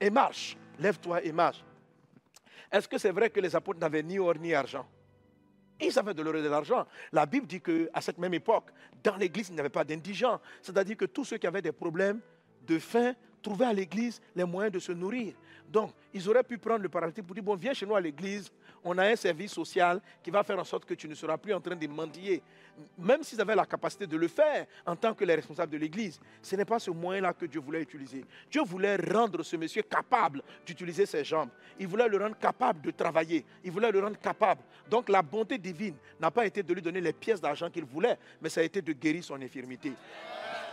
et 0.00 0.10
marche. 0.10 0.56
Lève-toi 0.78 1.22
et 1.22 1.32
marche. 1.32 1.62
Est-ce 2.74 2.88
que 2.88 2.98
c'est 2.98 3.12
vrai 3.12 3.30
que 3.30 3.38
les 3.38 3.54
apôtres 3.54 3.78
n'avaient 3.78 4.02
ni 4.02 4.18
or 4.18 4.34
ni 4.34 4.52
argent? 4.52 4.84
Ils 5.80 5.96
avaient 5.96 6.12
de 6.12 6.22
l'or 6.22 6.34
et 6.34 6.42
de 6.42 6.48
l'argent. 6.48 6.84
La 7.12 7.24
Bible 7.24 7.46
dit 7.46 7.60
qu'à 7.60 8.00
cette 8.00 8.18
même 8.18 8.34
époque, 8.34 8.70
dans 9.00 9.14
l'église, 9.16 9.48
il 9.50 9.54
n'y 9.54 9.60
avait 9.60 9.68
pas 9.68 9.84
d'indigents. 9.84 10.40
C'est-à-dire 10.60 10.96
que 10.96 11.04
tous 11.04 11.24
ceux 11.24 11.38
qui 11.38 11.46
avaient 11.46 11.62
des 11.62 11.70
problèmes 11.70 12.20
de 12.62 12.80
faim 12.80 13.14
trouvaient 13.44 13.66
à 13.66 13.72
l'église 13.72 14.20
les 14.34 14.44
moyens 14.44 14.72
de 14.72 14.80
se 14.80 14.90
nourrir. 14.90 15.34
Donc, 15.70 15.92
ils 16.12 16.28
auraient 16.28 16.42
pu 16.42 16.56
prendre 16.58 16.82
le 16.82 16.88
paralytique 16.88 17.26
pour 17.26 17.34
dire, 17.34 17.44
bon, 17.44 17.54
viens 17.56 17.74
chez 17.74 17.86
nous 17.86 17.94
à 17.94 18.00
l'église, 18.00 18.50
on 18.82 18.96
a 18.98 19.06
un 19.06 19.16
service 19.16 19.52
social 19.52 20.00
qui 20.22 20.30
va 20.30 20.42
faire 20.42 20.58
en 20.58 20.64
sorte 20.64 20.84
que 20.84 20.94
tu 20.94 21.08
ne 21.08 21.14
seras 21.14 21.36
plus 21.36 21.52
en 21.52 21.60
train 21.60 21.76
de 21.76 21.86
mendier. 21.86 22.42
Même 22.98 23.22
s'ils 23.22 23.40
avaient 23.40 23.54
la 23.54 23.66
capacité 23.66 24.06
de 24.06 24.16
le 24.16 24.28
faire 24.28 24.66
en 24.86 24.96
tant 24.96 25.14
que 25.14 25.24
les 25.24 25.34
responsables 25.34 25.72
de 25.72 25.78
l'église, 25.78 26.20
ce 26.42 26.56
n'est 26.56 26.64
pas 26.64 26.78
ce 26.78 26.90
moyen-là 26.90 27.32
que 27.32 27.46
Dieu 27.46 27.60
voulait 27.60 27.82
utiliser. 27.82 28.24
Dieu 28.50 28.62
voulait 28.64 28.96
rendre 28.96 29.42
ce 29.42 29.56
monsieur 29.56 29.82
capable 29.82 30.42
d'utiliser 30.66 31.06
ses 31.06 31.24
jambes. 31.24 31.50
Il 31.78 31.86
voulait 31.86 32.08
le 32.08 32.18
rendre 32.18 32.36
capable 32.36 32.80
de 32.82 32.90
travailler. 32.90 33.44
Il 33.62 33.70
voulait 33.70 33.90
le 33.92 34.00
rendre 34.00 34.18
capable. 34.18 34.62
Donc 34.88 35.08
la 35.08 35.22
bonté 35.22 35.58
divine 35.58 35.96
n'a 36.20 36.30
pas 36.30 36.46
été 36.46 36.62
de 36.62 36.74
lui 36.74 36.82
donner 36.82 37.00
les 37.00 37.12
pièces 37.12 37.40
d'argent 37.40 37.70
qu'il 37.70 37.84
voulait, 37.84 38.18
mais 38.40 38.48
ça 38.48 38.60
a 38.60 38.64
été 38.64 38.82
de 38.82 38.92
guérir 38.92 39.22
son 39.24 39.40
infirmité. 39.40 39.92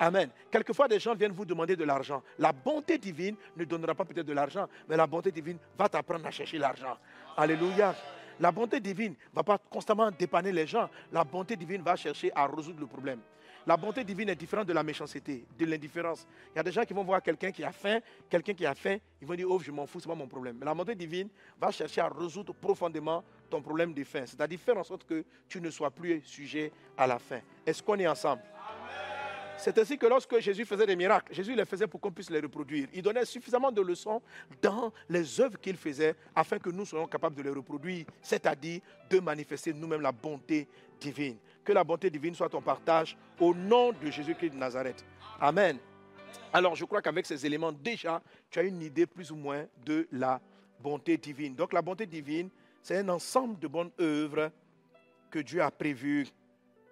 Amen. 0.02 0.32
Quelquefois, 0.50 0.88
des 0.88 1.00
gens 1.00 1.14
viennent 1.14 1.32
vous 1.32 1.46
demander 1.46 1.76
de 1.76 1.84
l'argent. 1.84 2.24
La 2.40 2.52
bonté 2.52 2.98
divine 2.98 3.36
ne 3.56 3.64
donnera 3.66 3.94
pas 3.94 4.04
peut-être 4.04 4.26
de 4.26 4.34
l'argent, 4.34 4.68
mais 4.90 4.98
la 4.98 5.06
bonté 5.06 5.32
divine 5.32 5.60
va 5.78 5.88
t'apprendre 5.88 6.26
à 6.26 6.32
chercher 6.32 6.58
l'argent. 6.58 6.98
Alléluia. 7.38 7.94
La 8.40 8.52
bonté 8.52 8.80
divine 8.80 9.12
ne 9.12 9.36
va 9.36 9.44
pas 9.44 9.60
constamment 9.60 10.10
dépanner 10.10 10.52
les 10.52 10.66
gens. 10.66 10.90
La 11.12 11.24
bonté 11.24 11.56
divine 11.56 11.84
va 11.84 11.96
chercher 11.96 12.32
à 12.34 12.48
résoudre 12.48 12.80
le 12.80 12.88
problème. 12.88 13.20
La 13.68 13.78
bonté 13.78 14.04
divine 14.04 14.30
est 14.30 14.36
différente 14.36 14.66
de 14.66 14.74
la 14.74 14.82
méchanceté, 14.82 15.46
de 15.56 15.66
l'indifférence. 15.68 16.26
Il 16.52 16.58
y 16.58 16.60
a 16.60 16.64
des 16.64 16.72
gens 16.72 16.84
qui 16.84 16.96
vont 16.96 17.04
voir 17.04 17.22
quelqu'un 17.22 17.52
qui 17.52 17.64
a 17.64 17.72
faim, 17.72 18.00
quelqu'un 18.28 18.56
qui 18.56 18.66
a 18.66 18.74
faim, 18.74 18.98
ils 19.22 19.28
vont 19.28 19.36
dire 19.36 19.46
Oh, 19.48 19.60
je 19.60 19.70
m'en 19.70 19.86
fous, 19.86 20.00
ce 20.00 20.08
n'est 20.08 20.16
pas 20.16 20.18
mon 20.18 20.28
problème. 20.28 20.58
Mais 20.60 20.66
la 20.66 20.74
bonté 20.74 20.96
divine 20.96 21.30
va 21.60 21.70
chercher 21.70 22.02
à 22.02 22.10
résoudre 22.10 22.56
profondément 22.56 23.24
ton 23.52 23.62
problème 23.62 23.94
de 23.94 24.04
faim, 24.04 24.24
c'est-à-dire 24.26 24.60
faire 24.60 24.78
en 24.78 24.84
sorte 24.84 25.04
que 25.06 25.24
tu 25.48 25.62
ne 25.62 25.70
sois 25.70 25.92
plus 25.92 26.24
sujet 26.26 26.72
à 26.98 27.06
la 27.06 27.20
faim. 27.20 27.42
Est-ce 27.68 27.84
qu'on 27.84 28.00
est 28.00 28.08
ensemble? 28.08 28.42
C'est 29.62 29.78
ainsi 29.78 29.96
que 29.96 30.08
lorsque 30.08 30.40
Jésus 30.40 30.66
faisait 30.66 30.88
des 30.88 30.96
miracles, 30.96 31.34
Jésus 31.36 31.56
les 31.56 31.66
faisait 31.66 31.86
pour 31.86 32.02
qu'on 32.02 32.12
puisse 32.12 32.32
les 32.32 32.40
reproduire. 32.40 32.88
Il 32.94 33.04
donnait 33.04 33.26
suffisamment 33.26 33.72
de 33.72 33.82
leçons 33.82 34.20
dans 34.60 34.92
les 35.08 35.40
œuvres 35.40 35.60
qu'il 35.60 35.78
faisait 35.78 36.16
afin 36.36 36.58
que 36.58 36.72
nous 36.72 36.84
soyons 36.84 37.06
capables 37.06 37.36
de 37.36 37.44
les 37.44 37.52
reproduire, 37.52 38.06
c'est-à-dire 38.24 38.82
de 39.08 39.20
manifester 39.20 39.72
nous-mêmes 39.72 40.02
la 40.02 40.12
bonté 40.12 40.68
divine. 41.00 41.38
Que 41.64 41.74
la 41.74 41.84
bonté 41.84 42.10
divine 42.10 42.34
soit 42.34 42.50
ton 42.50 42.62
partage 42.62 43.16
au 43.40 43.54
nom 43.54 43.94
de 43.94 44.10
Jésus-Christ 44.10 44.50
de 44.50 44.58
Nazareth. 44.58 45.06
Amen. 45.40 45.78
Alors 46.52 46.76
je 46.76 46.84
crois 46.86 47.04
qu'avec 47.04 47.28
ces 47.28 47.46
éléments, 47.46 47.72
déjà, 47.72 48.20
tu 48.50 48.58
as 48.58 48.64
une 48.64 48.82
idée 48.82 49.06
plus 49.06 49.32
ou 49.32 49.36
moins 49.36 49.68
de 49.86 50.08
la 50.12 50.42
bonté 50.80 51.18
divine. 51.18 51.54
Donc 51.54 51.72
la 51.72 51.84
bonté 51.84 52.08
divine, 52.08 52.50
c'est 52.82 52.98
un 52.98 53.10
ensemble 53.10 53.60
de 53.60 53.68
bonnes 53.68 53.92
œuvres 54.00 54.50
que 55.30 55.38
Dieu 55.38 55.62
a 55.62 55.70
prévu 55.70 56.28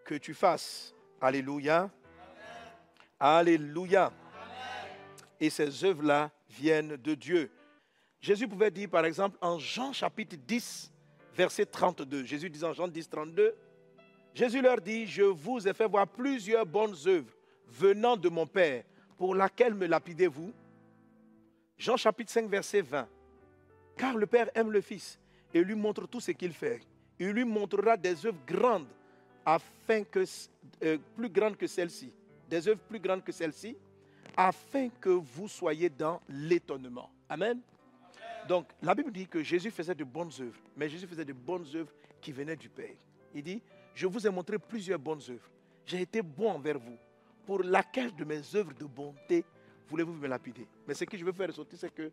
que 0.06 0.14
tu 0.14 0.36
fasses. 0.36 0.94
Alléluia. 1.20 1.90
Alléluia. 3.20 4.14
Et 5.40 5.50
ces 5.50 5.84
œuvres-là 5.84 6.32
viennent 6.50 6.96
de 6.96 7.16
Dieu. 7.16 7.52
Jésus 8.22 8.48
pouvait 8.48 8.72
dire, 8.72 8.90
par 8.90 9.06
exemple, 9.06 9.38
en 9.42 9.60
Jean 9.60 9.92
chapitre 9.92 10.36
10, 10.36 10.92
verset 11.36 11.66
32, 11.66 12.24
Jésus 12.26 12.50
disant 12.50 12.70
en 12.70 12.74
Jean 12.74 12.88
10, 12.88 13.10
32, 13.10 13.56
Jésus 14.34 14.62
leur 14.62 14.80
dit, 14.80 15.06
je 15.06 15.24
vous 15.24 15.68
ai 15.68 15.74
fait 15.74 15.88
voir 15.88 16.08
plusieurs 16.08 16.66
bonnes 16.66 16.96
œuvres 17.08 17.34
venant 17.68 18.16
de 18.16 18.30
mon 18.30 18.46
Père, 18.46 18.84
pour 19.18 19.36
laquelle 19.36 19.74
me 19.74 19.86
lapidez-vous? 19.86 20.54
Jean 21.78 21.98
chapitre 21.98 22.32
5, 22.32 22.50
verset 22.50 22.82
20, 22.82 23.08
car 23.98 24.16
le 24.16 24.26
Père 24.28 24.50
aime 24.56 24.72
le 24.72 24.82
Fils 24.82 25.20
et 25.54 25.62
lui 25.62 25.76
montre 25.76 26.08
tout 26.08 26.20
ce 26.20 26.32
qu'il 26.32 26.54
fait. 26.54 26.82
Il 27.18 27.32
lui 27.32 27.46
montrera 27.46 27.98
des 27.98 28.26
œuvres 28.26 28.40
grandes, 28.46 28.88
afin 29.46 30.04
que, 30.04 30.24
euh, 30.84 30.98
plus 31.16 31.30
grandes 31.30 31.58
que 31.58 31.68
celles-ci, 31.68 32.14
des 32.50 32.68
œuvres 32.68 32.82
plus 32.82 33.00
grandes 33.00 33.24
que 33.24 33.32
celles-ci, 33.32 33.78
afin 34.36 34.90
que 34.90 35.10
vous 35.10 35.48
soyez 35.48 35.90
dans 35.90 36.22
l'étonnement. 36.28 37.10
Amen. 37.28 37.60
Donc, 38.48 38.68
la 38.82 38.96
Bible 38.96 39.12
dit 39.12 39.28
que 39.28 39.44
Jésus 39.44 39.70
faisait 39.70 39.96
de 39.96 40.04
bonnes 40.04 40.32
œuvres, 40.40 40.60
mais 40.76 40.90
Jésus 40.90 41.08
faisait 41.08 41.26
de 41.26 41.34
bonnes 41.34 41.66
œuvres 41.76 41.92
qui 42.22 42.32
venaient 42.32 42.56
du 42.56 42.70
Père. 42.70 42.96
Il 43.34 43.44
dit, 43.44 43.62
je 43.94 44.08
vous 44.08 44.26
ai 44.26 44.30
montré 44.30 44.58
plusieurs 44.58 45.00
bonnes 45.00 45.22
œuvres. 45.30 45.50
J'ai 45.86 46.02
été 46.02 46.22
bon 46.22 46.52
envers 46.52 46.80
vous. 46.80 46.98
Pour 47.46 47.64
laquelle 47.64 48.16
de 48.16 48.24
mes 48.24 48.42
œuvres 48.56 48.74
de 48.74 48.86
bonté 48.86 49.44
voulez-vous 49.90 50.14
me 50.14 50.28
lapider? 50.28 50.68
Mais 50.88 50.94
ce 50.94 51.04
que 51.04 51.18
je 51.18 51.26
veux 51.26 51.32
faire 51.32 51.48
ressortir, 51.48 51.78
c'est 51.80 51.94
que 51.94 52.12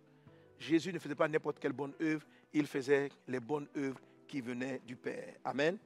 Jésus 0.58 0.92
ne 0.92 0.98
faisait 0.98 1.14
pas 1.14 1.28
n'importe 1.28 1.58
quelle 1.58 1.72
bonne 1.72 1.92
œuvre, 2.00 2.26
il 2.52 2.66
faisait 2.66 3.10
les 3.28 3.40
bonnes 3.40 3.68
œuvres 3.76 4.00
qui 4.26 4.40
venaient 4.40 4.80
du 4.86 4.96
Père. 4.96 5.34
Amen. 5.44 5.76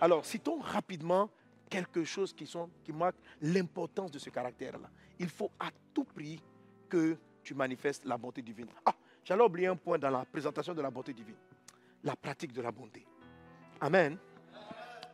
Alors, 0.00 0.24
citons 0.24 0.58
rapidement 0.58 1.30
quelque 1.68 2.04
chose 2.04 2.32
qui, 2.32 2.48
marque 2.92 3.16
l'importance 3.40 4.10
de 4.10 4.18
ce 4.18 4.30
caractère-là. 4.30 4.90
Il 5.18 5.28
faut 5.28 5.50
à 5.58 5.70
tout 5.92 6.04
prix 6.04 6.42
que 6.88 7.16
tu 7.42 7.54
manifestes 7.54 8.04
la 8.04 8.16
bonté 8.16 8.42
divine. 8.42 8.68
Ah, 8.84 8.94
j'allais 9.24 9.42
oublier 9.42 9.66
un 9.66 9.76
point 9.76 9.98
dans 9.98 10.10
la 10.10 10.24
présentation 10.24 10.74
de 10.74 10.82
la 10.82 10.90
bonté 10.90 11.12
divine. 11.12 11.36
La 12.04 12.16
pratique 12.16 12.52
de 12.52 12.62
la 12.62 12.70
bonté. 12.70 13.06
Amen. 13.80 14.16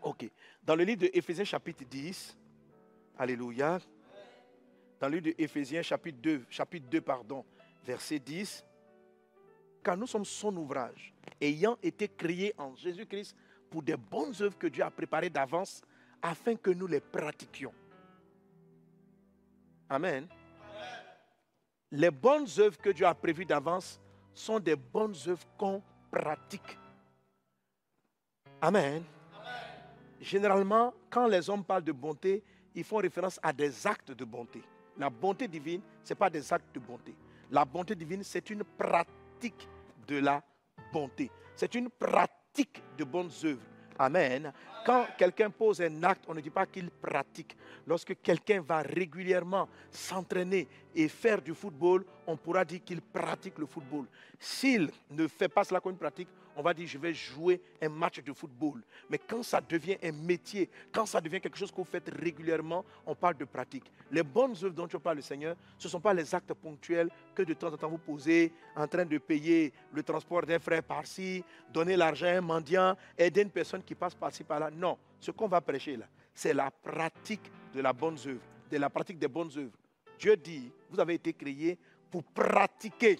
Ok. 0.02 0.30
Dans 0.62 0.76
le 0.76 0.84
livre 0.84 1.02
de 1.02 1.10
Éphésiens 1.12 1.44
chapitre 1.44 1.84
10, 1.84 2.36
Alléluia. 3.18 3.78
Dans 5.00 5.08
le 5.08 5.18
livre 5.18 5.36
de 5.36 5.82
chapitre 5.82 6.18
2, 6.20 6.44
chapitre 6.48 6.88
2, 6.88 7.00
pardon, 7.00 7.44
verset 7.84 8.18
10. 8.18 8.64
Car 9.82 9.96
nous 9.96 10.06
sommes 10.06 10.24
son 10.24 10.56
ouvrage, 10.56 11.12
ayant 11.40 11.76
été 11.82 12.08
créés 12.08 12.54
en 12.56 12.74
Jésus-Christ 12.76 13.36
pour 13.68 13.82
des 13.82 13.96
bonnes 13.96 14.32
œuvres 14.40 14.56
que 14.56 14.68
Dieu 14.68 14.84
a 14.84 14.90
préparées 14.90 15.30
d'avance 15.30 15.82
afin 16.22 16.56
que 16.56 16.70
nous 16.70 16.86
les 16.86 17.00
pratiquions. 17.00 17.74
Amen. 19.88 20.26
Les 21.90 22.10
bonnes 22.10 22.46
œuvres 22.58 22.78
que 22.78 22.90
Dieu 22.90 23.04
a 23.04 23.14
prévues 23.14 23.44
d'avance 23.44 24.00
sont 24.32 24.58
des 24.58 24.76
bonnes 24.76 25.14
œuvres 25.26 25.46
qu'on 25.58 25.82
pratique. 26.10 26.78
Amen. 28.60 29.02
Généralement, 30.20 30.94
quand 31.10 31.26
les 31.26 31.50
hommes 31.50 31.64
parlent 31.64 31.84
de 31.84 31.92
bonté, 31.92 32.42
ils 32.74 32.84
font 32.84 32.98
référence 32.98 33.38
à 33.42 33.52
des 33.52 33.86
actes 33.86 34.12
de 34.12 34.24
bonté. 34.24 34.62
La 34.96 35.10
bonté 35.10 35.48
divine, 35.48 35.82
ce 36.04 36.12
n'est 36.12 36.18
pas 36.18 36.30
des 36.30 36.52
actes 36.52 36.74
de 36.74 36.80
bonté. 36.80 37.14
La 37.50 37.64
bonté 37.64 37.94
divine, 37.94 38.22
c'est 38.22 38.48
une 38.50 38.64
pratique 38.64 39.68
de 40.06 40.18
la 40.18 40.42
bonté. 40.92 41.30
C'est 41.56 41.74
une 41.74 41.90
pratique 41.90 42.82
de 42.96 43.04
bonnes 43.04 43.30
œuvres. 43.44 43.71
Amen. 43.98 44.52
Quand 44.84 45.06
quelqu'un 45.16 45.50
pose 45.50 45.80
un 45.80 46.02
acte, 46.02 46.24
on 46.28 46.34
ne 46.34 46.40
dit 46.40 46.50
pas 46.50 46.66
qu'il 46.66 46.90
pratique. 46.90 47.56
Lorsque 47.86 48.20
quelqu'un 48.20 48.60
va 48.60 48.82
régulièrement 48.82 49.68
s'entraîner 49.90 50.66
et 50.94 51.08
faire 51.08 51.40
du 51.40 51.54
football, 51.54 52.04
on 52.26 52.36
pourra 52.36 52.64
dire 52.64 52.80
qu'il 52.84 53.00
pratique 53.00 53.58
le 53.58 53.66
football. 53.66 54.06
S'il 54.38 54.90
ne 55.10 55.26
fait 55.28 55.48
pas 55.48 55.64
cela 55.64 55.80
comme 55.80 55.92
une 55.92 55.98
pratique, 55.98 56.28
on 56.56 56.62
va 56.62 56.74
dire 56.74 56.86
je 56.86 56.98
vais 56.98 57.14
jouer 57.14 57.60
un 57.80 57.88
match 57.88 58.20
de 58.22 58.32
football. 58.32 58.82
Mais 59.08 59.18
quand 59.18 59.42
ça 59.42 59.60
devient 59.60 59.96
un 60.02 60.12
métier, 60.12 60.68
quand 60.92 61.06
ça 61.06 61.20
devient 61.20 61.40
quelque 61.40 61.58
chose 61.58 61.70
que 61.70 61.76
vous 61.76 61.84
faites 61.84 62.08
régulièrement, 62.08 62.84
on 63.06 63.14
parle 63.14 63.36
de 63.36 63.44
pratique. 63.44 63.90
Les 64.10 64.22
bonnes 64.22 64.54
œuvres 64.62 64.74
dont 64.74 64.86
tu 64.86 64.98
parles, 64.98 65.16
le 65.16 65.22
Seigneur, 65.22 65.56
ce 65.78 65.88
ne 65.88 65.90
sont 65.90 66.00
pas 66.00 66.14
les 66.14 66.34
actes 66.34 66.52
ponctuels 66.54 67.10
que 67.34 67.42
de 67.42 67.54
temps 67.54 67.72
en 67.72 67.76
temps 67.76 67.88
vous 67.88 67.98
posez 67.98 68.52
en 68.76 68.86
train 68.86 69.04
de 69.04 69.18
payer 69.18 69.72
le 69.92 70.02
transport 70.02 70.42
d'un 70.42 70.58
frère 70.58 70.82
par-ci, 70.82 71.44
donner 71.72 71.96
l'argent 71.96 72.26
à 72.26 72.38
un 72.38 72.40
mendiant, 72.40 72.96
aider 73.16 73.42
une 73.42 73.50
personne 73.50 73.82
qui 73.82 73.94
passe 73.94 74.14
par-ci, 74.14 74.44
par-là. 74.44 74.70
Non, 74.70 74.98
ce 75.20 75.30
qu'on 75.30 75.48
va 75.48 75.60
prêcher 75.60 75.96
là, 75.96 76.06
c'est 76.34 76.54
la 76.54 76.70
pratique 76.70 77.50
de 77.74 77.80
la 77.80 77.92
bonne 77.92 78.16
œuvre, 78.26 78.40
de 78.70 78.76
la 78.78 78.90
pratique 78.90 79.18
des 79.18 79.28
bonnes 79.28 79.50
œuvres. 79.56 79.76
Dieu 80.18 80.36
dit, 80.36 80.70
vous 80.90 81.00
avez 81.00 81.14
été 81.14 81.32
créés 81.32 81.78
pour 82.10 82.22
pratiquer 82.22 83.18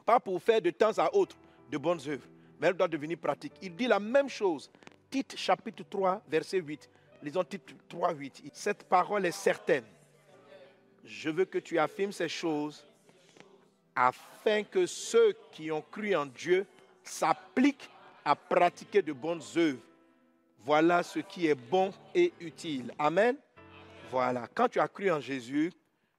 pas 0.00 0.20
pour 0.20 0.42
faire 0.42 0.60
de 0.60 0.70
temps 0.70 0.96
à 0.98 1.14
autre 1.14 1.36
de 1.70 1.78
bonnes 1.78 2.00
œuvres, 2.06 2.26
mais 2.58 2.68
elle 2.68 2.74
doit 2.74 2.88
devenir 2.88 3.18
pratique. 3.18 3.54
Il 3.62 3.74
dit 3.74 3.86
la 3.86 4.00
même 4.00 4.28
chose. 4.28 4.70
Tite 5.10 5.36
chapitre 5.36 5.84
3, 5.88 6.22
verset 6.28 6.58
8. 6.58 6.88
Lisons 7.22 7.44
Tite 7.44 7.74
3, 7.88 8.14
8. 8.14 8.42
Cette 8.52 8.84
parole 8.84 9.26
est 9.26 9.32
certaine. 9.32 9.84
Je 11.04 11.30
veux 11.30 11.44
que 11.44 11.58
tu 11.58 11.78
affirmes 11.78 12.12
ces 12.12 12.28
choses 12.28 12.86
afin 13.94 14.62
que 14.62 14.86
ceux 14.86 15.34
qui 15.50 15.70
ont 15.70 15.82
cru 15.82 16.14
en 16.14 16.26
Dieu 16.26 16.66
s'appliquent 17.02 17.90
à 18.24 18.36
pratiquer 18.36 19.02
de 19.02 19.12
bonnes 19.12 19.42
œuvres. 19.56 19.80
Voilà 20.64 21.02
ce 21.02 21.18
qui 21.18 21.46
est 21.46 21.54
bon 21.54 21.92
et 22.14 22.32
utile. 22.40 22.92
Amen. 22.98 23.36
Voilà. 24.10 24.46
Quand 24.54 24.68
tu 24.68 24.78
as 24.78 24.88
cru 24.88 25.10
en 25.10 25.20
Jésus, 25.20 25.72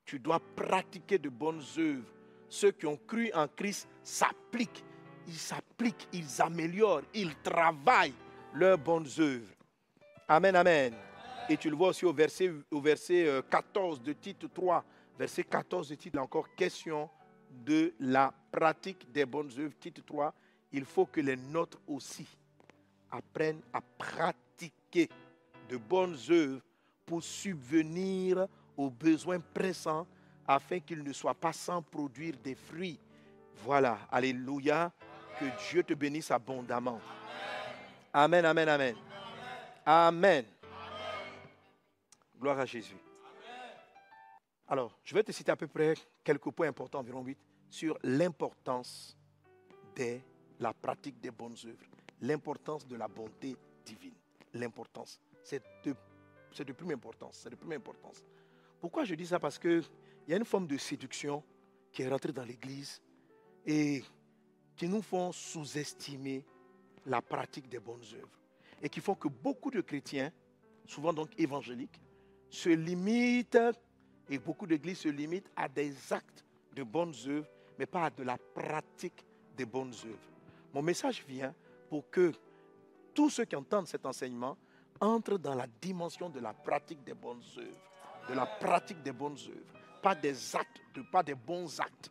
tu 0.05 0.19
dois 0.19 0.41
pratiquer 0.55 1.17
de 1.17 1.29
bonnes 1.29 1.63
œuvres 1.77 2.03
ceux 2.51 2.71
qui 2.71 2.85
ont 2.85 2.97
cru 3.07 3.31
en 3.33 3.47
Christ 3.47 3.87
s'appliquent. 4.03 4.83
Ils 5.25 5.37
s'appliquent, 5.37 6.07
ils 6.11 6.41
améliorent, 6.41 7.03
ils 7.13 7.33
travaillent 7.37 8.13
leurs 8.53 8.77
bonnes 8.77 9.07
œuvres. 9.19 9.55
Amen, 10.27 10.55
amen. 10.57 10.93
Et 11.47 11.55
tu 11.55 11.69
le 11.69 11.77
vois 11.77 11.89
aussi 11.89 12.05
au 12.05 12.11
verset, 12.11 12.51
au 12.69 12.81
verset 12.81 13.41
14 13.49 13.99
euh, 13.99 14.03
de 14.03 14.13
Tite 14.13 14.53
3. 14.53 14.83
Verset 15.17 15.43
14 15.45 15.89
de 15.89 15.95
Tite, 15.95 16.17
encore 16.17 16.53
question 16.53 17.09
de 17.49 17.93
la 18.01 18.33
pratique 18.51 19.09
des 19.09 19.25
bonnes 19.25 19.51
œuvres. 19.57 19.73
Tite 19.79 20.05
3, 20.05 20.33
il 20.73 20.83
faut 20.83 21.05
que 21.05 21.21
les 21.21 21.37
nôtres 21.37 21.79
aussi 21.87 22.27
apprennent 23.09 23.61
à 23.71 23.79
pratiquer 23.79 25.07
de 25.69 25.77
bonnes 25.77 26.17
œuvres 26.29 26.61
pour 27.05 27.23
subvenir 27.23 28.45
aux 28.75 28.89
besoins 28.89 29.39
pressants 29.39 30.05
afin 30.55 30.79
qu'il 30.79 31.03
ne 31.03 31.13
soit 31.13 31.33
pas 31.33 31.53
sans 31.53 31.81
produire 31.81 32.35
des 32.43 32.55
fruits. 32.55 32.99
Voilà, 33.63 33.99
alléluia, 34.11 34.91
que 35.39 35.45
Dieu 35.69 35.83
te 35.83 35.93
bénisse 35.93 36.31
abondamment. 36.31 36.99
Amen, 38.13 38.45
amen, 38.45 38.67
amen. 38.67 38.95
Amen. 39.85 40.45
Gloire 42.39 42.59
à 42.59 42.65
Jésus. 42.65 42.97
Alors, 44.67 44.97
je 45.03 45.13
vais 45.13 45.23
te 45.23 45.31
citer 45.31 45.51
à 45.51 45.55
peu 45.55 45.67
près 45.67 45.93
quelques 46.23 46.51
points 46.51 46.67
importants, 46.67 46.99
environ 46.99 47.23
8, 47.23 47.37
sur 47.69 47.97
l'importance 48.03 49.17
de 49.95 50.19
la 50.59 50.73
pratique 50.73 51.19
des 51.19 51.31
bonnes 51.31 51.55
œuvres, 51.65 51.85
l'importance 52.21 52.87
de 52.87 52.95
la 52.95 53.07
bonté 53.07 53.55
divine. 53.85 54.15
L'importance, 54.53 55.19
c'est 55.43 55.61
de, 55.85 55.95
de 56.63 56.73
première 56.73 56.97
importance. 56.97 57.39
C'est 57.43 57.49
de 57.49 57.55
première 57.55 57.79
importance. 57.79 58.25
Pourquoi 58.79 59.05
je 59.05 59.15
dis 59.15 59.27
ça? 59.27 59.39
Parce 59.39 59.57
que 59.59 59.81
il 60.27 60.31
y 60.31 60.33
a 60.33 60.37
une 60.37 60.45
forme 60.45 60.67
de 60.67 60.77
séduction 60.77 61.43
qui 61.91 62.03
est 62.03 62.09
rentrée 62.09 62.31
dans 62.31 62.43
l'Église 62.43 63.01
et 63.65 64.03
qui 64.75 64.87
nous 64.87 65.01
font 65.01 65.31
sous-estimer 65.31 66.45
la 67.05 67.21
pratique 67.21 67.67
des 67.69 67.79
bonnes 67.79 68.03
œuvres. 68.13 68.39
Et 68.81 68.89
qui 68.89 68.99
font 68.99 69.15
que 69.15 69.27
beaucoup 69.27 69.71
de 69.71 69.81
chrétiens, 69.81 70.31
souvent 70.85 71.13
donc 71.13 71.29
évangéliques, 71.37 71.99
se 72.49 72.69
limitent, 72.69 73.57
et 74.29 74.39
beaucoup 74.39 74.65
d'églises 74.65 74.99
se 74.99 75.09
limitent 75.09 75.49
à 75.55 75.67
des 75.67 76.13
actes 76.13 76.45
de 76.73 76.83
bonnes 76.83 77.13
œuvres, 77.27 77.47
mais 77.77 77.85
pas 77.85 78.05
à 78.05 78.09
de 78.09 78.23
la 78.23 78.37
pratique 78.37 79.25
des 79.55 79.65
bonnes 79.65 79.93
œuvres. 80.05 80.29
Mon 80.73 80.81
message 80.81 81.23
vient 81.27 81.53
pour 81.89 82.09
que 82.09 82.31
tous 83.13 83.29
ceux 83.29 83.45
qui 83.45 83.55
entendent 83.55 83.87
cet 83.87 84.05
enseignement 84.05 84.57
entrent 84.99 85.37
dans 85.37 85.55
la 85.55 85.67
dimension 85.81 86.29
de 86.29 86.39
la 86.39 86.53
pratique 86.53 87.03
des 87.03 87.13
bonnes 87.13 87.43
œuvres, 87.57 88.29
de 88.29 88.33
la 88.33 88.45
pratique 88.45 89.01
des 89.03 89.11
bonnes 89.11 89.37
œuvres 89.37 89.80
pas 90.01 90.15
des 90.15 90.55
actes, 90.55 90.81
pas 91.11 91.23
des 91.23 91.35
bons 91.35 91.79
actes. 91.79 92.09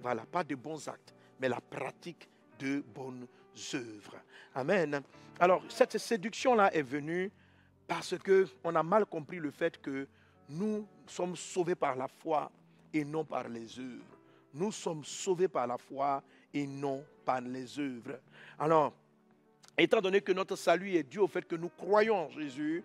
Voilà, 0.00 0.24
pas 0.26 0.44
de 0.44 0.54
bons 0.54 0.88
actes, 0.88 1.14
mais 1.40 1.48
la 1.48 1.60
pratique 1.60 2.28
de 2.58 2.82
bonnes 2.94 3.26
œuvres. 3.74 4.16
Amen. 4.54 5.00
Alors, 5.40 5.62
cette 5.68 5.98
séduction-là 5.98 6.72
est 6.74 6.82
venue 6.82 7.30
parce 7.86 8.14
qu'on 8.18 8.74
a 8.74 8.82
mal 8.82 9.06
compris 9.06 9.38
le 9.38 9.50
fait 9.50 9.80
que 9.80 10.06
nous 10.48 10.86
sommes 11.06 11.36
sauvés 11.36 11.74
par 11.74 11.96
la 11.96 12.08
foi 12.08 12.50
et 12.92 13.04
non 13.04 13.24
par 13.24 13.48
les 13.48 13.78
œuvres. 13.78 14.18
Nous 14.54 14.72
sommes 14.72 15.04
sauvés 15.04 15.48
par 15.48 15.66
la 15.66 15.78
foi 15.78 16.22
et 16.52 16.66
non 16.66 17.04
par 17.24 17.40
les 17.40 17.78
œuvres. 17.78 18.18
Alors, 18.58 18.92
étant 19.76 20.00
donné 20.00 20.20
que 20.20 20.32
notre 20.32 20.56
salut 20.56 20.94
est 20.94 21.02
dû 21.02 21.18
au 21.18 21.28
fait 21.28 21.46
que 21.46 21.56
nous 21.56 21.68
croyons 21.68 22.26
en 22.26 22.30
Jésus, 22.30 22.82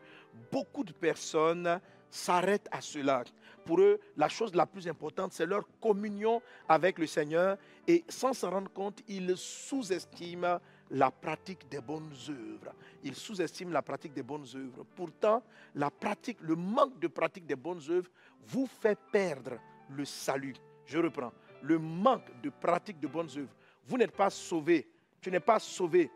beaucoup 0.52 0.84
de 0.84 0.92
personnes 0.92 1.80
s'arrêtent 2.14 2.70
à 2.72 2.80
cela. 2.80 3.24
Pour 3.66 3.82
eux, 3.82 4.00
la 4.18 4.30
chose 4.30 4.54
la 4.54 4.68
plus 4.68 4.88
importante, 4.88 5.34
c'est 5.34 5.48
leur 5.48 5.68
communion 5.82 6.42
avec 6.70 7.00
le 7.00 7.08
Seigneur. 7.08 7.58
Et 7.88 8.04
sans 8.08 8.34
s'en 8.34 8.52
rendre 8.52 8.72
compte, 8.72 9.02
ils 9.08 9.36
sous-estiment 9.36 10.60
la 10.92 11.10
pratique 11.10 11.68
des 11.70 11.82
bonnes 11.82 12.14
œuvres. 12.30 12.76
Ils 13.04 13.16
sous-estiment 13.16 13.72
la 13.72 13.82
pratique 13.82 14.14
des 14.14 14.22
bonnes 14.22 14.46
œuvres. 14.56 14.86
Pourtant, 14.96 15.42
la 15.74 15.90
pratique, 15.90 16.38
le 16.42 16.56
manque 16.56 17.00
de 17.00 17.08
pratique 17.08 17.48
des 17.48 17.56
bonnes 17.56 17.82
œuvres 17.90 18.12
vous 18.46 18.68
fait 18.68 19.00
perdre 19.12 19.58
le 19.90 20.06
salut. 20.06 20.56
Je 20.86 21.00
reprends. 21.00 21.34
Le 21.64 21.80
manque 21.80 22.30
de 22.42 22.52
pratique 22.52 23.00
de 23.00 23.08
bonnes 23.08 23.30
œuvres. 23.38 23.56
Vous 23.88 23.98
n'êtes 23.98 24.16
pas 24.16 24.30
sauvé. 24.30 24.88
Tu 25.20 25.32
n'es 25.32 25.40
pas 25.40 25.60
sauvé 25.60 26.12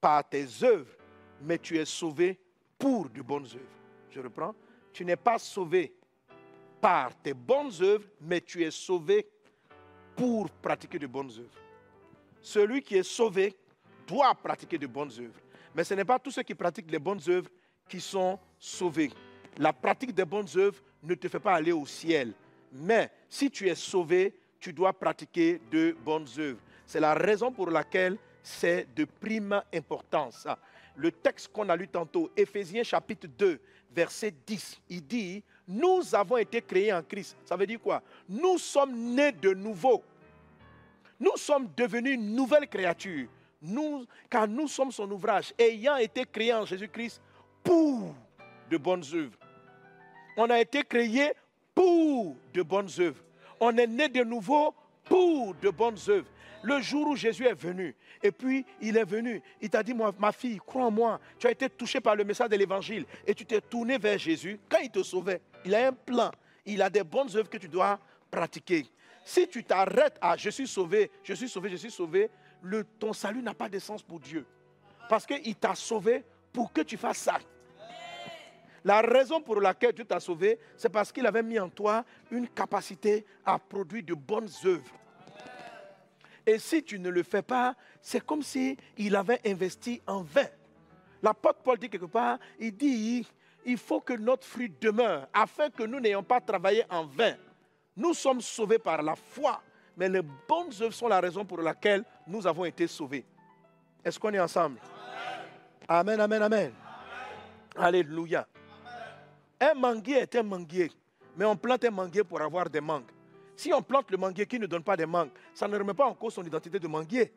par 0.00 0.26
tes 0.26 0.46
œuvres, 0.62 0.96
mais 1.42 1.58
tu 1.58 1.76
es 1.76 1.84
sauvé 1.84 2.40
pour 2.78 3.10
de 3.10 3.20
bonnes 3.20 3.44
œuvres. 3.44 3.80
Je 4.10 4.20
reprends 4.20 4.54
tu 4.92 5.04
n'es 5.04 5.16
pas 5.16 5.38
sauvé 5.38 5.92
par 6.80 7.14
tes 7.22 7.34
bonnes 7.34 7.72
œuvres, 7.80 8.06
mais 8.20 8.40
tu 8.40 8.64
es 8.64 8.70
sauvé 8.70 9.26
pour 10.16 10.50
pratiquer 10.50 10.98
de 10.98 11.06
bonnes 11.06 11.30
œuvres. 11.30 11.60
Celui 12.40 12.82
qui 12.82 12.96
est 12.96 13.02
sauvé 13.02 13.54
doit 14.06 14.34
pratiquer 14.34 14.78
de 14.78 14.86
bonnes 14.86 15.12
œuvres. 15.18 15.40
Mais 15.74 15.84
ce 15.84 15.94
n'est 15.94 16.04
pas 16.04 16.18
tous 16.18 16.30
ceux 16.30 16.42
qui 16.42 16.54
pratiquent 16.54 16.90
les 16.90 16.98
bonnes 16.98 17.20
œuvres 17.28 17.50
qui 17.88 18.00
sont 18.00 18.38
sauvés. 18.58 19.10
La 19.58 19.72
pratique 19.72 20.14
des 20.14 20.24
bonnes 20.24 20.48
œuvres 20.56 20.82
ne 21.02 21.14
te 21.14 21.28
fait 21.28 21.40
pas 21.40 21.54
aller 21.54 21.72
au 21.72 21.86
ciel. 21.86 22.32
Mais 22.72 23.10
si 23.28 23.50
tu 23.50 23.68
es 23.68 23.74
sauvé, 23.74 24.34
tu 24.58 24.72
dois 24.72 24.92
pratiquer 24.92 25.60
de 25.70 25.96
bonnes 26.04 26.26
œuvres. 26.38 26.60
C'est 26.86 27.00
la 27.00 27.14
raison 27.14 27.52
pour 27.52 27.70
laquelle 27.70 28.16
c'est 28.42 28.86
de 28.94 29.04
prime 29.04 29.62
importance. 29.72 30.46
Le 30.96 31.10
texte 31.10 31.48
qu'on 31.52 31.68
a 31.68 31.76
lu 31.76 31.88
tantôt, 31.88 32.30
Éphésiens 32.36 32.82
chapitre 32.82 33.26
2, 33.26 33.60
verset 33.94 34.34
10, 34.46 34.80
il 34.88 35.06
dit, 35.06 35.42
nous 35.66 36.14
avons 36.14 36.36
été 36.36 36.60
créés 36.62 36.92
en 36.92 37.02
Christ. 37.02 37.36
Ça 37.44 37.56
veut 37.56 37.66
dire 37.66 37.80
quoi? 37.80 38.02
Nous 38.28 38.58
sommes 38.58 39.14
nés 39.14 39.32
de 39.32 39.52
nouveau. 39.54 40.02
Nous 41.18 41.36
sommes 41.36 41.68
devenus 41.76 42.14
une 42.14 42.34
nouvelle 42.34 42.66
créature. 42.68 43.28
Nous, 43.62 44.06
car 44.28 44.48
nous 44.48 44.68
sommes 44.68 44.90
son 44.90 45.10
ouvrage, 45.10 45.52
ayant 45.58 45.96
été 45.96 46.24
créés 46.24 46.54
en 46.54 46.64
Jésus-Christ 46.64 47.20
pour 47.62 48.14
de 48.70 48.76
bonnes 48.76 49.04
œuvres. 49.12 49.36
On 50.36 50.48
a 50.48 50.60
été 50.60 50.82
créés 50.82 51.32
pour 51.74 52.36
de 52.54 52.62
bonnes 52.62 52.88
œuvres. 52.98 53.22
On 53.60 53.76
est 53.76 53.86
né 53.86 54.08
de 54.08 54.24
nouveau 54.24 54.74
pour 55.04 55.54
de 55.56 55.68
bonnes 55.68 55.98
œuvres. 56.08 56.28
Le 56.62 56.80
jour 56.80 57.08
où 57.08 57.16
Jésus 57.16 57.46
est 57.46 57.54
venu, 57.54 57.94
et 58.22 58.30
puis 58.30 58.66
il 58.80 58.96
est 58.96 59.04
venu, 59.04 59.42
il 59.62 59.70
t'a 59.70 59.82
dit, 59.82 59.94
ma 59.94 60.32
fille, 60.32 60.58
crois 60.58 60.84
en 60.84 60.90
moi, 60.90 61.20
tu 61.38 61.46
as 61.46 61.50
été 61.52 61.70
touché 61.70 62.00
par 62.00 62.14
le 62.14 62.24
message 62.24 62.50
de 62.50 62.56
l'évangile 62.56 63.06
et 63.26 63.34
tu 63.34 63.46
t'es 63.46 63.60
tourné 63.60 63.96
vers 63.96 64.18
Jésus. 64.18 64.60
Quand 64.68 64.80
il 64.82 64.90
te 64.90 65.02
sauvait, 65.02 65.40
il 65.64 65.74
a 65.74 65.88
un 65.88 65.92
plan, 65.92 66.30
il 66.66 66.82
a 66.82 66.90
des 66.90 67.02
bonnes 67.02 67.34
œuvres 67.34 67.48
que 67.48 67.56
tu 67.56 67.68
dois 67.68 67.98
pratiquer. 68.30 68.86
Si 69.24 69.48
tu 69.48 69.64
t'arrêtes 69.64 70.18
à 70.20 70.36
je 70.36 70.50
suis 70.50 70.66
sauvé, 70.66 71.10
je 71.22 71.32
suis 71.32 71.48
sauvé, 71.48 71.70
je 71.70 71.76
suis 71.76 71.90
sauvé, 71.90 72.30
ton 72.98 73.12
salut 73.12 73.42
n'a 73.42 73.54
pas 73.54 73.68
de 73.68 73.78
sens 73.78 74.02
pour 74.02 74.20
Dieu. 74.20 74.44
Parce 75.08 75.24
qu'il 75.24 75.56
t'a 75.56 75.74
sauvé 75.74 76.24
pour 76.52 76.72
que 76.72 76.82
tu 76.82 76.96
fasses 76.96 77.18
ça. 77.18 77.38
La 78.84 79.00
raison 79.02 79.40
pour 79.40 79.60
laquelle 79.60 79.92
Dieu 79.92 80.04
t'a 80.04 80.20
sauvé, 80.20 80.58
c'est 80.76 80.88
parce 80.88 81.12
qu'il 81.12 81.26
avait 81.26 81.42
mis 81.42 81.58
en 81.58 81.68
toi 81.68 82.04
une 82.30 82.48
capacité 82.48 83.24
à 83.44 83.58
produire 83.58 84.04
de 84.04 84.14
bonnes 84.14 84.48
œuvres. 84.64 84.94
Et 86.46 86.58
si 86.58 86.82
tu 86.82 86.98
ne 86.98 87.10
le 87.10 87.22
fais 87.22 87.42
pas, 87.42 87.74
c'est 88.00 88.24
comme 88.24 88.42
si 88.42 88.76
il 88.96 89.14
avait 89.14 89.40
investi 89.46 90.00
en 90.06 90.22
vain. 90.22 90.48
L'apôtre 91.22 91.60
Paul 91.62 91.78
dit 91.78 91.88
quelque 91.88 92.06
part, 92.06 92.38
il 92.58 92.74
dit, 92.74 93.26
il 93.64 93.76
faut 93.76 94.00
que 94.00 94.14
notre 94.14 94.46
fruit 94.46 94.72
demeure, 94.80 95.28
afin 95.32 95.68
que 95.68 95.82
nous 95.82 96.00
n'ayons 96.00 96.22
pas 96.22 96.40
travaillé 96.40 96.84
en 96.88 97.04
vain. 97.04 97.34
Nous 97.96 98.14
sommes 98.14 98.40
sauvés 98.40 98.78
par 98.78 99.02
la 99.02 99.14
foi, 99.14 99.60
mais 99.96 100.08
les 100.08 100.22
bonnes 100.22 100.72
œuvres 100.80 100.94
sont 100.94 101.08
la 101.08 101.20
raison 101.20 101.44
pour 101.44 101.58
laquelle 101.58 102.04
nous 102.26 102.46
avons 102.46 102.64
été 102.64 102.86
sauvés. 102.86 103.24
Est-ce 104.02 104.18
qu'on 104.18 104.32
est 104.32 104.40
ensemble? 104.40 104.78
Amen, 105.86 106.20
amen, 106.20 106.42
amen. 106.42 106.72
Alléluia. 107.76 108.46
Un 109.60 109.74
manguier 109.74 110.20
est 110.20 110.34
un 110.36 110.42
manguier, 110.42 110.90
mais 111.36 111.44
on 111.44 111.54
plante 111.56 111.84
un 111.84 111.90
manguier 111.90 112.24
pour 112.24 112.40
avoir 112.40 112.70
des 112.70 112.80
mangues. 112.80 113.10
Si 113.60 113.70
on 113.74 113.82
plante 113.82 114.10
le 114.10 114.16
manguier 114.16 114.46
qui 114.46 114.58
ne 114.58 114.64
donne 114.64 114.82
pas 114.82 114.96
des 114.96 115.04
mangues, 115.04 115.32
ça 115.52 115.68
ne 115.68 115.76
remet 115.76 115.92
pas 115.92 116.06
en 116.06 116.14
cause 116.14 116.32
son 116.32 116.42
identité 116.42 116.78
de 116.78 116.88
manguier. 116.88 117.30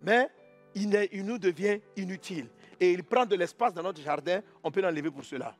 Mais 0.00 0.30
il, 0.74 0.88
nous 1.22 1.36
devient 1.36 1.80
inutile. 1.98 2.48
Et 2.80 2.92
il 2.92 3.04
prend 3.04 3.26
de 3.26 3.36
l'espace 3.36 3.74
dans 3.74 3.82
notre 3.82 4.00
jardin, 4.00 4.40
on 4.64 4.70
peut 4.70 4.80
l'enlever 4.80 5.10
pour 5.10 5.26
cela. 5.26 5.54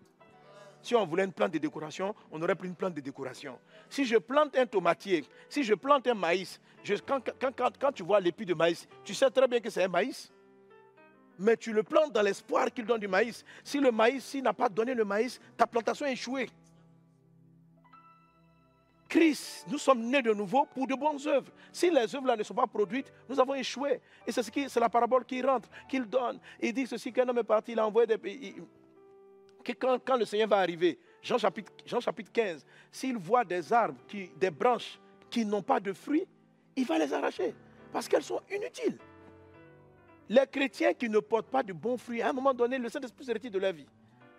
Si 0.80 0.94
on 0.94 1.04
voulait 1.04 1.24
une 1.24 1.34
plante 1.34 1.52
de 1.52 1.58
décoration, 1.58 2.14
on 2.32 2.40
aurait 2.40 2.54
pris 2.54 2.66
une 2.66 2.76
plante 2.76 2.94
de 2.94 3.02
décoration. 3.02 3.58
Si 3.90 4.06
je 4.06 4.16
plante 4.16 4.56
un 4.56 4.64
tomatier, 4.64 5.22
si 5.50 5.62
je 5.62 5.74
plante 5.74 6.06
un 6.06 6.14
maïs, 6.14 6.58
quand, 7.06 7.92
tu 7.92 8.02
vois 8.04 8.20
l'épi 8.20 8.46
de 8.46 8.54
maïs, 8.54 8.88
tu 9.04 9.12
sais 9.12 9.30
très 9.30 9.46
bien 9.46 9.60
que 9.60 9.68
c'est 9.68 9.82
un 9.82 9.88
maïs. 9.88 10.32
Mais 11.38 11.58
tu 11.58 11.74
le 11.74 11.82
plantes 11.82 12.14
dans 12.14 12.22
l'espoir 12.22 12.72
qu'il 12.72 12.86
donne 12.86 13.00
du 13.00 13.08
maïs. 13.08 13.44
Si 13.62 13.80
le 13.80 13.92
maïs, 13.92 14.24
s'il 14.24 14.44
n'a 14.44 14.54
pas 14.54 14.70
donné 14.70 14.94
le 14.94 15.04
maïs, 15.04 15.38
ta 15.58 15.66
plantation 15.66 16.06
est 16.06 16.14
échouée. 16.14 16.48
Christ, 19.08 19.66
nous 19.70 19.78
sommes 19.78 20.02
nés 20.02 20.20
de 20.20 20.32
nouveau 20.34 20.66
pour 20.66 20.86
de 20.86 20.94
bonnes 20.94 21.26
œuvres. 21.26 21.50
Si 21.72 21.90
les 21.90 22.14
œuvres-là 22.14 22.36
ne 22.36 22.42
sont 22.42 22.54
pas 22.54 22.66
produites, 22.66 23.10
nous 23.28 23.40
avons 23.40 23.54
échoué. 23.54 24.00
Et 24.26 24.32
c'est, 24.32 24.42
ce 24.42 24.80
la 24.80 24.88
parabole 24.88 25.24
qui 25.24 25.40
rentre, 25.40 25.68
qu'il 25.88 26.04
donne. 26.04 26.38
Il 26.60 26.72
dit 26.74 26.86
ceci 26.86 27.12
qu'un 27.12 27.26
homme 27.28 27.38
est 27.38 27.44
parti, 27.44 27.72
il 27.72 27.78
a 27.78 27.86
envoyé 27.86 28.06
des 28.06 28.18
pays 28.18 28.54
quand, 29.74 30.16
le 30.16 30.24
Seigneur 30.24 30.48
va 30.48 30.58
arriver, 30.58 30.98
Jean 31.22 31.38
chapitre, 31.38 31.72
Jean 31.84 32.00
chapitre 32.00 32.30
15, 32.32 32.64
s'il 32.90 33.16
voit 33.16 33.44
des 33.44 33.72
arbres, 33.72 34.00
qui, 34.06 34.30
des 34.36 34.50
branches 34.50 34.98
qui 35.30 35.44
n'ont 35.44 35.62
pas 35.62 35.80
de 35.80 35.92
fruits, 35.92 36.26
il 36.76 36.86
va 36.86 36.98
les 36.98 37.12
arracher 37.12 37.54
parce 37.92 38.08
qu'elles 38.08 38.22
sont 38.22 38.40
inutiles. 38.50 38.98
Les 40.28 40.46
chrétiens 40.46 40.92
qui 40.92 41.08
ne 41.08 41.18
portent 41.18 41.50
pas 41.50 41.62
de 41.62 41.72
bons 41.72 41.96
fruits, 41.96 42.22
à 42.22 42.30
un 42.30 42.32
moment 42.32 42.54
donné, 42.54 42.78
le 42.78 42.88
Saint-Esprit 42.88 43.24
se 43.24 43.32
retire 43.32 43.50
de 43.50 43.58
leur 43.58 43.72
vie. 43.72 43.86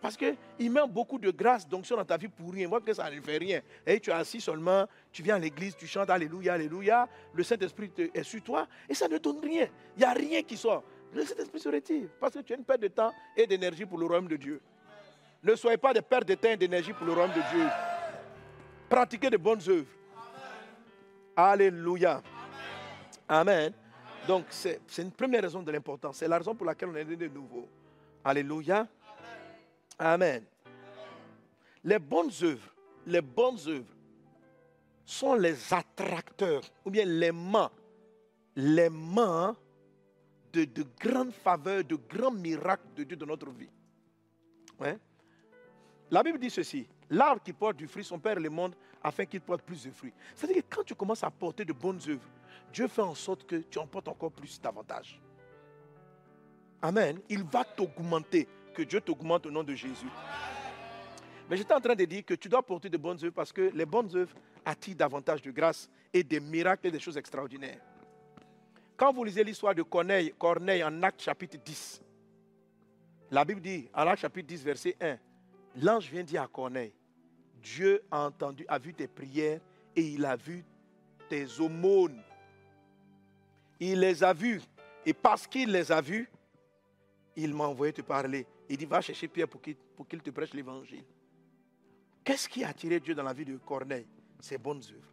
Parce 0.02 0.16
qu'il 0.16 0.72
met 0.72 0.88
beaucoup 0.88 1.20
de 1.20 1.30
grâce, 1.30 1.68
d'onction 1.68 1.98
dans 1.98 2.06
ta 2.06 2.18
vie 2.18 2.30
pour 2.30 2.54
rien. 2.54 2.68
Moi, 2.68 2.80
que 2.80 2.94
ça 2.94 3.10
ne 3.10 3.20
fait 3.20 3.38
rien. 3.38 3.62
Et 3.86 4.00
tu 4.00 4.10
es 4.10 4.14
assis 4.14 4.40
seulement, 4.40 4.86
tu 5.12 5.22
viens 5.22 5.36
à 5.36 5.40
l'église, 5.40 5.76
tu 5.76 5.88
chantes 5.88 6.10
Alléluia, 6.10 6.54
Alléluia. 6.54 7.08
Le 7.34 7.44
Saint-Esprit 7.44 7.92
est 8.14 8.24
sur 8.24 8.42
toi 8.42 8.68
et 8.88 8.94
ça 8.94 9.08
ne 9.08 9.18
donne 9.18 9.40
rien. 9.40 9.68
Il 9.98 10.00
n'y 10.00 10.06
a 10.06 10.14
rien 10.14 10.42
qui 10.44 10.56
sort. 10.56 10.84
Le 11.14 11.26
Saint-Esprit 11.26 11.60
se 11.60 11.70
retire 11.70 12.08
parce 12.20 12.34
que 12.34 12.40
tu 12.40 12.54
as 12.54 12.56
une 12.56 12.64
perte 12.64 12.82
de 12.82 12.88
temps 12.88 13.12
et 13.36 13.46
d'énergie 13.46 13.86
pour 13.86 13.98
le 13.98 14.06
royaume 14.06 14.28
de 14.28 14.38
Dieu. 14.38 14.62
Ne 15.44 15.56
soyez 15.56 15.78
pas 15.78 15.94
des 15.94 16.02
pertes 16.02 16.28
de 16.28 16.36
temps 16.36 16.50
et 16.50 16.58
d'énergie 16.58 16.94
pour 16.94 17.06
le 17.06 17.14
royaume 17.14 17.34
de 17.34 17.42
Dieu. 17.52 17.68
Pratiquez 18.90 19.30
de 19.30 19.38
bonnes 19.38 19.62
œuvres. 19.68 19.88
Alléluia. 21.36 22.22
Amen. 23.28 23.74
Donc, 24.28 24.46
c'est 24.50 24.80
une 24.98 25.12
première 25.12 25.42
raison 25.42 25.62
de 25.62 25.72
l'importance. 25.72 26.18
C'est 26.18 26.28
la 26.28 26.38
raison 26.38 26.56
pour 26.56 26.66
laquelle 26.66 26.90
on 26.90 26.96
est 26.96 27.06
né 27.06 27.16
de 27.16 27.28
nouveau. 27.28 27.68
Alléluia. 28.24 28.88
Amen. 30.00 30.44
Les 31.84 32.00
bonnes 32.00 32.32
œuvres, 32.42 32.74
les 33.06 33.22
bonnes 33.22 33.60
œuvres 33.68 33.94
sont 35.06 35.34
les 35.36 35.74
attracteurs, 35.74 36.62
ou 36.86 36.90
bien 36.90 37.06
les 37.06 37.32
mains, 37.32 37.72
les 38.56 38.90
mains 38.90 39.56
de, 40.54 40.64
de 40.66 40.86
grandes 41.00 41.34
faveurs, 41.34 41.84
de 41.84 41.96
grands 41.96 42.32
miracles 42.32 42.88
de 42.96 43.04
Dieu 43.04 43.18
dans 43.18 43.26
notre 43.26 43.50
vie. 43.52 43.70
La 46.10 46.24
Bible 46.24 46.40
dit 46.40 46.50
ceci 46.50 46.88
l'arbre 47.10 47.42
qui 47.44 47.54
porte 47.54 47.78
du 47.78 47.88
fruit, 47.88 48.04
son 48.04 48.20
Père 48.20 48.40
le 48.40 48.50
monde 48.50 48.76
afin 49.04 49.26
qu'il 49.26 49.42
porte 49.42 49.62
plus 49.64 49.84
de 49.84 49.92
fruits. 49.92 50.14
C'est-à-dire 50.36 50.64
que 50.68 50.76
quand 50.76 50.84
tu 50.84 50.96
commences 50.96 51.24
à 51.24 51.32
porter 51.32 51.66
de 51.66 51.74
bonnes 51.74 52.00
œuvres, 52.08 52.30
Dieu 52.72 52.88
fait 52.88 53.02
en 53.02 53.16
sorte 53.16 53.46
que 53.46 53.58
tu 53.58 53.80
en 53.80 53.88
portes 53.88 54.08
encore 54.08 54.32
plus 54.32 54.60
davantage. 54.62 55.22
Amen. 56.82 57.20
Il 57.30 57.44
va 57.44 57.64
t'augmenter. 57.64 58.48
Que 58.74 58.84
Dieu 58.84 59.02
t'augmente 59.02 59.46
au 59.46 59.52
nom 59.52 59.64
de 59.64 59.76
Jésus. 59.76 60.08
Mais 61.50 61.58
j'étais 61.58 61.74
en 61.74 61.82
train 61.82 61.96
de 61.96 62.06
dire 62.06 62.24
que 62.24 62.36
tu 62.36 62.48
dois 62.48 62.62
porter 62.62 62.90
de 62.90 62.98
bonnes 62.98 63.18
œuvres 63.24 63.34
parce 63.34 63.52
que 63.52 63.72
les 63.74 63.86
bonnes 63.86 64.16
œuvres 64.16 64.36
attirent 64.64 64.96
davantage 64.96 65.42
de 65.42 65.52
grâce 65.52 65.90
et 66.14 66.24
des 66.24 66.40
miracles 66.40 66.88
et 66.88 66.92
des 66.92 67.00
choses 67.00 67.18
extraordinaires. 67.18 67.80
Quand 68.96 69.12
vous 69.12 69.24
lisez 69.24 69.44
l'histoire 69.44 69.74
de 69.74 69.82
Corneille, 69.82 70.34
Corneille 70.38 70.84
en 70.84 71.02
Acte 71.02 71.22
chapitre 71.22 71.58
10, 71.58 72.02
la 73.32 73.46
Bible 73.46 73.62
dit, 73.62 73.90
en 73.94 74.08
Acte 74.08 74.22
chapitre 74.22 74.48
10, 74.48 74.64
verset 74.64 74.96
1, 75.02 75.18
L'ange 75.82 76.10
vient 76.10 76.24
dire 76.24 76.42
à 76.42 76.48
Corneille, 76.48 76.94
Dieu 77.62 78.04
a 78.12 78.26
entendu, 78.26 78.66
a 78.68 78.78
vu 78.78 78.94
tes 78.94 79.08
prières 79.08 79.60
et 79.96 80.02
il 80.02 80.26
a 80.26 80.36
vu 80.36 80.64
tes 81.30 81.46
aumônes. 81.60 82.22
Il 83.80 84.00
les 84.00 84.24
a 84.24 84.34
vues. 84.34 84.62
Et 85.06 85.14
parce 85.14 85.48
qu'il 85.48 85.72
les 85.72 85.92
a 85.92 86.02
vues, 86.02 86.30
il 87.36 87.54
m'a 87.54 87.66
envoyé 87.66 87.94
te 87.94 88.02
parler. 88.02 88.46
Il 88.70 88.78
dit, 88.78 88.86
va 88.86 89.02
chercher 89.02 89.28
Pierre 89.28 89.48
pour 89.48 89.62
qu'il, 89.62 90.22
te 90.22 90.30
prêche 90.30 90.54
l'évangile. 90.54 91.04
Qu'est-ce 92.24 92.48
qui 92.48 92.64
a 92.64 92.70
attiré 92.70 93.00
Dieu 93.00 93.16
dans 93.16 93.24
la 93.24 93.34
vie 93.34 93.46
de 93.46 93.58
Corneille? 93.58 94.08
Ses 94.40 94.58
bonnes 94.58 94.82
œuvres. 94.92 95.12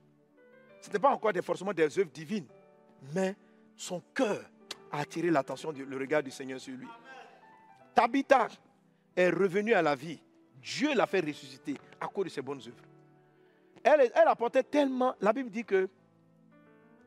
Ce 0.81 0.87
n'était 0.87 0.99
pas 0.99 1.11
encore 1.11 1.33
forcément 1.43 1.73
des 1.73 1.99
œuvres 1.99 2.11
divines, 2.13 2.47
mais 3.15 3.35
son 3.75 4.01
cœur 4.15 4.45
a 4.93 5.01
attiré 5.01 5.31
l'attention, 5.31 5.73
le 5.73 5.97
regard 5.97 6.23
du 6.23 6.31
Seigneur 6.31 6.61
sur 6.61 6.77
lui. 6.77 6.87
Tabitha 7.95 8.49
est 9.17 9.31
revenue 9.31 9.73
à 9.73 9.83
la 9.83 9.95
vie 9.95 10.21
Dieu 10.67 10.95
l'a 10.95 11.07
fait 11.07 11.21
ressusciter 11.21 11.77
à 12.01 12.09
cause 12.09 12.25
de 12.25 12.31
ses 12.31 12.43
bonnes 12.43 12.61
œuvres. 12.61 12.83
Elle 13.85 14.11
apportait 14.27 14.65
tellement. 14.65 15.15
La 15.21 15.33
Bible 15.33 15.49
dit 15.49 15.65
que 15.65 15.89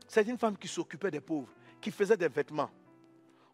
c'est 0.07 0.23
une 0.23 0.37
femme 0.37 0.57
qui 0.57 0.69
s'occupait 0.69 1.11
des 1.11 1.19
pauvres, 1.19 1.49
qui 1.81 1.91
faisait 1.91 2.15
des 2.15 2.29
vêtements. 2.29 2.69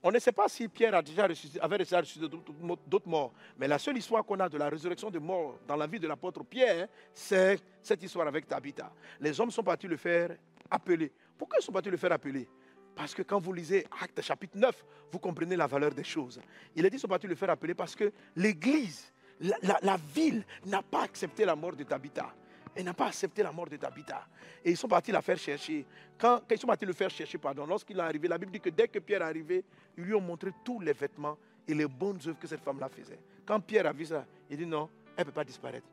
On 0.07 0.11
ne 0.11 0.19
sait 0.19 0.31
pas 0.31 0.47
si 0.47 0.67
Pierre 0.67 0.93
a 0.93 1.01
déjà 1.01 1.27
avait 1.61 1.79
déjà 1.79 1.99
ressuscité 1.99 2.27
d'autres 2.29 3.09
morts. 3.09 3.33
Mais 3.57 3.67
la 3.67 3.79
seule 3.79 3.97
histoire 3.97 4.23
qu'on 4.23 4.39
a 4.39 4.47
de 4.47 4.55
la 4.55 4.69
résurrection 4.69 5.09
de 5.09 5.17
morts 5.17 5.57
dans 5.67 5.75
la 5.75 5.87
vie 5.87 5.99
de 5.99 6.07
l'apôtre 6.07 6.43
Pierre, 6.43 6.87
c'est 7.11 7.59
cette 7.81 8.03
histoire 8.03 8.27
avec 8.27 8.47
Tabitha. 8.47 8.91
Les 9.19 9.41
hommes 9.41 9.49
sont 9.49 9.63
partis 9.63 9.87
le 9.87 9.97
faire 9.97 10.37
appeler. 10.69 11.11
Pourquoi 11.35 11.57
ils 11.59 11.63
sont 11.63 11.71
partis 11.71 11.89
le 11.89 11.97
faire 11.97 12.11
appeler? 12.11 12.47
Parce 12.95 13.15
que 13.15 13.23
quand 13.23 13.39
vous 13.39 13.51
lisez 13.51 13.83
Acte 13.99 14.21
chapitre 14.21 14.55
9, 14.55 14.85
vous 15.11 15.17
comprenez 15.17 15.55
la 15.55 15.65
valeur 15.65 15.89
des 15.89 16.03
choses. 16.03 16.39
Il 16.75 16.85
est 16.85 16.89
dit 16.91 16.97
qu'ils 16.97 16.99
sont 16.99 17.07
partis 17.07 17.25
le 17.25 17.33
faire 17.33 17.49
appeler 17.49 17.73
parce 17.73 17.95
que 17.95 18.13
l'Église 18.35 19.11
la, 19.39 19.97
ville 20.13 20.45
n'a 20.67 20.83
pas 20.83 21.01
accepté 21.01 21.45
la 21.45 21.55
mort 21.55 21.75
de 21.75 21.83
Tabitha. 21.83 22.31
Elle 22.75 22.83
n'a 22.83 22.93
pas 22.93 23.07
accepté 23.07 23.41
la 23.41 23.51
mort 23.51 23.67
de 23.67 23.77
Tabitha. 23.77 24.27
Et 24.63 24.71
ils 24.71 24.77
sont 24.77 24.87
partis 24.87 25.11
la 25.11 25.21
faire 25.21 25.37
chercher. 25.37 25.85
Quand, 26.17 26.41
ils 26.51 26.59
sont 26.59 26.67
partis 26.67 26.85
le 26.85 26.93
faire 26.93 27.09
chercher, 27.09 27.37
pardon, 27.37 27.65
lorsqu'il 27.65 27.97
est 27.97 28.01
arrivé, 28.01 28.27
la 28.27 28.37
Bible 28.37 28.51
dit 28.51 28.59
que 28.59 28.69
dès 28.69 28.87
que 28.87 28.99
Pierre 28.99 29.21
est 29.21 29.25
arrivé, 29.25 29.63
ils 29.97 30.03
lui 30.03 30.13
ont 30.13 30.21
montré 30.21 30.51
tous 30.63 30.79
les 30.81 30.93
vêtements 30.93 31.37
et 31.67 31.73
les 31.73 31.87
bonnes 31.87 32.19
œuvres 32.27 32.39
que 32.39 32.47
cette 32.47 32.61
femme-là 32.61 32.89
faisait. 32.89 33.19
Quand 33.45 33.59
Pierre 33.61 33.87
a 33.87 33.93
vu 33.93 34.05
ça, 34.05 34.25
il 34.49 34.57
dit 34.57 34.65
non, 34.65 34.89
elle 35.15 35.21
ne 35.21 35.25
peut 35.25 35.35
pas 35.35 35.43
disparaître. 35.43 35.87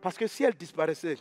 Parce 0.00 0.16
que 0.16 0.26
si 0.26 0.44
elle 0.44 0.54
disparaissait, 0.54 1.18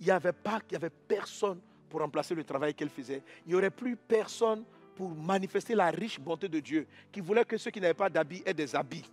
il 0.00 0.06
n'y 0.06 0.10
avait 0.10 0.32
pas, 0.32 0.60
il 0.70 0.76
avait 0.76 0.90
personne 0.90 1.60
pour 1.88 2.00
remplacer 2.00 2.34
le 2.34 2.42
travail 2.42 2.74
qu'elle 2.74 2.90
faisait. 2.90 3.22
Il 3.46 3.50
n'y 3.50 3.54
aurait 3.54 3.70
plus 3.70 3.96
personne 3.96 4.64
pour 4.96 5.14
manifester 5.14 5.74
la 5.74 5.90
riche 5.90 6.18
bonté 6.18 6.48
de 6.48 6.60
Dieu, 6.60 6.86
qui 7.12 7.20
voulait 7.20 7.44
que 7.44 7.56
ceux 7.56 7.70
qui 7.70 7.80
n'avaient 7.80 7.94
pas 7.94 8.10
d'habits 8.10 8.42
aient 8.44 8.54
des 8.54 8.74
habits. 8.74 9.04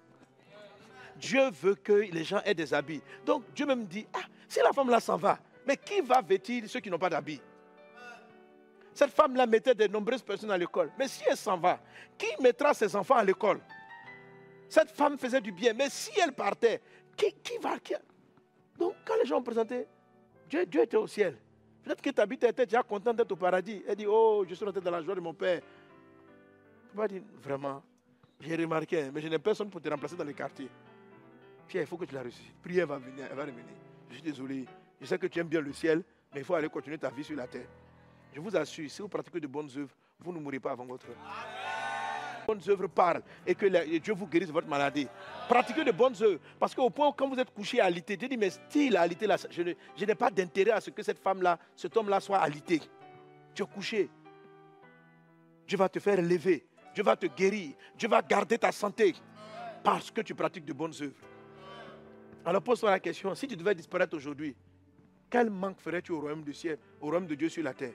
Dieu 1.17 1.49
veut 1.51 1.75
que 1.75 1.93
les 1.93 2.23
gens 2.23 2.41
aient 2.45 2.55
des 2.55 2.73
habits. 2.73 3.01
Donc 3.25 3.43
Dieu 3.55 3.65
même 3.65 3.85
dit, 3.85 4.07
ah, 4.13 4.25
si 4.51 4.59
la 4.59 4.73
femme 4.73 4.89
là 4.89 4.99
s'en 4.99 5.15
va, 5.15 5.39
mais 5.65 5.77
qui 5.77 6.01
va 6.01 6.21
vêtir 6.21 6.67
ceux 6.67 6.81
qui 6.81 6.89
n'ont 6.89 6.99
pas 6.99 7.09
d'habits? 7.09 7.39
Cette 8.93 9.11
femme-là 9.11 9.47
mettait 9.47 9.73
de 9.73 9.87
nombreuses 9.87 10.21
personnes 10.21 10.51
à 10.51 10.57
l'école. 10.57 10.91
Mais 10.99 11.07
si 11.07 11.23
elle 11.25 11.37
s'en 11.37 11.57
va, 11.57 11.79
qui 12.17 12.27
mettra 12.41 12.73
ses 12.73 12.93
enfants 12.93 13.15
à 13.15 13.23
l'école? 13.23 13.61
Cette 14.67 14.91
femme 14.91 15.17
faisait 15.17 15.39
du 15.39 15.53
bien, 15.53 15.71
mais 15.73 15.89
si 15.89 16.11
elle 16.19 16.33
partait, 16.33 16.81
qui, 17.15 17.33
va 17.61 17.77
Donc 18.77 18.95
quand 19.05 19.15
les 19.21 19.25
gens 19.25 19.37
ont 19.37 19.41
présenté, 19.41 19.87
Dieu, 20.49 20.65
Dieu 20.65 20.81
était 20.81 20.97
au 20.97 21.07
ciel. 21.07 21.37
Peut-être 21.81 22.01
que 22.01 22.09
ta 22.09 22.25
était 22.25 22.65
déjà 22.65 22.83
contente 22.83 23.15
d'être 23.15 23.31
au 23.31 23.37
paradis. 23.37 23.81
Elle 23.87 23.95
dit, 23.95 24.05
oh, 24.05 24.43
je 24.45 24.53
suis 24.53 24.65
rentré 24.65 24.81
dans 24.81 24.91
la 24.91 25.01
joie 25.01 25.15
de 25.15 25.21
mon 25.21 25.33
Père. 25.33 25.61
Tu 26.91 26.97
vas 26.97 27.07
dire, 27.07 27.21
vraiment, 27.41 27.81
j'ai 28.41 28.57
remarqué, 28.57 29.11
mais 29.13 29.21
je 29.21 29.29
n'ai 29.29 29.39
personne 29.39 29.69
pour 29.69 29.79
te 29.79 29.87
remplacer 29.87 30.17
dans 30.17 30.25
les 30.25 30.33
quartiers. 30.33 30.69
Pierre, 31.69 31.83
il 31.83 31.87
faut 31.87 31.95
que 31.95 32.03
tu 32.03 32.15
la 32.15 32.23
reçues. 32.23 32.51
Prière 32.61 32.85
va 32.85 32.97
venir, 32.97 33.27
elle 33.29 33.37
va 33.37 33.45
revenir. 33.45 33.90
Je 34.11 34.15
suis 34.15 34.23
désolé. 34.23 34.65
Je 34.99 35.05
sais 35.05 35.17
que 35.17 35.27
tu 35.27 35.39
aimes 35.39 35.47
bien 35.47 35.61
le 35.61 35.73
ciel, 35.73 36.03
mais 36.33 36.41
il 36.41 36.43
faut 36.43 36.53
aller 36.53 36.69
continuer 36.69 36.97
ta 36.97 37.09
vie 37.09 37.23
sur 37.23 37.35
la 37.35 37.47
terre. 37.47 37.67
Je 38.33 38.39
vous 38.39 38.55
assure, 38.55 38.89
si 38.89 39.01
vous 39.01 39.07
pratiquez 39.07 39.39
de 39.39 39.47
bonnes 39.47 39.69
œuvres, 39.77 39.95
vous 40.19 40.31
ne 40.31 40.39
mourrez 40.39 40.59
pas 40.59 40.71
avant 40.71 40.85
votre 40.85 41.07
heure. 41.07 41.15
bonnes 42.45 42.61
œuvres 42.67 42.87
parlent 42.87 43.23
et 43.45 43.55
que 43.55 43.97
Dieu 43.97 44.13
vous 44.13 44.27
guérisse 44.27 44.49
de 44.49 44.53
votre 44.53 44.67
maladie. 44.67 45.07
Pratiquez 45.47 45.83
de 45.83 45.91
bonnes 45.91 46.15
œuvres. 46.21 46.39
Parce 46.59 46.75
qu'au 46.75 46.89
point 46.89 47.07
où 47.07 47.11
quand 47.13 47.27
vous 47.27 47.39
êtes 47.39 47.51
couché 47.51 47.79
à 47.79 47.85
alité, 47.85 48.17
Dieu 48.17 48.27
dit, 48.27 48.37
mais 48.37 48.49
style 48.49 48.97
à 48.97 49.01
alité, 49.01 49.25
là, 49.27 49.37
je 49.49 50.05
n'ai 50.05 50.15
pas 50.15 50.29
d'intérêt 50.29 50.71
à 50.71 50.81
ce 50.81 50.89
que 50.89 51.01
cette 51.03 51.19
femme-là, 51.19 51.57
cet 51.75 51.95
homme-là 51.95 52.19
soit 52.19 52.39
alité. 52.39 52.81
Tu 53.53 53.63
es 53.63 53.65
couché. 53.65 54.09
Dieu 55.67 55.77
va 55.77 55.89
te 55.89 55.99
faire 55.99 56.21
lever. 56.21 56.65
Dieu 56.93 57.03
va 57.03 57.15
te 57.15 57.25
guérir. 57.25 57.73
Dieu 57.97 58.09
va 58.09 58.21
garder 58.21 58.57
ta 58.57 58.71
santé 58.71 59.15
parce 59.83 60.11
que 60.11 60.21
tu 60.21 60.35
pratiques 60.35 60.65
de 60.65 60.73
bonnes 60.73 60.93
œuvres. 61.01 61.30
Alors 62.43 62.61
pose-toi 62.61 62.89
la 62.89 62.99
question, 62.99 63.35
si 63.35 63.47
tu 63.47 63.55
devais 63.55 63.75
disparaître 63.75 64.15
aujourd'hui, 64.15 64.55
quel 65.29 65.49
manque 65.49 65.79
ferais-tu 65.79 66.11
au 66.11 66.19
royaume 66.19 66.43
du 66.43 66.53
ciel, 66.53 66.77
au 66.99 67.05
royaume 67.05 67.27
de 67.27 67.35
Dieu 67.35 67.49
sur 67.49 67.63
la 67.63 67.73
terre? 67.73 67.93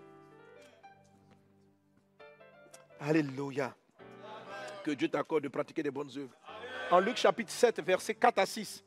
Alléluia. 3.01 3.75
Que 4.85 4.93
Dieu 4.93 5.09
t'accorde 5.09 5.43
de 5.43 5.49
pratiquer 5.49 5.83
des 5.83 5.91
bonnes 5.91 6.11
œuvres. 6.17 6.35
En 6.91 7.01
Luc 7.01 7.17
chapitre 7.17 7.51
7, 7.51 7.83
versets 7.83 8.15
4 8.15 8.39
à 8.39 8.47
6. 8.47 8.85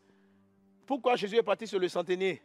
Pourquoi 0.85 1.15
Jésus 1.17 1.35
est 1.35 1.43
parti 1.43 1.67
sur 1.67 1.77
le 1.77 1.89
centenier? 1.89 2.41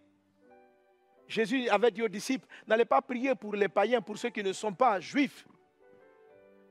Jésus 1.28 1.68
avait 1.68 1.90
dit 1.90 2.02
aux 2.02 2.08
disciples, 2.08 2.46
n'allez 2.66 2.84
pas 2.84 3.00
prier 3.00 3.34
pour 3.34 3.54
les 3.54 3.68
païens, 3.68 4.02
pour 4.02 4.18
ceux 4.18 4.30
qui 4.30 4.42
ne 4.42 4.52
sont 4.52 4.74
pas 4.74 5.00
juifs. 5.00 5.46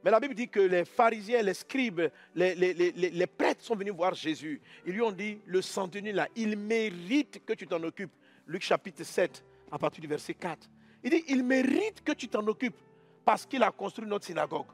Mais 0.03 0.11
la 0.11 0.19
Bible 0.19 0.33
dit 0.33 0.49
que 0.49 0.59
les 0.59 0.83
pharisiens, 0.83 1.41
les 1.41 1.53
scribes, 1.53 2.01
les, 2.35 3.27
prêtres 3.27 3.63
sont 3.63 3.75
venus 3.75 3.93
voir 3.93 4.13
Jésus. 4.13 4.59
Ils 4.85 4.93
lui 4.93 5.01
ont 5.01 5.11
dit, 5.11 5.39
le 5.45 5.61
centenier 5.61 6.11
là, 6.11 6.27
il 6.35 6.57
mérite 6.57 7.45
que 7.45 7.53
tu 7.53 7.65
t'en 7.65 7.81
occupes. 7.83 8.11
Luc 8.45 8.61
chapitre 8.61 9.03
7, 9.03 9.43
à 9.71 9.79
partir 9.79 10.01
du 10.01 10.07
verset 10.07 10.33
4. 10.33 10.69
Il 11.05 11.11
dit, 11.11 11.23
il 11.29 11.43
mérite 11.43 12.03
que 12.03 12.11
tu 12.11 12.27
t'en 12.27 12.45
occupes 12.47 12.75
parce 13.23 13.45
qu'il 13.45 13.63
a 13.63 13.71
construit 13.71 14.05
notre 14.05 14.25
synagogue. 14.25 14.65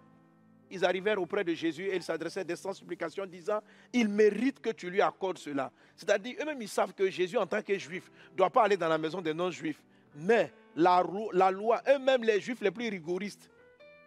Ils 0.71 0.83
arrivèrent 0.83 1.21
auprès 1.21 1.43
de 1.43 1.53
Jésus 1.53 1.85
et 1.85 1.95
ils 1.95 2.03
s'adressaient 2.03 2.43
des 2.43 2.55
sans 2.55 2.73
supplications 2.73 3.25
disant, 3.27 3.59
il 3.93 4.07
mérite 4.07 4.59
que 4.59 4.71
tu 4.71 4.89
lui 4.89 5.01
accordes 5.01 5.37
cela. 5.37 5.71
C'est-à-dire, 5.95 6.37
eux-mêmes, 6.41 6.61
ils 6.61 6.67
savent 6.67 6.93
que 6.93 7.07
Jésus, 7.09 7.37
en 7.37 7.45
tant 7.45 7.61
que 7.61 7.77
juif, 7.77 8.11
ne 8.31 8.37
doit 8.37 8.49
pas 8.49 8.63
aller 8.63 8.77
dans 8.77 8.87
la 8.87 8.97
maison 8.97 9.21
des 9.21 9.33
non-juifs. 9.33 9.81
Mais 10.15 10.51
la, 10.75 11.03
la 11.33 11.51
loi, 11.51 11.81
eux-mêmes, 11.87 12.23
les 12.23 12.39
juifs 12.39 12.61
les 12.61 12.71
plus 12.71 12.89
rigoristes, 12.89 13.49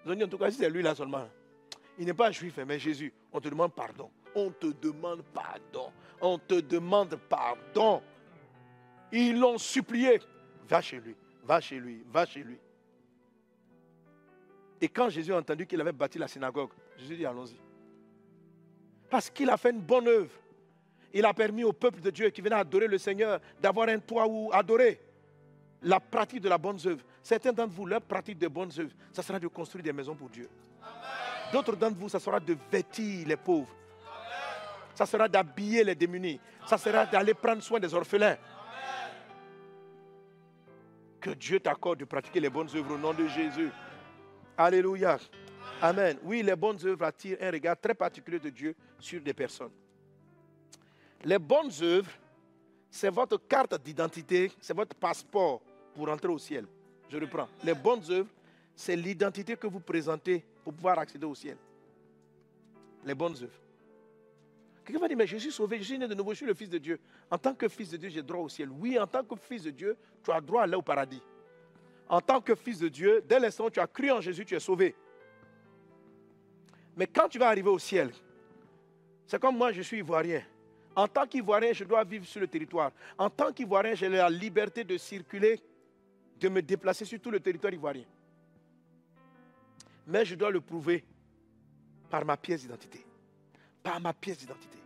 ils 0.05 0.11
ont 0.11 0.15
dit, 0.15 0.25
en 0.25 0.29
tout 0.29 0.38
cas, 0.38 0.51
si 0.51 0.59
c'est 0.59 0.71
lui 0.71 0.83
là 0.83 0.95
seulement, 0.95 1.29
il 1.99 2.07
n'est 2.07 2.15
pas 2.15 2.31
juif, 2.31 2.59
mais 2.67 2.79
Jésus, 2.79 3.12
on 3.33 3.41
te 3.41 3.49
demande 3.49 3.73
pardon. 3.73 4.11
On 4.35 4.51
te 4.51 4.67
demande 4.67 5.23
pardon. 5.35 5.93
On 6.21 6.38
te 6.38 6.61
demande 6.61 7.17
pardon. 7.29 8.03
Ils 9.12 9.38
l'ont 9.38 9.59
supplié. 9.59 10.21
Va 10.69 10.81
chez 10.81 11.01
lui, 11.01 11.15
va 11.45 11.61
chez 11.61 11.79
lui, 11.79 12.03
va 12.11 12.25
chez 12.25 12.43
lui. 12.43 12.59
Et 14.81 14.88
quand 14.88 15.11
Jésus 15.11 15.33
a 15.33 15.37
entendu 15.37 15.67
qu'il 15.67 15.81
avait 15.81 15.93
bâti 15.93 16.19
la 16.19 16.29
synagogue, 16.29 16.71
Jésus 16.97 17.17
dit 17.17 17.27
allons-y. 17.27 17.61
Parce 19.11 19.29
qu'il 19.29 19.51
a 19.51 19.57
fait 19.57 19.71
une 19.71 19.83
bonne 19.83 20.09
œuvre. 20.09 20.33
Il 21.12 21.25
a 21.27 21.35
permis 21.35 21.62
au 21.62 21.75
peuple 21.75 22.01
de 22.01 22.11
Dieu 22.11 22.31
qui 22.31 22.41
venait 22.41 22.57
adorer 22.57 22.88
le 22.88 22.97
Seigneur 22.97 23.38
d'avoir 23.61 23.88
un 23.88 23.99
toit 23.99 24.27
où 24.27 24.51
adorer. 24.53 24.99
La 25.83 25.99
pratique 25.99 26.40
de 26.40 26.49
la 26.49 26.59
bonne 26.59 26.79
œuvre. 26.87 27.03
Certains 27.23 27.53
d'entre 27.53 27.73
vous, 27.75 27.87
leur 27.87 28.03
pratique 28.03 28.38
de 28.38 28.49
bonnes 28.49 28.71
œuvres, 28.79 28.92
ça 29.12 29.23
sera 29.23 29.38
de 29.38 29.49
construire 29.49 29.85
des 29.85 29.92
maisons 29.92 30.14
pour 30.14 30.29
Dieu. 30.29 30.49
D'autres 31.53 31.77
d'entre 31.77 31.97
vous, 31.97 32.09
ça 32.09 32.21
sera 32.21 32.38
de 32.38 32.57
vêtir 32.71 33.27
les 33.27 33.37
pauvres. 33.37 33.75
Ça 34.95 35.07
sera 35.07 35.29
d'habiller 35.29 35.85
les 35.85 35.95
démunis. 35.95 36.40
Ça 36.66 36.79
sera 36.79 37.07
d'aller 37.07 37.35
prendre 37.35 37.62
soin 37.62 37.81
des 37.81 37.92
orphelins. 37.92 38.37
Que 41.21 41.31
Dieu 41.31 41.61
t'accorde 41.61 42.01
de 42.01 42.05
pratiquer 42.05 42.40
les 42.40 42.51
bonnes 42.51 42.68
œuvres 42.75 42.95
au 42.95 42.99
nom 42.99 43.12
de 43.12 43.27
Jésus. 43.27 43.71
Alléluia. 44.57 45.18
Amen. 45.81 46.18
Oui, 46.23 46.42
les 46.42 46.57
bonnes 46.57 46.79
œuvres 46.85 47.05
attirent 47.05 47.38
un 47.40 47.51
regard 47.51 47.81
très 47.81 47.95
particulier 47.95 48.38
de 48.38 48.51
Dieu 48.51 48.75
sur 48.99 49.21
des 49.21 49.35
personnes. 49.35 49.73
Les 51.25 51.38
bonnes 51.38 51.71
œuvres, 51.81 52.11
c'est 52.90 53.11
votre 53.11 53.37
carte 53.37 53.81
d'identité, 53.83 54.53
c'est 54.61 54.75
votre 54.75 54.95
passeport 54.95 55.62
pour 55.94 56.09
entrer 56.09 56.28
au 56.28 56.38
ciel. 56.38 56.66
Je 57.09 57.18
reprends. 57.18 57.48
Les 57.64 57.74
bonnes 57.74 58.02
œuvres, 58.11 58.31
c'est 58.74 58.96
l'identité 58.96 59.57
que 59.57 59.66
vous 59.66 59.81
présentez 59.81 60.44
pour 60.64 60.72
pouvoir 60.72 60.98
accéder 60.98 61.26
au 61.26 61.35
ciel. 61.35 61.57
Les 63.05 63.14
bonnes 63.14 63.35
œuvres. 63.35 63.61
Quelqu'un 64.85 65.00
va 65.00 65.09
dire, 65.09 65.16
mais 65.16 65.26
je 65.26 65.37
suis 65.37 65.52
sauvé, 65.52 65.78
je 65.78 65.85
suis 65.85 65.98
né 65.98 66.09
de 66.09 66.14
nouveau, 66.14 66.33
je 66.33 66.38
suis 66.38 66.46
le 66.46 66.55
Fils 66.55 66.68
de 66.68 66.78
Dieu. 66.78 66.98
En 67.31 67.38
tant 67.38 67.55
que 67.55 67.68
Fils 67.68 67.90
de 67.90 67.96
Dieu, 67.96 68.09
j'ai 68.09 68.22
droit 68.22 68.40
au 68.40 68.48
ciel. 68.48 68.68
Oui, 68.70 68.98
en 68.98 69.07
tant 69.07 69.22
que 69.22 69.37
Fils 69.37 69.62
de 69.62 69.70
Dieu, 69.70 69.96
tu 70.24 70.33
as 70.33 70.40
droit 70.40 70.62
à 70.62 70.64
aller 70.64 70.74
au 70.74 70.83
paradis. 70.83 71.22
En 72.09 72.20
tant 72.20 72.40
que 72.40 72.55
Fils 72.55 72.78
de 72.78 72.88
Dieu, 72.88 73.22
dès 73.28 73.38
l'instant 73.38 73.66
où 73.66 73.70
tu 73.70 73.81
as 73.81 73.87
cru 73.87 74.11
en 74.11 74.20
Jésus, 74.20 74.44
tu 74.44 74.55
es 74.55 74.61
sauvé. 74.61 74.94
Mais 76.96 77.07
quand 77.07 77.28
tu 77.28 77.38
vas 77.38 77.48
arriver 77.48 77.70
au 77.70 77.78
ciel, 77.78 78.11
c'est 79.26 79.40
comme 79.40 79.57
moi, 79.57 79.72
je 79.72 79.83
suis 79.83 79.98
ivoirien. 79.98 80.42
En 80.94 81.09
tant 81.09 81.26
qu'Ivoirien, 81.26 81.72
je 81.72 81.85
dois 81.85 82.05
vivre 82.05 82.26
sur 82.26 82.40
le 82.40 82.46
territoire. 82.46 82.92
En 83.16 83.31
tant 83.31 83.52
qu'Ivoirien, 83.52 83.94
j'ai 83.94 84.09
la 84.09 84.28
liberté 84.28 84.85
de 84.85 84.98
circuler, 84.98 85.61
de 86.42 86.48
me 86.48 86.61
déplacer 86.61 87.05
sur 87.05 87.20
tout 87.20 87.31
le 87.31 87.38
territoire 87.38 87.72
ivoirien. 87.72 88.05
Mais 90.07 90.24
je 90.24 90.35
dois 90.35 90.50
le 90.50 90.61
prouver 90.61 91.05
par 92.11 92.24
ma 92.24 92.37
pièce 92.37 92.62
d'identité. 92.62 93.07
Par 93.83 94.00
ma 94.00 94.12
pièce 94.12 94.38
d'identité. 94.38 94.78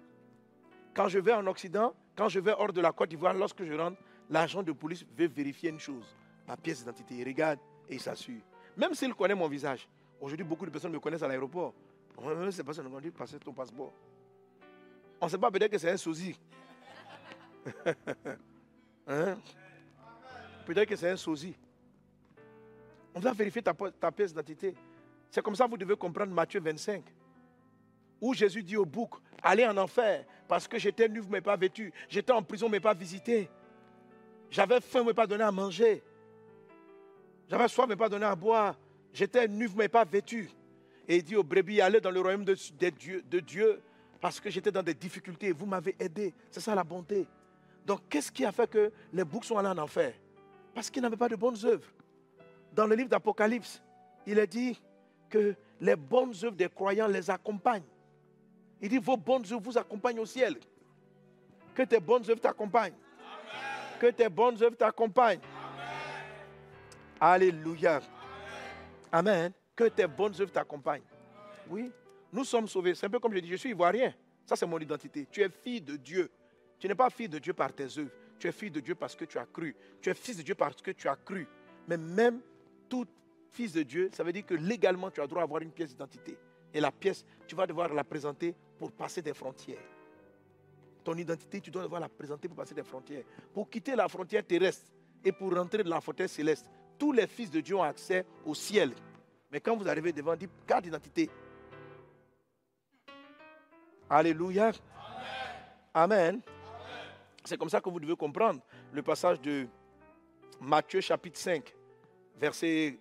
Quand 0.94 1.08
je 1.08 1.18
vais 1.18 1.32
en 1.32 1.46
Occident, 1.46 1.94
quand 2.14 2.28
je 2.28 2.40
vais 2.40 2.52
hors 2.52 2.72
de 2.72 2.80
la 2.80 2.92
Côte 2.92 3.08
d'Ivoire, 3.08 3.34
lorsque 3.34 3.64
je 3.64 3.72
rentre, 3.72 3.96
l'agent 4.30 4.62
de 4.62 4.72
police 4.72 5.04
veut 5.16 5.28
vérifier 5.28 5.70
une 5.70 5.80
chose, 5.80 6.14
ma 6.46 6.56
pièce 6.56 6.80
d'identité. 6.80 7.14
Il 7.16 7.26
regarde 7.26 7.58
et 7.88 7.94
il 7.94 8.00
s'assure. 8.00 8.40
Même 8.76 8.94
s'il 8.94 9.14
connaît 9.14 9.34
mon 9.34 9.48
visage. 9.48 9.88
Aujourd'hui, 10.20 10.44
beaucoup 10.44 10.66
de 10.66 10.70
personnes 10.70 10.92
me 10.92 11.00
connaissent 11.00 11.22
à 11.22 11.28
l'aéroport. 11.28 11.74
Même 12.22 12.50
ces 12.50 12.64
personnes 12.64 12.86
ont 12.86 13.00
dit 13.00 13.10
passer 13.10 13.38
ton 13.38 13.52
passeport. 13.52 13.92
On 15.20 15.26
ne 15.26 15.30
sait 15.30 15.38
pas 15.38 15.50
peut-être 15.50 15.72
que 15.72 15.78
c'est 15.78 15.90
un 15.90 15.96
sosie. 15.96 16.38
hein? 19.06 19.36
Peut-être 20.66 20.88
que 20.88 20.96
c'est 20.96 21.08
un 21.08 21.16
sosie. 21.16 21.54
On 23.14 23.20
doit 23.20 23.32
vérifier 23.32 23.62
ta, 23.62 23.72
ta 23.72 24.10
pièce 24.10 24.30
d'identité. 24.30 24.74
C'est 25.30 25.40
comme 25.40 25.54
ça 25.54 25.64
que 25.64 25.70
vous 25.70 25.76
devez 25.76 25.96
comprendre 25.96 26.32
Matthieu 26.32 26.60
25. 26.60 27.02
Où 28.20 28.34
Jésus 28.34 28.62
dit 28.62 28.76
au 28.76 28.84
bouc, 28.84 29.10
allez 29.42 29.64
en 29.64 29.76
enfer, 29.76 30.24
parce 30.48 30.66
que 30.66 30.78
j'étais 30.78 31.08
nu, 31.08 31.22
mais 31.30 31.40
pas 31.40 31.56
vêtu. 31.56 31.92
J'étais 32.08 32.32
en 32.32 32.42
prison, 32.42 32.68
mais 32.68 32.80
pas 32.80 32.94
visité. 32.94 33.48
J'avais 34.50 34.80
faim, 34.80 35.04
mais 35.06 35.14
pas 35.14 35.26
donné 35.26 35.44
à 35.44 35.52
manger. 35.52 36.02
J'avais 37.48 37.68
soif, 37.68 37.86
mais 37.88 37.96
pas 37.96 38.08
donné 38.08 38.24
à 38.26 38.34
boire. 38.34 38.76
J'étais 39.12 39.46
nu, 39.46 39.68
mais 39.76 39.88
pas 39.88 40.04
vêtu. 40.04 40.50
Et 41.06 41.16
il 41.16 41.22
dit 41.22 41.36
aux 41.36 41.44
brebis, 41.44 41.80
allez 41.80 42.00
dans 42.00 42.10
le 42.10 42.20
royaume 42.20 42.44
de, 42.44 42.54
Dieu, 42.90 43.22
de 43.22 43.38
Dieu, 43.38 43.80
parce 44.20 44.40
que 44.40 44.50
j'étais 44.50 44.72
dans 44.72 44.82
des 44.82 44.94
difficultés. 44.94 45.52
Vous 45.52 45.66
m'avez 45.66 45.94
aidé. 46.00 46.34
C'est 46.50 46.60
ça 46.60 46.74
la 46.74 46.82
bonté. 46.82 47.26
Donc, 47.84 48.00
qu'est-ce 48.08 48.32
qui 48.32 48.44
a 48.44 48.50
fait 48.50 48.68
que 48.68 48.90
les 49.12 49.24
boucs 49.24 49.44
sont 49.44 49.56
allés 49.58 49.68
en 49.68 49.78
enfer? 49.78 50.12
Parce 50.76 50.90
qu'ils 50.90 51.00
n'avaient 51.00 51.16
pas 51.16 51.30
de 51.30 51.36
bonnes 51.36 51.56
œuvres. 51.64 51.88
Dans 52.70 52.86
le 52.86 52.94
livre 52.94 53.08
d'Apocalypse, 53.08 53.82
il 54.26 54.38
est 54.38 54.46
dit 54.46 54.78
que 55.30 55.54
les 55.80 55.96
bonnes 55.96 56.34
œuvres 56.44 56.54
des 56.54 56.68
croyants 56.68 57.06
les 57.06 57.30
accompagnent. 57.30 57.86
Il 58.82 58.90
dit, 58.90 58.98
vos 58.98 59.16
bonnes 59.16 59.44
œuvres 59.50 59.62
vous 59.62 59.78
accompagnent 59.78 60.20
au 60.20 60.26
ciel. 60.26 60.54
Que 61.74 61.82
tes 61.82 61.98
bonnes 61.98 62.28
œuvres 62.28 62.42
t'accompagnent. 62.42 62.92
Que 63.98 64.08
tes 64.08 64.28
bonnes 64.28 64.62
œuvres 64.62 64.76
t'accompagnent. 64.76 65.40
Alléluia. 67.18 68.02
Amen. 69.10 69.52
Que 69.74 69.84
tes 69.84 70.06
bonnes 70.06 70.34
œuvres 70.38 70.52
t'accompagnent. 70.52 71.04
Oui, 71.70 71.90
nous 72.30 72.44
sommes 72.44 72.68
sauvés. 72.68 72.94
C'est 72.94 73.06
un 73.06 73.10
peu 73.10 73.18
comme 73.18 73.32
je 73.32 73.38
dis, 73.38 73.48
je 73.48 73.56
suis 73.56 73.70
ivoirien. 73.70 74.12
Ça, 74.44 74.56
c'est 74.56 74.66
mon 74.66 74.78
identité. 74.78 75.26
Tu 75.30 75.40
es 75.40 75.48
fille 75.48 75.80
de 75.80 75.96
Dieu. 75.96 76.30
Tu 76.78 76.86
n'es 76.86 76.94
pas 76.94 77.08
fille 77.08 77.30
de 77.30 77.38
Dieu 77.38 77.54
par 77.54 77.72
tes 77.72 77.84
œuvres. 77.98 78.10
Tu 78.38 78.48
es 78.48 78.52
fille 78.52 78.70
de 78.70 78.80
Dieu 78.80 78.94
parce 78.94 79.16
que 79.16 79.24
tu 79.24 79.38
as 79.38 79.46
cru. 79.46 79.74
Tu 80.00 80.10
es 80.10 80.14
fils 80.14 80.36
de 80.36 80.42
Dieu 80.42 80.54
parce 80.54 80.80
que 80.82 80.90
tu 80.90 81.08
as 81.08 81.16
cru. 81.16 81.46
Mais 81.88 81.96
même 81.96 82.40
tout 82.88 83.06
fils 83.50 83.72
de 83.72 83.82
Dieu, 83.82 84.10
ça 84.12 84.22
veut 84.22 84.32
dire 84.32 84.44
que 84.44 84.54
légalement, 84.54 85.10
tu 85.10 85.20
as 85.20 85.26
droit 85.26 85.40
à 85.40 85.44
avoir 85.44 85.62
une 85.62 85.72
pièce 85.72 85.90
d'identité. 85.90 86.36
Et 86.72 86.80
la 86.80 86.92
pièce, 86.92 87.24
tu 87.46 87.54
vas 87.54 87.66
devoir 87.66 87.92
la 87.92 88.04
présenter 88.04 88.54
pour 88.78 88.92
passer 88.92 89.22
des 89.22 89.32
frontières. 89.32 89.80
Ton 91.02 91.14
identité, 91.14 91.60
tu 91.60 91.70
dois 91.70 91.82
devoir 91.82 92.00
la 92.00 92.08
présenter 92.08 92.48
pour 92.48 92.56
passer 92.56 92.74
des 92.74 92.82
frontières. 92.82 93.24
Pour 93.54 93.70
quitter 93.70 93.94
la 93.94 94.08
frontière 94.08 94.44
terrestre 94.44 94.90
et 95.24 95.32
pour 95.32 95.54
rentrer 95.54 95.82
dans 95.84 95.90
la 95.90 96.00
frontière 96.00 96.28
céleste, 96.28 96.68
tous 96.98 97.12
les 97.12 97.26
fils 97.26 97.50
de 97.50 97.60
Dieu 97.60 97.76
ont 97.76 97.82
accès 97.82 98.26
au 98.44 98.54
ciel. 98.54 98.92
Mais 99.50 99.60
quand 99.60 99.76
vous 99.76 99.88
arrivez 99.88 100.12
devant, 100.12 100.34
dites 100.36 100.50
carte 100.66 100.84
d'identité. 100.84 101.30
Alléluia. 104.10 104.72
Amen. 105.94 106.42
C'est 107.46 107.56
comme 107.56 107.68
ça 107.68 107.80
que 107.80 107.88
vous 107.88 108.00
devez 108.00 108.16
comprendre 108.16 108.60
le 108.92 109.02
passage 109.02 109.40
de 109.40 109.68
Matthieu 110.60 111.00
chapitre 111.00 111.38
5, 111.38 111.72
verset 112.40 112.98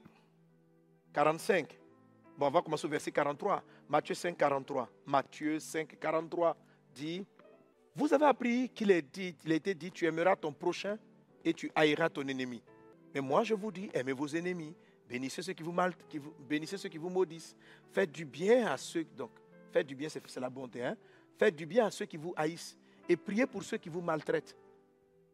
45. 1.14 1.80
Bon, 2.38 2.48
on 2.48 2.52
va 2.52 2.62
commencer 2.62 2.86
au 2.86 2.90
verset 2.90 3.12
43. 3.12 3.64
Matthieu 3.90 4.14
5, 4.14 4.38
43. 4.38 4.90
Matthieu 5.08 5.60
5, 5.60 5.98
43 6.00 6.56
dit, 6.94 7.26
vous 7.96 8.14
avez 8.14 8.26
appris 8.26 8.70
qu'il 8.70 8.92
a, 8.92 8.98
été 8.98 9.74
dit, 9.74 9.92
tu 9.92 10.06
aimeras 10.06 10.36
ton 10.36 10.54
prochain 10.54 10.98
et 11.44 11.54
tu 11.54 11.72
haïras 11.74 12.10
ton 12.10 12.28
ennemi. 12.28 12.62
Mais 13.16 13.22
moi, 13.22 13.44
je 13.44 13.56
vous 13.56 13.72
dis, 13.72 13.90
aimez 13.96 14.14
vos 14.14 14.28
ennemis, 14.28 14.76
bénissez 15.10 15.42
ceux 15.42 15.54
qui 15.54 15.64
vous, 15.64 15.72
mal, 15.72 15.96
qui 16.08 16.20
vous, 16.20 16.34
bénissez 16.48 16.78
ceux 16.78 16.90
qui 16.90 17.00
vous 17.00 17.10
maudissent, 17.10 17.56
faites 17.92 18.12
du 18.12 18.26
bien 18.26 18.68
à 18.68 18.78
ceux... 18.78 19.06
Donc, 19.06 19.32
faites 19.72 19.88
du 19.88 19.96
bien, 19.96 20.08
c'est 20.10 20.40
la 20.40 20.50
bonté. 20.52 20.84
Hein? 20.84 20.96
Faites 21.40 21.56
du 21.56 21.66
bien 21.66 21.88
à 21.88 21.92
ceux 21.92 22.06
qui 22.06 22.18
vous 22.18 22.34
haïssent 22.38 22.78
et 23.08 23.16
priez 23.16 23.46
pour 23.46 23.64
ceux 23.64 23.78
qui 23.78 23.90
vous 23.90 24.02
maltraitent 24.02 24.56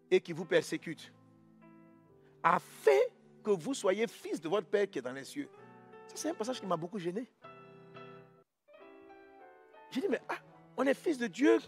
et 0.09 0.19
qui 0.19 0.33
vous 0.33 0.45
persécutent, 0.45 1.11
afin 2.43 2.99
que 3.43 3.51
vous 3.51 3.73
soyez 3.73 4.07
fils 4.07 4.39
de 4.41 4.49
votre 4.49 4.67
Père 4.67 4.89
qui 4.89 4.99
est 4.99 5.01
dans 5.01 5.13
les 5.13 5.23
cieux. 5.23 5.49
C'est 6.13 6.29
un 6.29 6.33
passage 6.33 6.59
qui 6.59 6.65
m'a 6.65 6.77
beaucoup 6.77 6.99
gêné. 6.99 7.25
J'ai 9.89 10.01
dit, 10.01 10.07
mais 10.09 10.21
ah, 10.27 10.37
on 10.77 10.85
est 10.85 10.93
fils 10.93 11.17
de 11.17 11.27
Dieu. 11.27 11.59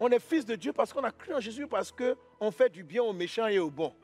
On 0.00 0.08
est 0.10 0.20
fils 0.20 0.44
de 0.44 0.54
Dieu 0.54 0.72
parce 0.72 0.92
qu'on 0.92 1.02
a 1.02 1.10
cru 1.10 1.34
en 1.34 1.40
Jésus, 1.40 1.66
parce 1.66 1.92
qu'on 1.92 2.50
fait 2.50 2.68
du 2.68 2.84
bien 2.84 3.02
aux 3.02 3.12
méchants 3.12 3.48
et 3.48 3.58
aux 3.58 3.70
bons. 3.70 3.94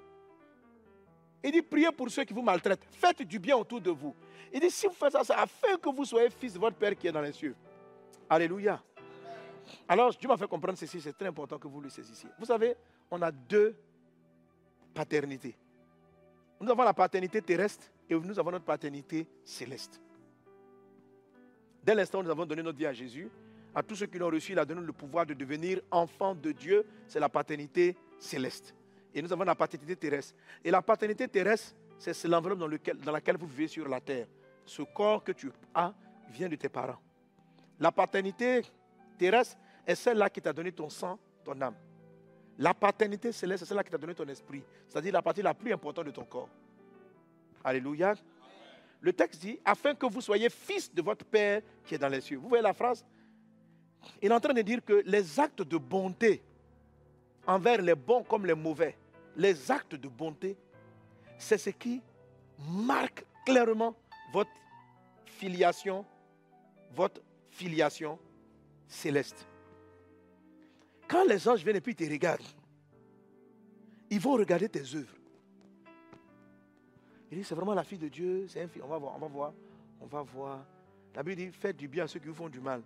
Il 1.42 1.52
dit, 1.52 1.62
priez 1.62 1.92
pour 1.92 2.10
ceux 2.10 2.24
qui 2.24 2.32
vous 2.32 2.42
maltraitent. 2.42 2.86
Faites 2.90 3.22
du 3.22 3.38
bien 3.38 3.56
autour 3.56 3.80
de 3.80 3.90
vous. 3.90 4.14
Il 4.52 4.60
dit, 4.60 4.70
si 4.70 4.86
vous 4.86 4.94
faites 4.94 5.12
ça, 5.12 5.22
c'est 5.22 5.34
afin 5.34 5.76
que 5.76 5.90
vous 5.90 6.04
soyez 6.04 6.30
fils 6.30 6.54
de 6.54 6.58
votre 6.58 6.76
Père 6.76 6.96
qui 6.96 7.06
est 7.06 7.12
dans 7.12 7.20
les 7.20 7.32
cieux. 7.32 7.54
Alléluia. 8.28 8.82
Alors, 9.88 10.10
Dieu 10.14 10.28
m'a 10.28 10.36
fait 10.36 10.48
comprendre 10.48 10.78
ceci, 10.78 11.00
c'est 11.00 11.12
très 11.12 11.26
important 11.26 11.58
que 11.58 11.68
vous 11.68 11.80
le 11.80 11.88
saisissiez. 11.88 12.28
Vous 12.38 12.46
savez, 12.46 12.74
on 13.10 13.20
a 13.22 13.30
deux 13.30 13.76
paternités. 14.92 15.56
Nous 16.60 16.70
avons 16.70 16.82
la 16.82 16.94
paternité 16.94 17.42
terrestre 17.42 17.86
et 18.08 18.14
nous 18.14 18.38
avons 18.38 18.50
notre 18.50 18.64
paternité 18.64 19.26
céleste. 19.44 20.00
Dès 21.82 21.94
l'instant 21.94 22.20
où 22.20 22.22
nous 22.22 22.30
avons 22.30 22.46
donné 22.46 22.62
notre 22.62 22.78
vie 22.78 22.86
à 22.86 22.92
Jésus, 22.92 23.30
à 23.74 23.82
tous 23.82 23.96
ceux 23.96 24.06
qui 24.06 24.18
l'ont 24.18 24.30
reçu, 24.30 24.52
il 24.52 24.58
a 24.58 24.64
donné 24.64 24.80
le 24.80 24.92
pouvoir 24.92 25.26
de 25.26 25.34
devenir 25.34 25.80
enfant 25.90 26.34
de 26.34 26.52
Dieu. 26.52 26.86
C'est 27.08 27.18
la 27.18 27.28
paternité 27.28 27.96
céleste. 28.18 28.74
Et 29.12 29.20
nous 29.20 29.32
avons 29.32 29.44
la 29.44 29.54
paternité 29.54 29.96
terrestre. 29.96 30.34
Et 30.64 30.70
la 30.70 30.80
paternité 30.80 31.26
terrestre, 31.28 31.74
c'est 31.98 32.24
l'enveloppe 32.24 32.60
dans, 32.60 32.68
dans 33.04 33.12
laquelle 33.12 33.36
vous 33.36 33.46
vivez 33.46 33.68
sur 33.68 33.88
la 33.88 34.00
terre. 34.00 34.26
Ce 34.64 34.82
corps 34.82 35.22
que 35.22 35.32
tu 35.32 35.50
as 35.74 35.92
vient 36.30 36.48
de 36.48 36.56
tes 36.56 36.68
parents. 36.68 36.98
La 37.80 37.90
paternité 37.90 38.62
terrestre 39.14 39.56
est 39.86 39.94
celle-là 39.94 40.30
qui 40.30 40.40
t'a 40.40 40.52
donné 40.52 40.72
ton 40.72 40.88
sang, 40.88 41.18
ton 41.44 41.60
âme. 41.60 41.74
La 42.58 42.72
paternité 42.72 43.32
céleste, 43.32 43.64
c'est 43.64 43.68
celle-là 43.68 43.84
qui 43.84 43.90
t'a 43.90 43.98
donné 43.98 44.14
ton 44.14 44.26
esprit. 44.28 44.62
C'est-à-dire 44.88 45.12
la 45.12 45.22
partie 45.22 45.42
la 45.42 45.54
plus 45.54 45.72
importante 45.72 46.06
de 46.06 46.10
ton 46.10 46.24
corps. 46.24 46.48
Alléluia. 47.62 48.14
Le 49.00 49.12
texte 49.12 49.40
dit, 49.40 49.58
afin 49.64 49.94
que 49.94 50.06
vous 50.06 50.20
soyez 50.20 50.48
fils 50.48 50.92
de 50.92 51.02
votre 51.02 51.24
Père 51.24 51.62
qui 51.84 51.94
est 51.94 51.98
dans 51.98 52.08
les 52.08 52.20
cieux. 52.20 52.38
Vous 52.38 52.48
voyez 52.48 52.62
la 52.62 52.72
phrase? 52.72 53.04
Il 54.22 54.30
est 54.30 54.34
en 54.34 54.40
train 54.40 54.54
de 54.54 54.62
dire 54.62 54.84
que 54.84 55.02
les 55.04 55.40
actes 55.40 55.62
de 55.62 55.76
bonté 55.76 56.42
envers 57.46 57.82
les 57.82 57.94
bons 57.94 58.22
comme 58.22 58.46
les 58.46 58.54
mauvais, 58.54 58.96
les 59.36 59.70
actes 59.70 59.94
de 59.94 60.08
bonté, 60.08 60.56
c'est 61.38 61.58
ce 61.58 61.70
qui 61.70 62.00
marque 62.70 63.24
clairement 63.44 63.94
votre 64.32 64.50
filiation, 65.24 66.04
votre 66.94 67.20
filiation 67.50 68.18
céleste. 68.95 69.47
Quand 71.09 71.24
les 71.24 71.47
anges 71.49 71.62
viennent 71.62 71.76
et 71.76 71.80
puis 71.80 71.95
te 71.95 72.05
regardent, 72.05 72.42
ils 74.11 74.20
vont 74.20 74.32
regarder 74.32 74.68
tes 74.68 74.80
œuvres. 74.95 75.16
Il 77.30 77.38
dit, 77.38 77.45
c'est 77.45 77.55
vraiment 77.55 77.74
la 77.74 77.84
fille 77.84 77.99
de 77.99 78.09
Dieu, 78.09 78.47
c'est 78.49 78.62
un 78.62 78.68
fille. 78.68 78.82
On 78.82 78.88
va 78.88 78.99
voir, 78.99 79.16
on 79.16 79.18
va 79.18 79.28
voir, 79.28 79.53
on 80.01 80.07
va 80.07 80.22
voir. 80.22 80.64
La 81.14 81.22
Bible 81.22 81.36
dit, 81.36 81.51
faites 81.51 81.76
du 81.76 81.88
bien 81.88 82.05
à 82.05 82.07
ceux 82.07 82.20
qui 82.20 82.28
vous 82.28 82.34
font 82.34 82.49
du 82.49 82.61
mal. 82.61 82.82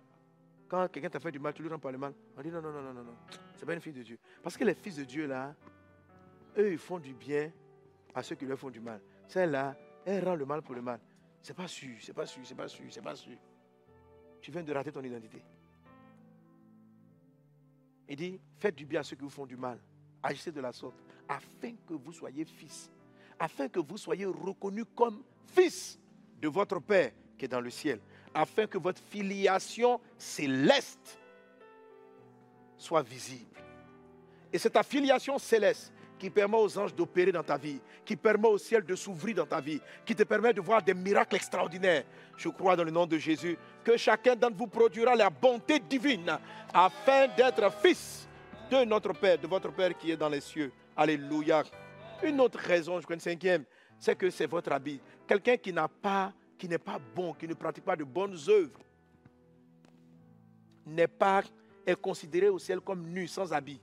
Quand 0.67 0.87
quelqu'un 0.87 1.09
t'a 1.09 1.19
fait 1.19 1.31
du 1.31 1.39
mal, 1.39 1.53
tu 1.53 1.61
lui 1.61 1.69
rends 1.69 1.79
pas 1.79 1.91
le 1.91 1.97
mal. 1.97 2.13
On 2.37 2.41
dit, 2.41 2.49
non, 2.49 2.61
non, 2.61 2.71
non, 2.71 2.81
non, 2.81 2.93
non, 2.93 3.03
non. 3.03 3.15
C'est 3.55 3.65
pas 3.65 3.73
une 3.73 3.81
fille 3.81 3.93
de 3.93 4.03
Dieu. 4.03 4.19
Parce 4.41 4.57
que 4.57 4.63
les 4.63 4.75
fils 4.75 4.97
de 4.97 5.03
Dieu, 5.03 5.27
là, 5.27 5.55
eux, 6.57 6.71
ils 6.71 6.77
font 6.77 6.99
du 6.99 7.13
bien 7.13 7.51
à 8.13 8.23
ceux 8.23 8.35
qui 8.35 8.45
leur 8.45 8.57
font 8.57 8.69
du 8.69 8.79
mal. 8.79 9.01
Celle-là, 9.27 9.75
elle 10.05 10.23
rend 10.23 10.35
le 10.35 10.45
mal 10.45 10.61
pour 10.61 10.75
le 10.75 10.81
mal. 10.81 10.99
C'est 11.41 11.55
pas 11.55 11.67
sûr, 11.67 11.95
c'est 12.01 12.13
pas 12.13 12.25
sûr, 12.25 12.41
c'est 12.45 12.55
pas 12.55 12.67
sûr, 12.67 12.85
c'est 12.89 13.01
pas 13.01 13.15
sûr. 13.15 13.37
Tu 14.41 14.51
viens 14.51 14.63
de 14.63 14.73
rater 14.73 14.91
ton 14.91 15.03
identité. 15.03 15.41
Il 18.09 18.15
dit, 18.15 18.39
faites 18.57 18.75
du 18.75 18.85
bien 18.85 19.01
à 19.01 19.03
ceux 19.03 19.15
qui 19.15 19.21
vous 19.21 19.29
font 19.29 19.45
du 19.45 19.55
mal. 19.55 19.79
Agissez 20.23 20.51
de 20.51 20.59
la 20.59 20.73
sorte, 20.73 20.95
afin 21.27 21.73
que 21.87 21.93
vous 21.93 22.11
soyez 22.11 22.43
fils. 22.43 22.91
Afin 23.39 23.69
que 23.69 23.79
vous 23.79 23.97
soyez 23.97 24.25
reconnus 24.25 24.85
comme 24.95 25.23
fils 25.53 25.99
de 26.41 26.47
votre 26.47 26.79
Père 26.79 27.11
qui 27.37 27.45
est 27.45 27.47
dans 27.47 27.61
le 27.61 27.69
ciel. 27.69 28.01
Afin 28.33 28.67
que 28.67 28.77
votre 28.77 29.01
filiation 29.01 30.01
céleste 30.17 31.19
soit 32.77 33.03
visible. 33.03 33.59
Et 34.51 34.57
cette 34.57 34.75
affiliation 34.75 35.37
céleste 35.37 35.93
qui 36.19 36.29
permet 36.29 36.57
aux 36.57 36.77
anges 36.77 36.93
d'opérer 36.93 37.31
dans 37.31 37.43
ta 37.43 37.57
vie, 37.57 37.79
qui 38.05 38.15
permet 38.15 38.49
au 38.49 38.57
ciel 38.57 38.83
de 38.83 38.93
s'ouvrir 38.93 39.37
dans 39.37 39.45
ta 39.45 39.61
vie, 39.61 39.81
qui 40.05 40.13
te 40.13 40.23
permet 40.23 40.53
de 40.53 40.61
voir 40.61 40.83
des 40.83 40.93
miracles 40.93 41.37
extraordinaires. 41.37 42.03
Je 42.35 42.49
crois 42.49 42.75
dans 42.75 42.83
le 42.83 42.91
nom 42.91 43.07
de 43.07 43.17
Jésus 43.17 43.57
que 43.83 43.95
chacun 43.97 44.35
d'entre 44.35 44.57
vous 44.57 44.67
produira 44.67 45.15
la 45.15 45.29
bonté 45.29 45.79
divine 45.79 46.37
afin 46.73 47.27
d'être 47.29 47.71
fils 47.81 48.27
de 48.69 48.83
notre 48.83 49.13
Père, 49.13 49.39
de 49.39 49.47
votre 49.47 49.71
Père 49.71 49.97
qui 49.97 50.11
est 50.11 50.17
dans 50.17 50.29
les 50.29 50.41
cieux. 50.41 50.71
Alléluia. 50.95 51.63
Une 52.21 52.41
autre 52.41 52.59
raison, 52.59 52.99
je 52.99 53.05
crois 53.05 53.15
une 53.15 53.21
cinquième, 53.21 53.63
c'est 53.97 54.15
que 54.15 54.29
c'est 54.29 54.47
votre 54.47 54.71
habit. 54.73 54.99
Quelqu'un 55.25 55.55
qui 55.55 55.71
n'a 55.71 55.87
pas, 55.87 56.33
qui 56.57 56.67
n'est 56.67 56.77
pas 56.77 56.99
bon, 57.15 57.33
qui 57.33 57.47
ne 57.47 57.53
pratique 57.53 57.85
pas 57.85 57.95
de 57.95 58.03
bonnes 58.03 58.37
œuvres, 58.49 58.79
n'est 60.85 61.07
pas, 61.07 61.43
est 61.85 61.95
considéré 61.95 62.49
au 62.49 62.59
ciel 62.59 62.81
comme 62.81 63.07
nu, 63.07 63.27
sans 63.27 63.53
habit. 63.53 63.79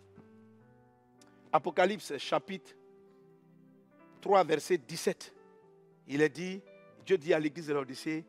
Apocalypse 1.56 2.18
chapitre 2.18 2.74
3, 4.20 4.44
verset 4.44 4.76
17. 4.76 5.34
Il 6.06 6.20
est 6.20 6.28
dit, 6.28 6.60
Dieu 7.06 7.16
dit 7.16 7.32
à 7.32 7.38
l'église 7.38 7.68
de 7.68 7.72
l'Odyssée, 7.72 8.26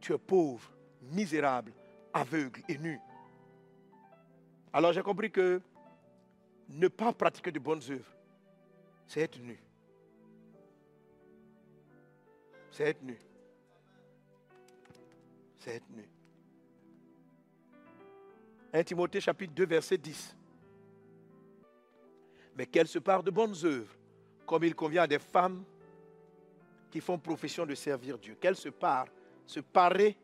tu 0.00 0.12
es 0.12 0.18
pauvre, 0.18 0.70
misérable, 1.02 1.72
aveugle 2.12 2.62
et 2.68 2.78
nu. 2.78 3.00
Alors 4.72 4.92
j'ai 4.92 5.02
compris 5.02 5.28
que 5.28 5.60
ne 6.68 6.86
pas 6.86 7.12
pratiquer 7.12 7.50
de 7.50 7.58
bonnes 7.58 7.82
œuvres, 7.90 8.14
c'est 9.08 9.22
être 9.22 9.40
nu. 9.40 9.58
C'est 12.70 12.84
être 12.84 13.02
nu. 13.02 13.18
C'est 15.58 15.74
être 15.74 15.90
nu. 15.90 16.08
1 18.72 18.84
Timothée 18.84 19.20
chapitre 19.20 19.52
2 19.52 19.66
verset 19.66 19.98
10 19.98 20.36
mais 22.56 22.66
qu'elle 22.66 22.88
se 22.88 22.98
parle 22.98 23.22
de 23.22 23.30
bonnes 23.30 23.54
œuvres, 23.64 23.94
comme 24.46 24.64
il 24.64 24.74
convient 24.74 25.02
à 25.02 25.06
des 25.06 25.18
femmes 25.18 25.62
qui 26.90 27.00
font 27.00 27.18
profession 27.18 27.66
de 27.66 27.74
servir 27.74 28.18
Dieu. 28.18 28.36
Qu'elle 28.40 28.56
se 28.56 28.70
parle, 28.70 29.10
se 29.44 29.60
parer, 29.60 30.16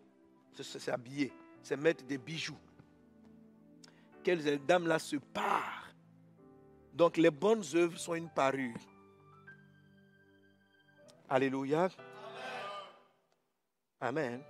c'est 0.54 0.78
s'habiller, 0.78 1.32
c'est 1.62 1.76
mettre 1.76 2.04
des 2.04 2.18
bijoux. 2.18 2.58
Quelles 4.22 4.64
dames-là 4.64 4.98
se 4.98 5.16
parent. 5.16 5.82
Donc 6.94 7.16
les 7.16 7.30
bonnes 7.30 7.64
œuvres 7.74 7.98
sont 7.98 8.14
une 8.14 8.30
parure. 8.30 8.76
Alléluia. 11.28 11.88
Amen. 14.00 14.42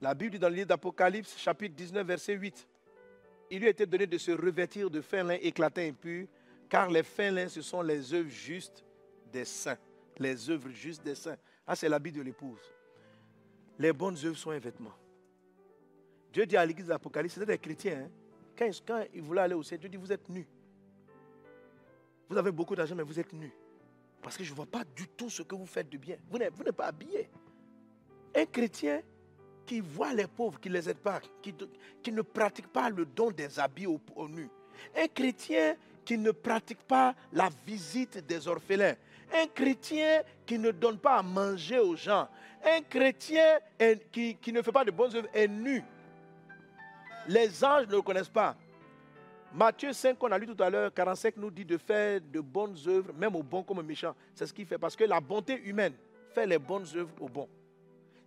La 0.00 0.14
Bible 0.14 0.32
dit 0.32 0.38
dans 0.38 0.48
le 0.48 0.54
livre 0.56 0.66
d'Apocalypse, 0.66 1.38
chapitre 1.38 1.74
19, 1.76 2.06
verset 2.06 2.34
8 2.34 2.68
il 3.52 3.60
lui 3.60 3.66
a 3.66 3.70
été 3.70 3.84
donné 3.84 4.06
de 4.06 4.16
se 4.16 4.30
revêtir 4.30 4.88
de 4.88 5.02
fin 5.02 5.22
lin 5.22 5.36
éclatant 5.38 5.82
et 5.82 5.92
pur, 5.92 6.26
car 6.70 6.88
les 6.88 7.02
fins 7.02 7.30
lins, 7.30 7.48
ce 7.48 7.60
sont 7.60 7.82
les 7.82 8.14
œuvres 8.14 8.30
justes 8.30 8.82
des 9.30 9.44
saints. 9.44 9.76
Les 10.18 10.48
œuvres 10.48 10.70
justes 10.70 11.04
des 11.04 11.14
saints. 11.14 11.36
Ah, 11.66 11.76
c'est 11.76 11.90
l'habit 11.90 12.12
de 12.12 12.22
l'épouse. 12.22 12.62
Les 13.78 13.92
bonnes 13.92 14.16
œuvres 14.24 14.38
sont 14.38 14.52
un 14.52 14.58
vêtement. 14.58 14.94
Dieu 16.32 16.46
dit 16.46 16.56
à 16.56 16.64
l'église 16.64 16.86
d'Apocalypse, 16.86 17.34
c'était 17.34 17.44
des 17.44 17.58
chrétiens. 17.58 18.04
Hein. 18.06 18.10
Quand, 18.56 18.70
quand 18.86 19.04
ils 19.12 19.20
voulaient 19.20 19.42
aller 19.42 19.54
au 19.54 19.62
ciel, 19.62 19.78
Dieu 19.78 19.90
dit, 19.90 19.98
vous 19.98 20.12
êtes 20.12 20.30
nus. 20.30 20.48
Vous 22.30 22.38
avez 22.38 22.52
beaucoup 22.52 22.74
d'argent, 22.74 22.94
mais 22.94 23.02
vous 23.02 23.20
êtes 23.20 23.34
nus. 23.34 23.52
Parce 24.22 24.38
que 24.38 24.44
je 24.44 24.50
ne 24.50 24.56
vois 24.56 24.64
pas 24.64 24.84
du 24.96 25.08
tout 25.08 25.28
ce 25.28 25.42
que 25.42 25.54
vous 25.54 25.66
faites 25.66 25.90
de 25.90 25.98
bien. 25.98 26.16
Vous 26.30 26.38
n'êtes 26.38 26.72
pas 26.72 26.86
habillés. 26.86 27.28
Un 28.34 28.46
chrétien 28.46 29.02
qui 29.66 29.80
voit 29.80 30.12
les 30.12 30.26
pauvres, 30.26 30.58
qui 30.60 30.68
ne 30.68 30.74
les 30.74 30.88
aide 30.88 30.98
pas, 30.98 31.20
qui, 31.42 32.12
ne 32.12 32.22
pratique 32.22 32.68
pas 32.68 32.90
le 32.90 33.04
don 33.04 33.30
des 33.30 33.58
habits 33.58 33.86
au, 33.86 34.00
nu. 34.28 34.48
Un 34.96 35.06
chrétien 35.08 35.76
qui 36.04 36.18
ne 36.18 36.30
pratique 36.30 36.82
pas 36.82 37.14
la 37.32 37.48
visite 37.66 38.26
des 38.26 38.48
orphelins. 38.48 38.94
Un 39.34 39.46
chrétien 39.46 40.22
qui 40.44 40.58
ne 40.58 40.70
donne 40.70 40.98
pas 40.98 41.16
à 41.18 41.22
manger 41.22 41.78
aux 41.78 41.96
gens. 41.96 42.28
Un 42.64 42.80
chrétien 42.82 43.58
qui, 44.10 44.36
qui 44.36 44.52
ne 44.52 44.62
fait 44.62 44.72
pas 44.72 44.84
de 44.84 44.90
bonnes 44.90 45.14
œuvres 45.16 45.28
est 45.32 45.48
nu. 45.48 45.82
Les 47.28 47.64
anges 47.64 47.86
ne 47.86 47.92
le 47.92 48.02
connaissent 48.02 48.28
pas. 48.28 48.56
Matthieu 49.54 49.92
5, 49.92 50.18
qu'on 50.18 50.32
a 50.32 50.38
lu 50.38 50.46
tout 50.46 50.62
à 50.62 50.70
l'heure, 50.70 50.92
45 50.94 51.36
nous 51.36 51.50
dit 51.50 51.64
de 51.64 51.76
faire 51.76 52.20
de 52.20 52.40
bonnes 52.40 52.76
œuvres, 52.86 53.12
même 53.12 53.36
aux 53.36 53.42
bons 53.42 53.62
comme 53.62 53.78
aux 53.78 53.82
méchants. 53.82 54.14
C'est 54.34 54.46
ce 54.46 54.52
qu'il 54.52 54.66
fait. 54.66 54.78
Parce 54.78 54.96
que 54.96 55.04
la 55.04 55.20
bonté 55.20 55.60
humaine 55.64 55.92
fait 56.34 56.46
les 56.46 56.58
bonnes 56.58 56.86
œuvres 56.96 57.12
aux 57.20 57.28
bons. 57.28 57.48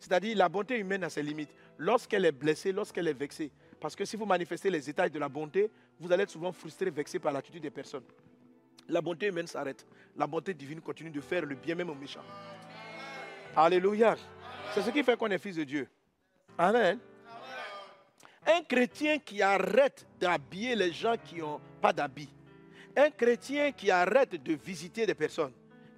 C'est-à-dire 0.05 0.37
la 0.37 0.47
bonté 0.47 0.77
humaine 0.77 1.03
a 1.03 1.09
ses 1.09 1.23
limites. 1.23 1.49
Lorsqu'elle 1.79 2.25
est 2.25 2.31
blessée, 2.31 2.71
lorsqu'elle 2.71 3.07
est 3.07 3.13
vexée. 3.13 3.51
Parce 3.79 3.95
que 3.95 4.05
si 4.05 4.15
vous 4.15 4.25
manifestez 4.27 4.69
les 4.69 4.87
états 4.87 5.09
de 5.09 5.17
la 5.17 5.27
bonté, 5.27 5.71
vous 5.99 6.11
allez 6.11 6.23
être 6.23 6.29
souvent 6.29 6.51
frustré, 6.51 6.91
vexé 6.91 7.17
par 7.17 7.33
l'attitude 7.33 7.63
des 7.63 7.71
personnes. 7.71 8.03
La 8.87 9.01
bonté 9.01 9.25
humaine 9.25 9.47
s'arrête. 9.47 9.83
La 10.15 10.27
bonté 10.27 10.53
divine 10.53 10.79
continue 10.79 11.09
de 11.09 11.21
faire 11.21 11.43
le 11.43 11.55
bien 11.55 11.73
même 11.73 11.89
aux 11.89 11.95
méchants. 11.95 12.23
Alléluia. 13.55 14.15
C'est 14.75 14.83
ce 14.83 14.91
qui 14.91 15.01
fait 15.03 15.17
qu'on 15.17 15.31
est 15.31 15.39
fils 15.39 15.55
de 15.55 15.63
Dieu. 15.63 15.87
Amen. 16.55 16.99
Un 18.45 18.61
chrétien 18.61 19.17
qui 19.17 19.41
arrête 19.41 20.05
d'habiller 20.19 20.75
les 20.75 20.93
gens 20.93 21.15
qui 21.17 21.37
n'ont 21.37 21.59
pas 21.81 21.91
d'habit. 21.91 22.29
Un 22.95 23.09
chrétien 23.09 23.71
qui 23.71 23.89
arrête 23.89 24.35
de 24.35 24.53
visiter 24.53 25.07
des 25.07 25.15
personnes, 25.15 25.53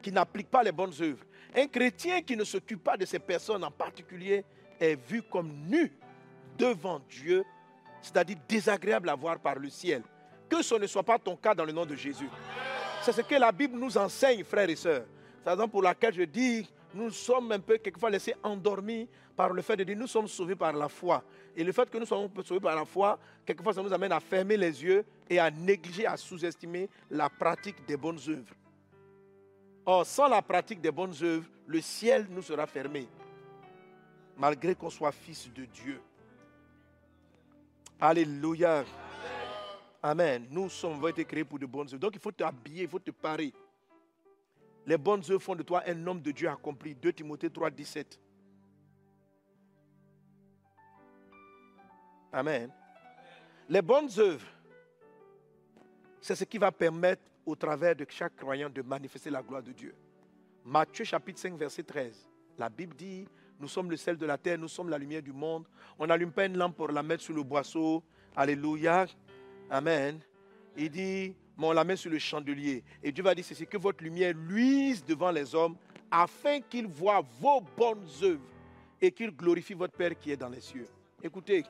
qui 0.08 0.14
n'applique 0.14 0.49
pas 0.49 0.64
les 0.64 0.72
bonnes 0.72 0.93
œuvres. 1.01 1.26
Un 1.53 1.68
chrétien 1.68 2.22
qui 2.22 2.38
ne 2.38 2.45
s'occupe 2.45 2.82
pas 2.82 2.95
de 2.95 3.03
ces 3.03 3.20
personnes 3.20 3.62
en 3.66 3.72
particulier 3.72 4.45
est 4.80 4.95
vu 4.95 5.22
comme 5.22 5.51
nu 5.68 5.91
devant 6.58 7.01
Dieu, 7.10 7.43
c'est-à-dire 8.01 8.38
désagréable 8.47 9.10
à 9.10 9.16
voir 9.16 9.38
par 9.38 9.60
le 9.60 9.70
ciel. 9.70 10.01
Que 10.47 10.62
ce 10.62 10.76
ne 10.76 10.88
soit 10.88 11.03
pas 11.03 11.20
ton 11.20 11.36
cas 11.36 11.53
dans 11.53 11.66
le 11.66 11.74
nom 11.74 11.86
de 11.86 11.93
Jésus. 11.93 12.30
C'est 13.01 13.12
ce 13.12 13.20
que 13.20 13.36
la 13.36 13.51
Bible 13.51 13.78
nous 13.78 13.97
enseigne, 13.97 14.45
frères 14.45 14.70
et 14.70 14.78
sœurs. 14.78 15.03
C'est 15.39 15.45
la 15.45 15.55
raison 15.55 15.68
pour 15.68 15.82
laquelle 15.82 16.14
je 16.14 16.24
dis, 16.24 16.66
nous 16.93 17.10
sommes 17.10 17.51
un 17.51 17.60
peu 17.60 17.78
quelquefois 17.78 18.10
laissés 18.10 18.36
endormis 18.43 19.10
par 19.36 19.51
le 19.51 19.62
fait 19.62 19.76
de 19.76 19.84
dire 19.84 19.97
nous 19.97 20.08
sommes 20.08 20.30
sauvés 20.30 20.55
par 20.55 20.72
la 20.72 20.88
foi. 20.88 21.22
Et 21.53 21.66
le 21.66 21.74
fait 21.74 21.89
que 21.89 21.97
nous 21.97 22.05
soyons 22.05 22.32
sauvés 22.45 22.62
par 22.62 22.78
la 22.78 22.86
foi, 22.86 23.20
quelquefois 23.45 23.74
ça 23.74 23.84
nous 23.84 23.91
amène 23.91 24.14
à 24.14 24.22
fermer 24.22 24.55
les 24.55 24.82
yeux 24.82 25.03
et 25.30 25.38
à 25.38 25.51
négliger, 25.51 26.08
à 26.08 26.16
sous-estimer 26.16 26.89
la 27.12 27.30
pratique 27.30 27.86
des 27.86 27.97
bonnes 27.97 28.20
œuvres. 28.30 28.55
Or, 29.90 30.06
sans 30.06 30.28
la 30.28 30.42
pratique 30.42 30.82
des 30.82 30.92
bonnes 30.92 31.14
œuvres, 31.24 31.48
le 31.66 31.80
ciel 31.80 32.28
nous 32.30 32.42
sera 32.42 32.68
fermé, 32.68 33.08
malgré 34.36 34.76
qu'on 34.76 34.90
soit 34.90 35.14
fils 35.14 35.50
de 35.54 35.64
Dieu. 35.64 36.02
Alléluia. 37.98 38.84
Amen. 40.04 40.46
Nous 40.52 40.68
sommes 40.68 41.08
été 41.08 41.24
créés 41.24 41.46
pour 41.46 41.58
de 41.58 41.66
bonnes 41.66 41.88
œuvres. 41.88 42.00
Donc 42.00 42.16
il 42.16 42.20
faut 42.20 42.34
t'habiller, 42.34 42.84
il 42.84 42.90
faut 42.90 43.00
te 43.00 43.12
parer. 43.12 43.54
Les 44.86 44.98
bonnes 44.98 45.24
œuvres 45.30 45.42
font 45.42 45.56
de 45.56 45.64
toi 45.64 45.82
un 45.88 46.06
homme 46.06 46.22
de 46.22 46.32
Dieu 46.32 46.50
accompli. 46.50 46.94
2 46.94 47.14
Timothée 47.14 47.50
3, 47.50 47.70
17. 47.70 48.20
Amen. 52.34 52.70
Les 53.70 53.82
bonnes 53.82 54.10
œuvres, 54.18 54.48
c'est 56.20 56.36
ce 56.36 56.44
qui 56.44 56.58
va 56.58 56.74
permettre 56.74 57.24
au 57.48 57.56
travers 57.56 57.95
de 57.95 58.06
chaque 58.10 58.36
croyant 58.36 58.70
de 58.70 58.82
manifester 58.82 59.30
la 59.30 59.41
gloire 59.41 59.64
de 59.64 59.72
Dieu. 59.72 59.95
Matthieu 60.66 61.06
chapitre 61.06 61.39
5, 61.39 61.58
verset 61.58 61.84
13. 61.84 62.30
La 62.58 62.68
Bible 62.68 62.93
dit, 62.93 63.26
nous 63.58 63.70
sommes 63.70 63.89
le 63.89 63.95
sel 63.95 64.18
de 64.18 64.26
la 64.26 64.38
terre, 64.38 64.58
nous 64.58 64.68
sommes 64.68 64.89
la 64.89 64.98
lumière 64.98 65.22
du 65.22 65.32
monde. 65.32 65.66
On 65.98 66.06
n'allume 66.06 66.34
pas 66.34 66.45
une 66.45 66.58
lampe 66.58 66.76
pour 66.76 66.89
la 66.89 67.02
mettre 67.02 67.24
sur 67.24 67.34
le 67.34 67.43
boisseau. 67.43 68.04
Alléluia. 68.36 69.06
Amen. 69.70 70.20
Il 70.76 70.89
dit, 70.89 71.34
mais 71.58 71.68
on 71.68 71.72
la 71.72 71.86
met 71.86 71.95
sur 71.95 72.12
le 72.12 72.20
chandelier. 72.20 72.84
Et 73.02 73.14
Dieu 73.14 73.24
va 73.24 73.34
dire 73.34 73.45
c'est 73.45 73.66
que 73.66 73.78
votre 73.78 74.04
lumière 74.04 74.34
luise 74.36 75.04
devant 75.06 75.32
les 75.32 75.56
hommes 75.56 75.78
afin 76.12 76.60
qu'ils 76.60 76.88
voient 76.88 77.24
vos 77.39 77.62
bonnes 77.62 78.08
œuvres 78.24 78.43
et 79.02 79.10
qu'ils 79.10 79.32
glorifient 79.32 79.74
votre 79.74 79.95
Père 79.95 80.20
qui 80.20 80.32
est 80.32 80.38
dans 80.38 80.50
les 80.50 80.62
cieux. 80.62 80.88
Écoutez, 81.24 81.64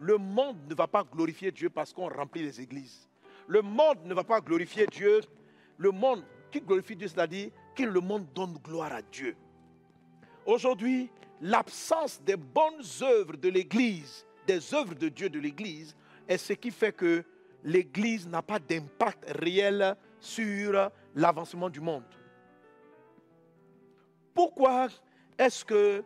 le 0.00 0.18
monde 0.18 0.56
ne 0.68 0.74
va 0.74 0.88
pas 0.88 1.04
glorifier 1.04 1.52
Dieu 1.52 1.70
parce 1.70 1.92
qu'on 1.92 2.08
remplit 2.08 2.42
les 2.42 2.60
églises. 2.60 3.08
Le 3.46 3.62
monde 3.62 3.98
ne 4.04 4.14
va 4.14 4.24
pas 4.24 4.40
glorifier 4.40 4.86
Dieu. 4.86 5.20
Le 5.78 5.90
monde 5.90 6.24
qui 6.50 6.60
glorifie 6.60 6.96
Dieu, 6.96 7.08
c'est-à-dire 7.08 7.50
que 7.74 7.82
le 7.82 8.00
monde 8.00 8.26
donne 8.34 8.58
gloire 8.62 8.92
à 8.92 9.02
Dieu. 9.02 9.36
Aujourd'hui, 10.44 11.10
l'absence 11.40 12.20
des 12.22 12.36
bonnes 12.36 12.82
œuvres 13.02 13.36
de 13.36 13.48
l'Église, 13.48 14.26
des 14.46 14.74
œuvres 14.74 14.94
de 14.94 15.08
Dieu 15.08 15.28
de 15.28 15.38
l'Église, 15.38 15.96
est 16.28 16.38
ce 16.38 16.52
qui 16.52 16.70
fait 16.70 16.92
que 16.92 17.24
l'Église 17.64 18.28
n'a 18.28 18.42
pas 18.42 18.58
d'impact 18.58 19.24
réel 19.40 19.96
sur 20.20 20.90
l'avancement 21.14 21.68
du 21.68 21.80
monde. 21.80 22.04
Pourquoi 24.34 24.88
est-ce 25.38 25.64
que 25.64 26.04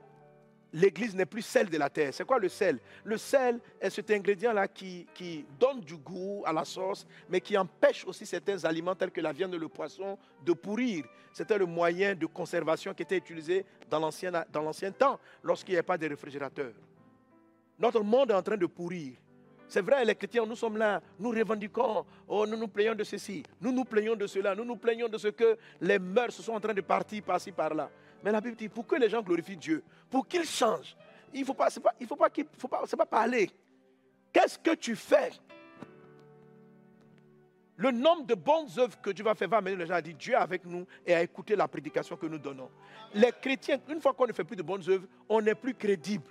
l'église 0.76 1.14
n'est 1.14 1.26
plus 1.26 1.42
celle 1.42 1.70
de 1.70 1.78
la 1.78 1.88
terre. 1.88 2.12
C'est 2.12 2.26
quoi 2.26 2.38
le 2.38 2.50
sel? 2.50 2.78
Le 3.02 3.16
sel 3.16 3.58
est 3.80 3.88
cet 3.88 4.10
ingrédient-là 4.10 4.68
qui, 4.68 5.06
donne 5.58 5.80
du 5.80 5.96
goût 5.96 6.42
à 6.44 6.52
la 6.52 6.64
sauce, 6.66 7.06
mais 7.30 7.40
qui 7.40 7.56
empêche 7.56 8.04
aussi 8.04 8.26
certains 8.26 8.62
aliments 8.64 8.94
tels 8.94 9.10
que 9.10 9.22
la 9.22 9.32
viande 9.32 9.54
et 9.54 9.58
le 9.58 9.68
poisson 9.68 10.18
de 10.44 10.52
pourrir. 10.52 11.06
C'était 11.32 11.56
le 11.56 11.64
moyen 11.64 12.14
de 12.14 12.26
conservation 12.26 12.92
qui 12.92 13.02
était 13.02 13.16
utilisé 13.16 13.64
dans 13.88 13.98
l'ancien, 13.98 14.30
dans 14.52 14.60
l'ancien 14.60 14.92
temps, 14.92 15.18
lorsqu'il 15.42 15.72
n'y 15.72 15.78
avait 15.78 15.86
pas 15.86 15.96
de 15.96 16.08
réfrigérateur. 16.08 16.72
Notre 17.78 18.02
monde 18.02 18.30
est 18.30 18.34
en 18.34 18.42
train 18.42 18.56
de 18.58 18.66
pourrir. 18.66 19.14
C'est 19.68 19.80
vrai, 19.80 20.04
les 20.04 20.14
chrétiens, 20.14 20.44
nous 20.46 20.56
sommes 20.56 20.76
là, 20.76 21.00
nous 21.18 21.30
revendiquons, 21.30 22.04
oh, 22.28 22.46
nous 22.46 22.56
nous 22.56 22.68
plaignons 22.68 22.94
de 22.94 23.02
ceci, 23.02 23.42
nous 23.60 23.72
nous 23.72 23.84
plaignons 23.84 24.14
de 24.14 24.26
cela, 24.26 24.54
nous 24.54 24.64
nous 24.64 24.76
plaignons 24.76 25.08
de 25.08 25.18
ce 25.18 25.28
que 25.28 25.56
les 25.80 25.98
mœurs 25.98 26.34
sont 26.34 26.52
en 26.52 26.60
train 26.60 26.74
de 26.74 26.82
partir 26.82 27.22
par-ci, 27.22 27.50
par-là. 27.50 27.90
Mais 28.22 28.32
la 28.32 28.40
Bible 28.40 28.56
dit, 28.56 28.68
pour 28.68 28.86
que 28.86 28.96
les 28.96 29.08
gens 29.08 29.22
glorifient 29.22 29.56
Dieu, 29.56 29.82
pour 30.10 30.26
qu'ils 30.26 30.44
changent, 30.44 30.96
il 31.32 31.40
ne 31.40 31.46
faut 31.46 31.54
pas, 31.54 31.68
il 32.00 32.06
faut 32.06 32.16
pas, 32.16 32.28
faut 32.56 32.68
pas, 32.68 32.84
pas 32.86 33.06
parler. 33.06 33.50
Qu'est-ce 34.32 34.58
que 34.58 34.74
tu 34.74 34.96
fais? 34.96 35.30
Le 37.76 37.90
nombre 37.90 38.24
de 38.24 38.34
bonnes 38.34 38.68
œuvres 38.78 38.98
que 39.00 39.10
Dieu 39.10 39.22
va 39.22 39.34
faire 39.34 39.48
va 39.48 39.58
amener 39.58 39.76
les 39.76 39.86
gens 39.86 39.94
à 39.94 40.02
dire 40.02 40.16
Dieu 40.16 40.32
est 40.32 40.36
avec 40.36 40.64
nous 40.64 40.86
et 41.04 41.14
à 41.14 41.22
écouter 41.22 41.54
la 41.54 41.68
prédication 41.68 42.16
que 42.16 42.26
nous 42.26 42.38
donnons. 42.38 42.70
Les 43.12 43.32
chrétiens, 43.32 43.78
une 43.88 44.00
fois 44.00 44.14
qu'on 44.14 44.26
ne 44.26 44.32
fait 44.32 44.44
plus 44.44 44.56
de 44.56 44.62
bonnes 44.62 44.88
œuvres, 44.88 45.06
on 45.28 45.42
n'est 45.42 45.54
plus 45.54 45.74
crédible. 45.74 46.24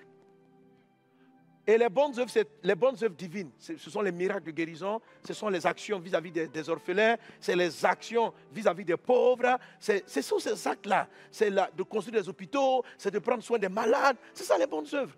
Et 1.68 1.80
les 1.80 1.90
bonnes 1.90 2.18
œuvres, 2.20 2.32
les 2.62 2.76
bonnes 2.76 2.96
œuvres 3.02 3.16
divines, 3.16 3.50
ce 3.58 3.90
sont 3.90 4.02
les 4.02 4.12
miracles 4.12 4.46
de 4.46 4.52
guérison, 4.52 5.02
ce 5.26 5.34
sont 5.34 5.50
les 5.50 5.66
actions 5.66 5.98
vis-à-vis 5.98 6.32
des, 6.32 6.70
orphelins, 6.70 7.18
c'est 7.40 7.56
les 7.56 7.84
actions 7.84 8.32
vis-à-vis 8.54 8.86
des 8.86 8.98
pauvres, 8.98 9.58
ce 9.80 10.22
sont 10.22 10.38
ces 10.38 10.68
actes-là. 10.68 11.08
C'est 11.32 11.50
de 11.50 11.84
construire 11.84 12.22
des 12.22 12.30
hôpitaux, 12.30 12.84
c'est 13.00 13.10
de 13.10 13.18
prendre 13.18 13.42
soin 13.42 13.58
des 13.58 13.70
malades, 13.70 14.18
c'est 14.32 14.44
ça 14.44 14.60
les 14.60 14.68
bonnes 14.68 14.86
œuvres. 14.94 15.16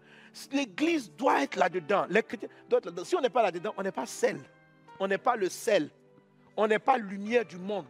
L'Église 0.54 1.12
doit 1.12 1.43
être 1.43 1.58
là-dedans. 1.58 2.06
Si 3.04 3.16
on 3.16 3.22
n'est 3.22 3.30
pas 3.30 3.43
là-dedans, 3.43 3.74
on 3.76 3.84
n'est 3.84 3.91
pas 3.91 4.06
sel. 4.06 4.39
On 5.00 5.08
n'est 5.08 5.18
pas 5.18 5.36
le 5.36 5.50
sel. 5.50 5.89
On 6.56 6.66
n'est 6.66 6.80
pas 6.80 6.98
lumière 6.98 7.43
du 7.43 7.58
monde. 7.58 7.86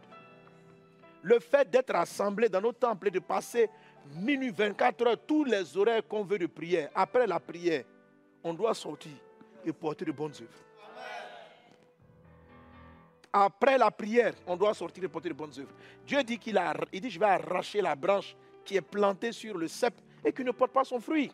Le 1.22 1.38
fait 1.38 1.70
d'être 1.70 1.94
assemblé 1.94 2.48
dans 2.48 2.60
nos 2.60 2.72
temples 2.72 3.08
et 3.08 3.10
de 3.12 3.20
passer 3.20 3.70
minuit 4.16 4.50
24 4.50 5.06
heures, 5.06 5.16
tous 5.26 5.44
les 5.44 5.76
horaires 5.76 6.06
qu'on 6.08 6.24
veut 6.24 6.38
de 6.38 6.46
prière, 6.46 6.90
après 6.94 7.26
la 7.26 7.38
prière, 7.38 7.84
on 8.42 8.54
doit 8.54 8.74
sortir 8.74 9.12
et 9.64 9.72
porter 9.72 10.04
de 10.04 10.12
bonnes 10.12 10.32
œuvres. 10.32 10.64
Après 13.32 13.76
la 13.76 13.90
prière, 13.90 14.34
on 14.46 14.56
doit 14.56 14.74
sortir 14.74 15.04
et 15.04 15.08
porter 15.08 15.28
de 15.28 15.34
bonnes 15.34 15.52
œuvres. 15.58 15.72
Dieu 16.06 16.22
dit 16.22 16.38
qu'il 16.38 16.56
a, 16.56 16.74
il 16.92 17.00
dit, 17.00 17.10
je 17.10 17.20
vais 17.20 17.26
arracher 17.26 17.80
la 17.80 17.94
branche 17.94 18.34
qui 18.64 18.76
est 18.76 18.82
plantée 18.82 19.32
sur 19.32 19.56
le 19.56 19.68
cep 19.68 19.94
et 20.24 20.32
qui 20.32 20.42
ne 20.44 20.50
porte 20.50 20.72
pas 20.72 20.84
son 20.84 20.98
fruit. 20.98 21.30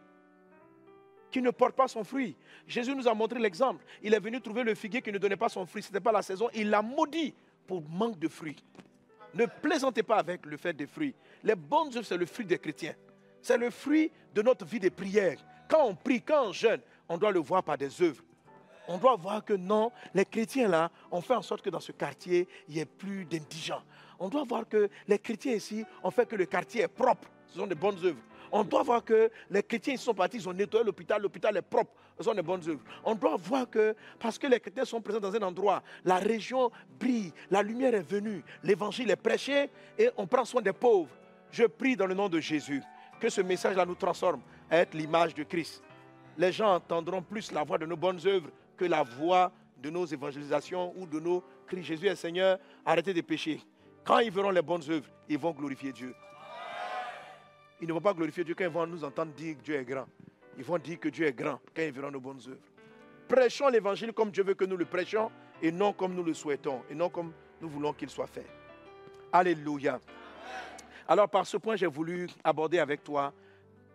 Qui 1.30 1.40
ne 1.40 1.50
porte 1.50 1.74
pas 1.74 1.88
son 1.88 2.04
fruit. 2.04 2.36
Jésus 2.66 2.94
nous 2.94 3.08
a 3.08 3.14
montré 3.14 3.40
l'exemple. 3.40 3.84
Il 4.02 4.14
est 4.14 4.20
venu 4.20 4.40
trouver 4.40 4.62
le 4.62 4.74
figuier 4.74 5.02
qui 5.02 5.12
ne 5.12 5.18
donnait 5.18 5.36
pas 5.36 5.48
son 5.48 5.66
fruit. 5.66 5.82
Ce 5.82 5.88
n'était 5.88 6.00
pas 6.00 6.12
la 6.12 6.22
saison. 6.22 6.48
Il 6.54 6.70
l'a 6.70 6.82
maudit 6.82 7.34
pour 7.66 7.82
manque 7.88 8.18
de 8.18 8.28
fruits. 8.28 8.62
Ne 9.34 9.46
plaisantez 9.46 10.02
pas 10.02 10.18
avec 10.18 10.46
le 10.46 10.56
fait 10.56 10.72
des 10.72 10.86
fruits. 10.86 11.14
Les 11.42 11.56
bonnes 11.56 11.88
œuvres, 11.88 12.06
c'est 12.06 12.16
le 12.16 12.26
fruit 12.26 12.46
des 12.46 12.58
chrétiens. 12.58 12.94
C'est 13.42 13.58
le 13.58 13.70
fruit 13.70 14.12
de 14.32 14.42
notre 14.42 14.64
vie 14.64 14.78
de 14.78 14.88
prière. 14.88 15.38
Quand 15.68 15.86
on 15.86 15.94
prie, 15.94 16.22
quand 16.22 16.48
on 16.48 16.52
jeûne, 16.52 16.80
on 17.08 17.18
doit 17.18 17.32
le 17.32 17.40
voir 17.40 17.62
par 17.62 17.78
des 17.78 18.02
œuvres. 18.02 18.22
On 18.86 18.98
doit 18.98 19.16
voir 19.16 19.44
que 19.44 19.54
non, 19.54 19.90
les 20.12 20.24
chrétiens 20.24 20.68
là, 20.68 20.90
ont 21.10 21.20
fait 21.20 21.34
en 21.34 21.42
sorte 21.42 21.62
que 21.62 21.70
dans 21.70 21.80
ce 21.80 21.92
quartier, 21.92 22.46
il 22.68 22.74
n'y 22.74 22.80
ait 22.80 22.86
plus 22.86 23.24
d'indigents. 23.24 23.82
On 24.18 24.28
doit 24.28 24.44
voir 24.44 24.68
que 24.68 24.90
les 25.08 25.18
chrétiens 25.18 25.54
ici 25.54 25.84
ont 26.02 26.10
fait 26.10 26.26
que 26.26 26.36
le 26.36 26.46
quartier 26.46 26.82
est 26.82 26.88
propre. 26.88 27.28
Ce 27.48 27.58
sont 27.58 27.66
des 27.66 27.74
bonnes 27.74 27.98
œuvres. 28.04 28.20
On 28.52 28.62
doit 28.62 28.82
voir 28.82 29.02
que 29.02 29.30
les 29.50 29.62
chrétiens 29.62 29.94
ils 29.94 29.98
sont 29.98 30.14
partis, 30.14 30.36
ils 30.36 30.48
ont 30.48 30.52
nettoyé 30.52 30.84
l'hôpital, 30.84 31.20
l'hôpital 31.20 31.56
est 31.56 31.62
propre. 31.62 31.92
Ce 32.16 32.24
sont 32.24 32.34
des 32.34 32.42
bonnes 32.42 32.62
œuvres. 32.68 32.82
On 33.04 33.14
doit 33.14 33.36
voir 33.36 33.68
que, 33.68 33.96
parce 34.20 34.38
que 34.38 34.46
les 34.46 34.60
chrétiens 34.60 34.84
sont 34.84 35.00
présents 35.00 35.18
dans 35.18 35.34
un 35.34 35.42
endroit, 35.42 35.82
la 36.04 36.16
région 36.16 36.70
brille, 37.00 37.32
la 37.50 37.62
lumière 37.62 37.94
est 37.94 38.08
venue, 38.08 38.44
l'évangile 38.62 39.10
est 39.10 39.16
prêché 39.16 39.70
et 39.98 40.10
on 40.16 40.26
prend 40.26 40.44
soin 40.44 40.62
des 40.62 40.72
pauvres. 40.72 41.10
Je 41.50 41.64
prie 41.64 41.96
dans 41.96 42.06
le 42.06 42.14
nom 42.14 42.28
de 42.28 42.38
Jésus 42.38 42.82
que 43.18 43.28
ce 43.28 43.40
message-là 43.40 43.84
nous 43.86 43.94
transforme 43.94 44.42
à 44.70 44.78
être 44.78 44.94
l'image 44.94 45.34
de 45.34 45.42
Christ 45.42 45.82
les 46.38 46.52
gens 46.52 46.74
entendront 46.74 47.22
plus 47.22 47.52
la 47.52 47.64
voix 47.64 47.78
de 47.78 47.86
nos 47.86 47.96
bonnes 47.96 48.20
œuvres 48.26 48.50
que 48.76 48.84
la 48.84 49.02
voix 49.02 49.52
de 49.78 49.90
nos 49.90 50.04
évangélisations 50.06 50.92
ou 50.96 51.06
de 51.06 51.20
nos 51.20 51.42
cris 51.66 51.82
Jésus 51.82 52.06
est 52.06 52.16
Seigneur, 52.16 52.58
arrêtez 52.84 53.12
de 53.12 53.20
pécher. 53.20 53.60
Quand 54.04 54.18
ils 54.18 54.30
verront 54.30 54.50
les 54.50 54.62
bonnes 54.62 54.82
œuvres, 54.88 55.08
ils 55.28 55.38
vont 55.38 55.52
glorifier 55.52 55.92
Dieu. 55.92 56.14
Ils 57.80 57.88
ne 57.88 57.92
vont 57.92 58.00
pas 58.00 58.14
glorifier 58.14 58.44
Dieu 58.44 58.54
quand 58.56 58.64
ils 58.64 58.70
vont 58.70 58.86
nous 58.86 59.04
entendre 59.04 59.32
dire 59.32 59.56
que 59.56 59.62
Dieu 59.62 59.74
est 59.76 59.84
grand. 59.84 60.06
Ils 60.56 60.64
vont 60.64 60.78
dire 60.78 60.98
que 61.00 61.08
Dieu 61.08 61.26
est 61.26 61.32
grand 61.32 61.60
quand 61.74 61.82
ils 61.82 61.92
verront 61.92 62.10
nos 62.10 62.20
bonnes 62.20 62.40
œuvres. 62.46 62.60
Prêchons 63.28 63.68
l'évangile 63.68 64.12
comme 64.12 64.30
Dieu 64.30 64.44
veut 64.44 64.54
que 64.54 64.64
nous 64.64 64.76
le 64.76 64.84
prêchions 64.84 65.30
et 65.62 65.72
non 65.72 65.92
comme 65.92 66.14
nous 66.14 66.22
le 66.22 66.34
souhaitons 66.34 66.82
et 66.90 66.94
non 66.94 67.08
comme 67.08 67.32
nous 67.60 67.68
voulons 67.68 67.92
qu'il 67.92 68.10
soit 68.10 68.26
fait. 68.26 68.46
Alléluia. 69.32 70.00
Alors 71.08 71.28
par 71.28 71.46
ce 71.46 71.56
point, 71.56 71.76
j'ai 71.76 71.86
voulu 71.86 72.28
aborder 72.42 72.78
avec 72.78 73.02
toi, 73.02 73.32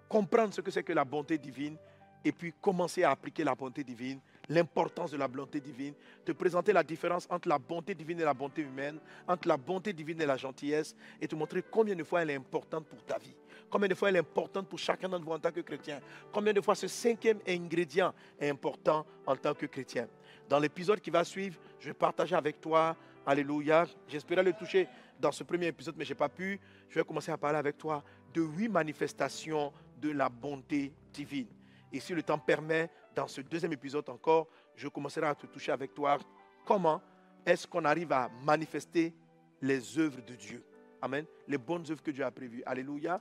comprendre 0.07 0.53
ce 0.53 0.61
que 0.61 0.71
c'est 0.71 0.83
que 0.83 0.93
la 0.93 1.05
bonté 1.05 1.37
divine 1.37 1.77
et 2.23 2.31
puis 2.31 2.53
commencer 2.61 3.03
à 3.03 3.11
appliquer 3.11 3.43
la 3.43 3.55
bonté 3.55 3.83
divine, 3.83 4.19
l'importance 4.49 5.11
de 5.11 5.17
la 5.17 5.27
bonté 5.27 5.59
divine, 5.59 5.93
te 6.25 6.31
présenter 6.31 6.73
la 6.73 6.83
différence 6.83 7.27
entre 7.29 7.47
la 7.47 7.59
bonté 7.59 7.93
divine 7.93 8.19
et 8.19 8.23
la 8.23 8.33
bonté 8.33 8.61
humaine, 8.61 8.99
entre 9.27 9.47
la 9.47 9.57
bonté 9.57 9.93
divine 9.93 10.21
et 10.21 10.25
la 10.25 10.37
gentillesse, 10.37 10.95
et 11.21 11.27
te 11.27 11.35
montrer 11.35 11.63
combien 11.69 11.95
de 11.95 12.03
fois 12.03 12.21
elle 12.21 12.31
est 12.31 12.35
importante 12.35 12.85
pour 12.87 13.03
ta 13.05 13.17
vie, 13.17 13.35
combien 13.69 13.87
de 13.87 13.95
fois 13.95 14.09
elle 14.09 14.17
est 14.17 14.19
importante 14.19 14.67
pour 14.67 14.79
chacun 14.79 15.07
d'entre 15.07 15.25
vous 15.25 15.31
en 15.31 15.39
tant 15.39 15.51
que 15.51 15.61
chrétien, 15.61 15.99
combien 16.31 16.53
de 16.53 16.61
fois 16.61 16.75
ce 16.75 16.87
cinquième 16.87 17.39
ingrédient 17.47 18.13
est 18.39 18.49
important 18.49 19.05
en 19.25 19.35
tant 19.35 19.53
que 19.53 19.67
chrétien. 19.67 20.07
Dans 20.49 20.59
l'épisode 20.59 20.99
qui 20.99 21.11
va 21.11 21.23
suivre, 21.23 21.59
je 21.79 21.87
vais 21.87 21.93
partager 21.93 22.35
avec 22.35 22.59
toi, 22.59 22.95
alléluia, 23.25 23.85
j'espérais 24.07 24.43
le 24.43 24.53
toucher 24.53 24.87
dans 25.19 25.31
ce 25.31 25.43
premier 25.43 25.67
épisode, 25.67 25.95
mais 25.97 26.05
je 26.05 26.11
n'ai 26.11 26.17
pas 26.17 26.29
pu, 26.29 26.59
je 26.89 26.95
vais 26.95 27.05
commencer 27.05 27.31
à 27.31 27.37
parler 27.37 27.59
avec 27.59 27.77
toi 27.77 28.03
de 28.33 28.41
huit 28.41 28.69
manifestations 28.69 29.71
de 30.01 30.09
la 30.09 30.29
bonté 30.29 30.91
divine. 31.13 31.58
Et 31.91 31.99
si 31.99 32.13
le 32.13 32.23
temps 32.23 32.37
permet, 32.37 32.89
dans 33.15 33.27
ce 33.27 33.41
deuxième 33.41 33.73
épisode 33.73 34.07
encore, 34.09 34.47
je 34.75 34.87
commencerai 34.87 35.25
à 35.25 35.35
te 35.35 35.47
toucher 35.47 35.71
avec 35.71 35.93
toi. 35.93 36.17
Comment 36.65 37.01
est-ce 37.45 37.67
qu'on 37.67 37.83
arrive 37.85 38.11
à 38.11 38.29
manifester 38.43 39.13
les 39.61 39.97
œuvres 39.97 40.21
de 40.21 40.35
Dieu? 40.35 40.63
Amen. 41.01 41.25
Les 41.47 41.57
bonnes 41.57 41.85
œuvres 41.89 42.03
que 42.03 42.11
Dieu 42.11 42.23
a 42.23 42.31
prévues. 42.31 42.63
Alléluia. 42.65 43.19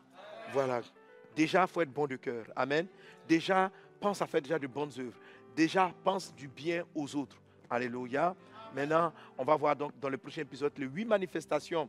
Voilà. 0.53 0.81
Déjà, 1.35 1.63
il 1.63 1.69
faut 1.69 1.81
être 1.81 1.93
bon 1.93 2.07
de 2.07 2.17
cœur. 2.17 2.47
Amen. 2.55 2.87
Déjà, 3.27 3.71
pense 4.01 4.21
à 4.21 4.27
faire 4.27 4.43
déjà 4.43 4.59
de 4.59 4.67
bonnes 4.67 4.91
œuvres. 4.99 5.19
Déjà, 5.55 5.93
pense 6.05 6.35
du 6.35 6.49
bien 6.49 6.85
aux 6.95 7.15
autres. 7.17 7.37
Alléluia. 7.71 8.35
Maintenant, 8.75 9.13
on 9.37 9.45
va 9.45 9.57
voir 9.57 9.75
donc 9.75 9.99
dans 9.99 10.09
le 10.09 10.19
prochain 10.19 10.43
épisode 10.43 10.73
les 10.79 10.87
huit 10.87 11.05
manifestations 11.05 11.89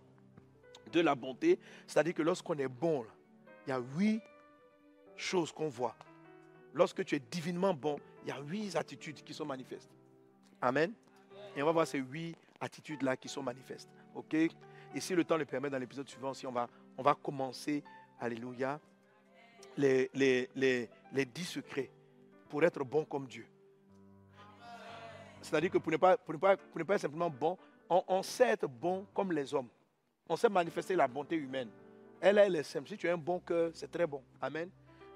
de 0.91 1.01
la 1.01 1.15
bonté. 1.15 1.59
C'est-à-dire 1.85 2.13
que 2.13 2.21
lorsqu'on 2.21 2.55
est 2.55 2.67
bon, 2.67 3.05
il 3.65 3.69
y 3.69 3.73
a 3.73 3.79
huit 3.97 4.21
choses 5.15 5.51
qu'on 5.51 5.67
voit. 5.67 5.95
Lorsque 6.73 7.03
tu 7.03 7.15
es 7.15 7.19
divinement 7.19 7.73
bon, 7.73 7.97
il 8.23 8.29
y 8.29 8.31
a 8.31 8.39
huit 8.39 8.75
attitudes 8.75 9.23
qui 9.23 9.33
sont 9.33 9.45
manifestes. 9.45 9.89
Amen. 10.61 10.93
Et 11.55 11.63
on 11.63 11.65
va 11.65 11.71
voir 11.71 11.87
ces 11.87 11.99
huit 11.99 12.35
attitudes-là 12.59 13.17
qui 13.17 13.27
sont 13.27 13.41
manifestes. 13.43 13.89
OK? 14.15 14.33
Et 14.33 14.99
si 14.99 15.15
le 15.15 15.23
temps 15.23 15.37
le 15.37 15.45
permet, 15.45 15.69
dans 15.69 15.77
l'épisode 15.77 16.07
suivant 16.09 16.31
aussi, 16.31 16.45
on 16.45 16.51
va, 16.51 16.67
on 16.97 17.03
va 17.03 17.15
commencer, 17.15 17.83
alléluia, 18.19 18.79
les, 19.77 20.09
les, 20.13 20.49
les, 20.55 20.89
les 21.11 21.25
dix 21.25 21.45
secrets 21.45 21.89
pour 22.49 22.63
être 22.63 22.83
bon 22.83 23.05
comme 23.05 23.27
Dieu. 23.27 23.45
C'est-à-dire 25.41 25.71
que 25.71 25.77
pour 25.77 25.91
ne, 25.91 25.97
pas, 25.97 26.17
pour, 26.17 26.33
ne 26.33 26.39
pas, 26.39 26.57
pour 26.57 26.79
ne 26.79 26.83
pas 26.83 26.95
être 26.95 27.01
simplement 27.01 27.29
bon, 27.29 27.57
on, 27.89 28.03
on, 28.07 28.23
sait 28.23 28.49
être 28.49 28.67
bon 28.67 29.05
comme 29.13 29.31
les 29.31 29.53
hommes. 29.53 29.69
On 30.27 30.35
sait 30.35 30.49
manifester 30.49 30.95
la 30.95 31.07
bonté 31.07 31.35
humaine. 31.35 31.69
Elle, 32.19 32.37
elle 32.37 32.55
est 32.55 32.63
simple. 32.63 32.89
Si 32.89 32.97
tu 32.97 33.07
as 33.07 33.13
un 33.13 33.17
bon 33.17 33.39
cœur, 33.39 33.71
c'est 33.73 33.89
très 33.89 34.05
bon. 34.05 34.21
Amen. 34.41 34.69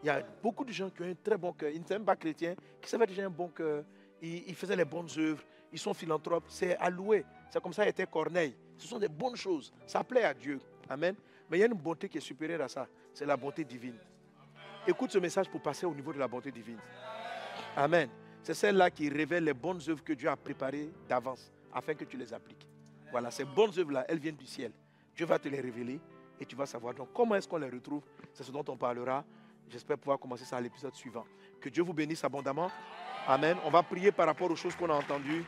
Il 0.04 0.08
y 0.08 0.10
a 0.10 0.22
beaucoup 0.42 0.66
de 0.66 0.72
gens 0.72 0.90
qui 0.90 1.02
ont 1.02 1.06
un 1.06 1.16
très 1.16 1.38
bon 1.38 1.54
cœur. 1.54 1.70
Ils 1.70 1.82
ne 1.82 1.86
sont 1.86 1.94
même 1.94 2.04
pas 2.04 2.18
chrétiens, 2.18 2.56
qui 2.82 2.90
savaient 2.90 3.08
déjà 3.08 3.26
un 3.26 3.30
bon 3.30 3.48
cœur. 3.48 3.86
Ils, 4.22 4.50
ils, 4.50 4.56
faisaient 4.56 4.76
les 4.76 4.86
bonnes 4.86 5.08
œuvres. 5.18 5.42
Ils 5.72 5.80
sont 5.80 5.94
philanthropes. 5.94 6.44
C'est 6.50 6.76
alloué. 6.78 7.26
C'est 7.50 7.62
comme 7.64 7.72
ça 7.72 7.88
était 7.88 8.06
Corneille. 8.06 8.56
Ce 8.78 8.86
sont 8.86 9.00
des 9.00 9.08
bonnes 9.08 9.38
choses. 9.38 9.74
Ça 9.88 10.04
plaît 10.04 10.26
à 10.26 10.34
Dieu. 10.34 10.60
Amen. 10.90 11.16
Mais 11.50 11.58
il 11.58 11.62
y 11.62 11.64
a 11.64 11.68
une 11.68 11.74
bonté 11.74 12.10
qui 12.10 12.18
est 12.18 12.22
supérieure 12.22 12.62
à 12.62 12.68
ça. 12.68 12.88
C'est 13.14 13.26
la 13.26 13.38
bonté 13.38 13.64
divine. 13.64 13.98
Écoute 14.86 15.12
ce 15.12 15.20
message 15.20 15.50
pour 15.50 15.62
passer 15.62 15.86
au 15.86 15.96
niveau 15.96 16.12
de 16.12 16.20
la 16.20 16.28
bonté 16.28 16.52
divine. 16.52 16.80
Amen. 17.76 18.10
C'est 18.42 18.54
celle-là 18.54 18.92
qui 18.92 19.08
révèle 19.08 19.46
les 19.46 19.54
bonnes 19.54 19.80
œuvres 19.88 20.04
que 20.04 20.12
Dieu 20.12 20.28
a 20.28 20.36
préparées 20.36 20.92
d'avance 21.08 21.50
afin 21.74 21.94
que 21.94 22.04
tu 22.04 22.18
les 22.18 22.34
appliques. 22.34 22.68
Voilà, 23.10 23.32
ces 23.32 23.46
bonnes 23.46 23.72
œuvres-là, 23.78 24.04
elles 24.10 24.20
viennent 24.20 24.36
du 24.36 24.46
ciel. 24.46 24.74
Dieu 25.16 25.26
va 25.26 25.40
te 25.40 25.48
les 25.48 25.62
révéler 25.62 26.02
et 26.40 26.46
tu 26.46 26.56
vas 26.56 26.66
savoir. 26.66 26.94
Donc, 26.94 27.14
comment 27.14 27.36
est-ce 27.36 27.48
qu'on 27.48 27.58
les 27.58 27.70
retrouve 27.70 28.04
C'est 28.34 28.44
ce 28.44 28.52
dont 28.52 28.66
on 28.68 28.76
parlera. 28.76 29.24
J'espère 29.70 29.98
pouvoir 29.98 30.20
commencer 30.20 30.46
ça 30.46 30.58
à 30.58 30.62
l'épisode 30.62 30.94
suivant. 30.94 31.26
Que 31.60 31.70
Dieu 31.70 31.84
vous 31.84 31.94
bénisse 31.94 32.24
abondamment. 32.24 32.70
Amen. 33.28 33.58
On 33.66 33.70
va 33.70 33.84
prier 33.84 34.12
par 34.12 34.28
rapport 34.28 34.52
aux 34.52 34.56
choses 34.56 34.76
qu'on 34.76 34.90
a 34.90 34.94
entendues. 34.94 35.46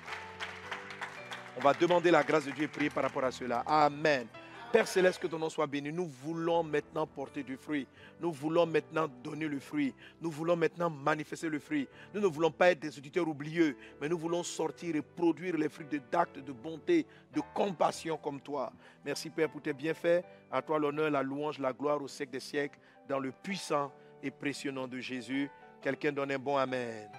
On 1.58 1.62
va 1.62 1.74
demander 1.74 2.12
la 2.12 2.24
grâce 2.24 2.46
de 2.46 2.52
Dieu 2.52 2.66
et 2.66 2.68
prier 2.68 2.90
par 2.90 3.04
rapport 3.04 3.24
à 3.24 3.32
cela. 3.32 3.60
Amen. 3.66 4.28
Père 4.72 4.88
céleste, 4.90 5.20
que 5.22 5.28
ton 5.28 5.40
nom 5.40 5.50
soit 5.50 5.68
béni. 5.68 5.90
Nous 5.90 6.08
voulons 6.08 6.62
maintenant 6.62 7.08
porter 7.08 7.44
du 7.44 7.56
fruit. 7.56 7.88
Nous 8.20 8.34
voulons 8.34 8.66
maintenant 8.66 9.08
donner 9.24 9.48
le 9.48 9.60
fruit. 9.60 9.94
Nous 10.20 10.30
voulons 10.30 10.58
maintenant 10.58 10.90
manifester 10.90 11.48
le 11.48 11.60
fruit. 11.60 11.88
Nous 12.14 12.20
ne 12.20 12.28
voulons 12.28 12.52
pas 12.52 12.72
être 12.72 12.80
des 12.80 12.98
auditeurs 12.98 13.26
oublieux, 13.26 13.78
mais 14.02 14.10
nous 14.10 14.18
voulons 14.18 14.44
sortir 14.44 14.96
et 14.98 15.02
produire 15.02 15.56
les 15.56 15.70
fruits 15.70 15.88
d'actes 16.12 16.40
de 16.40 16.52
bonté, 16.52 17.06
de 17.34 17.42
compassion 17.54 18.18
comme 18.18 18.42
toi. 18.42 18.74
Merci 19.06 19.30
Père 19.30 19.50
pour 19.50 19.62
tes 19.62 19.72
bienfaits. 19.72 20.26
À 20.52 20.62
toi 20.62 20.78
l'honneur, 20.78 21.10
la 21.10 21.24
louange, 21.24 21.58
la 21.60 21.72
gloire 21.72 22.02
au 22.02 22.10
siècle 22.10 22.34
des 22.34 22.42
siècles, 22.42 22.78
dans 23.08 23.20
le 23.20 23.32
puissant 23.32 23.94
et 24.24 24.32
nom 24.72 24.88
de 24.88 25.00
Jésus. 25.00 25.50
Quelqu'un 25.82 26.12
donne 26.12 26.32
un 26.32 26.40
bon 26.40 26.58
amen. 26.58 27.10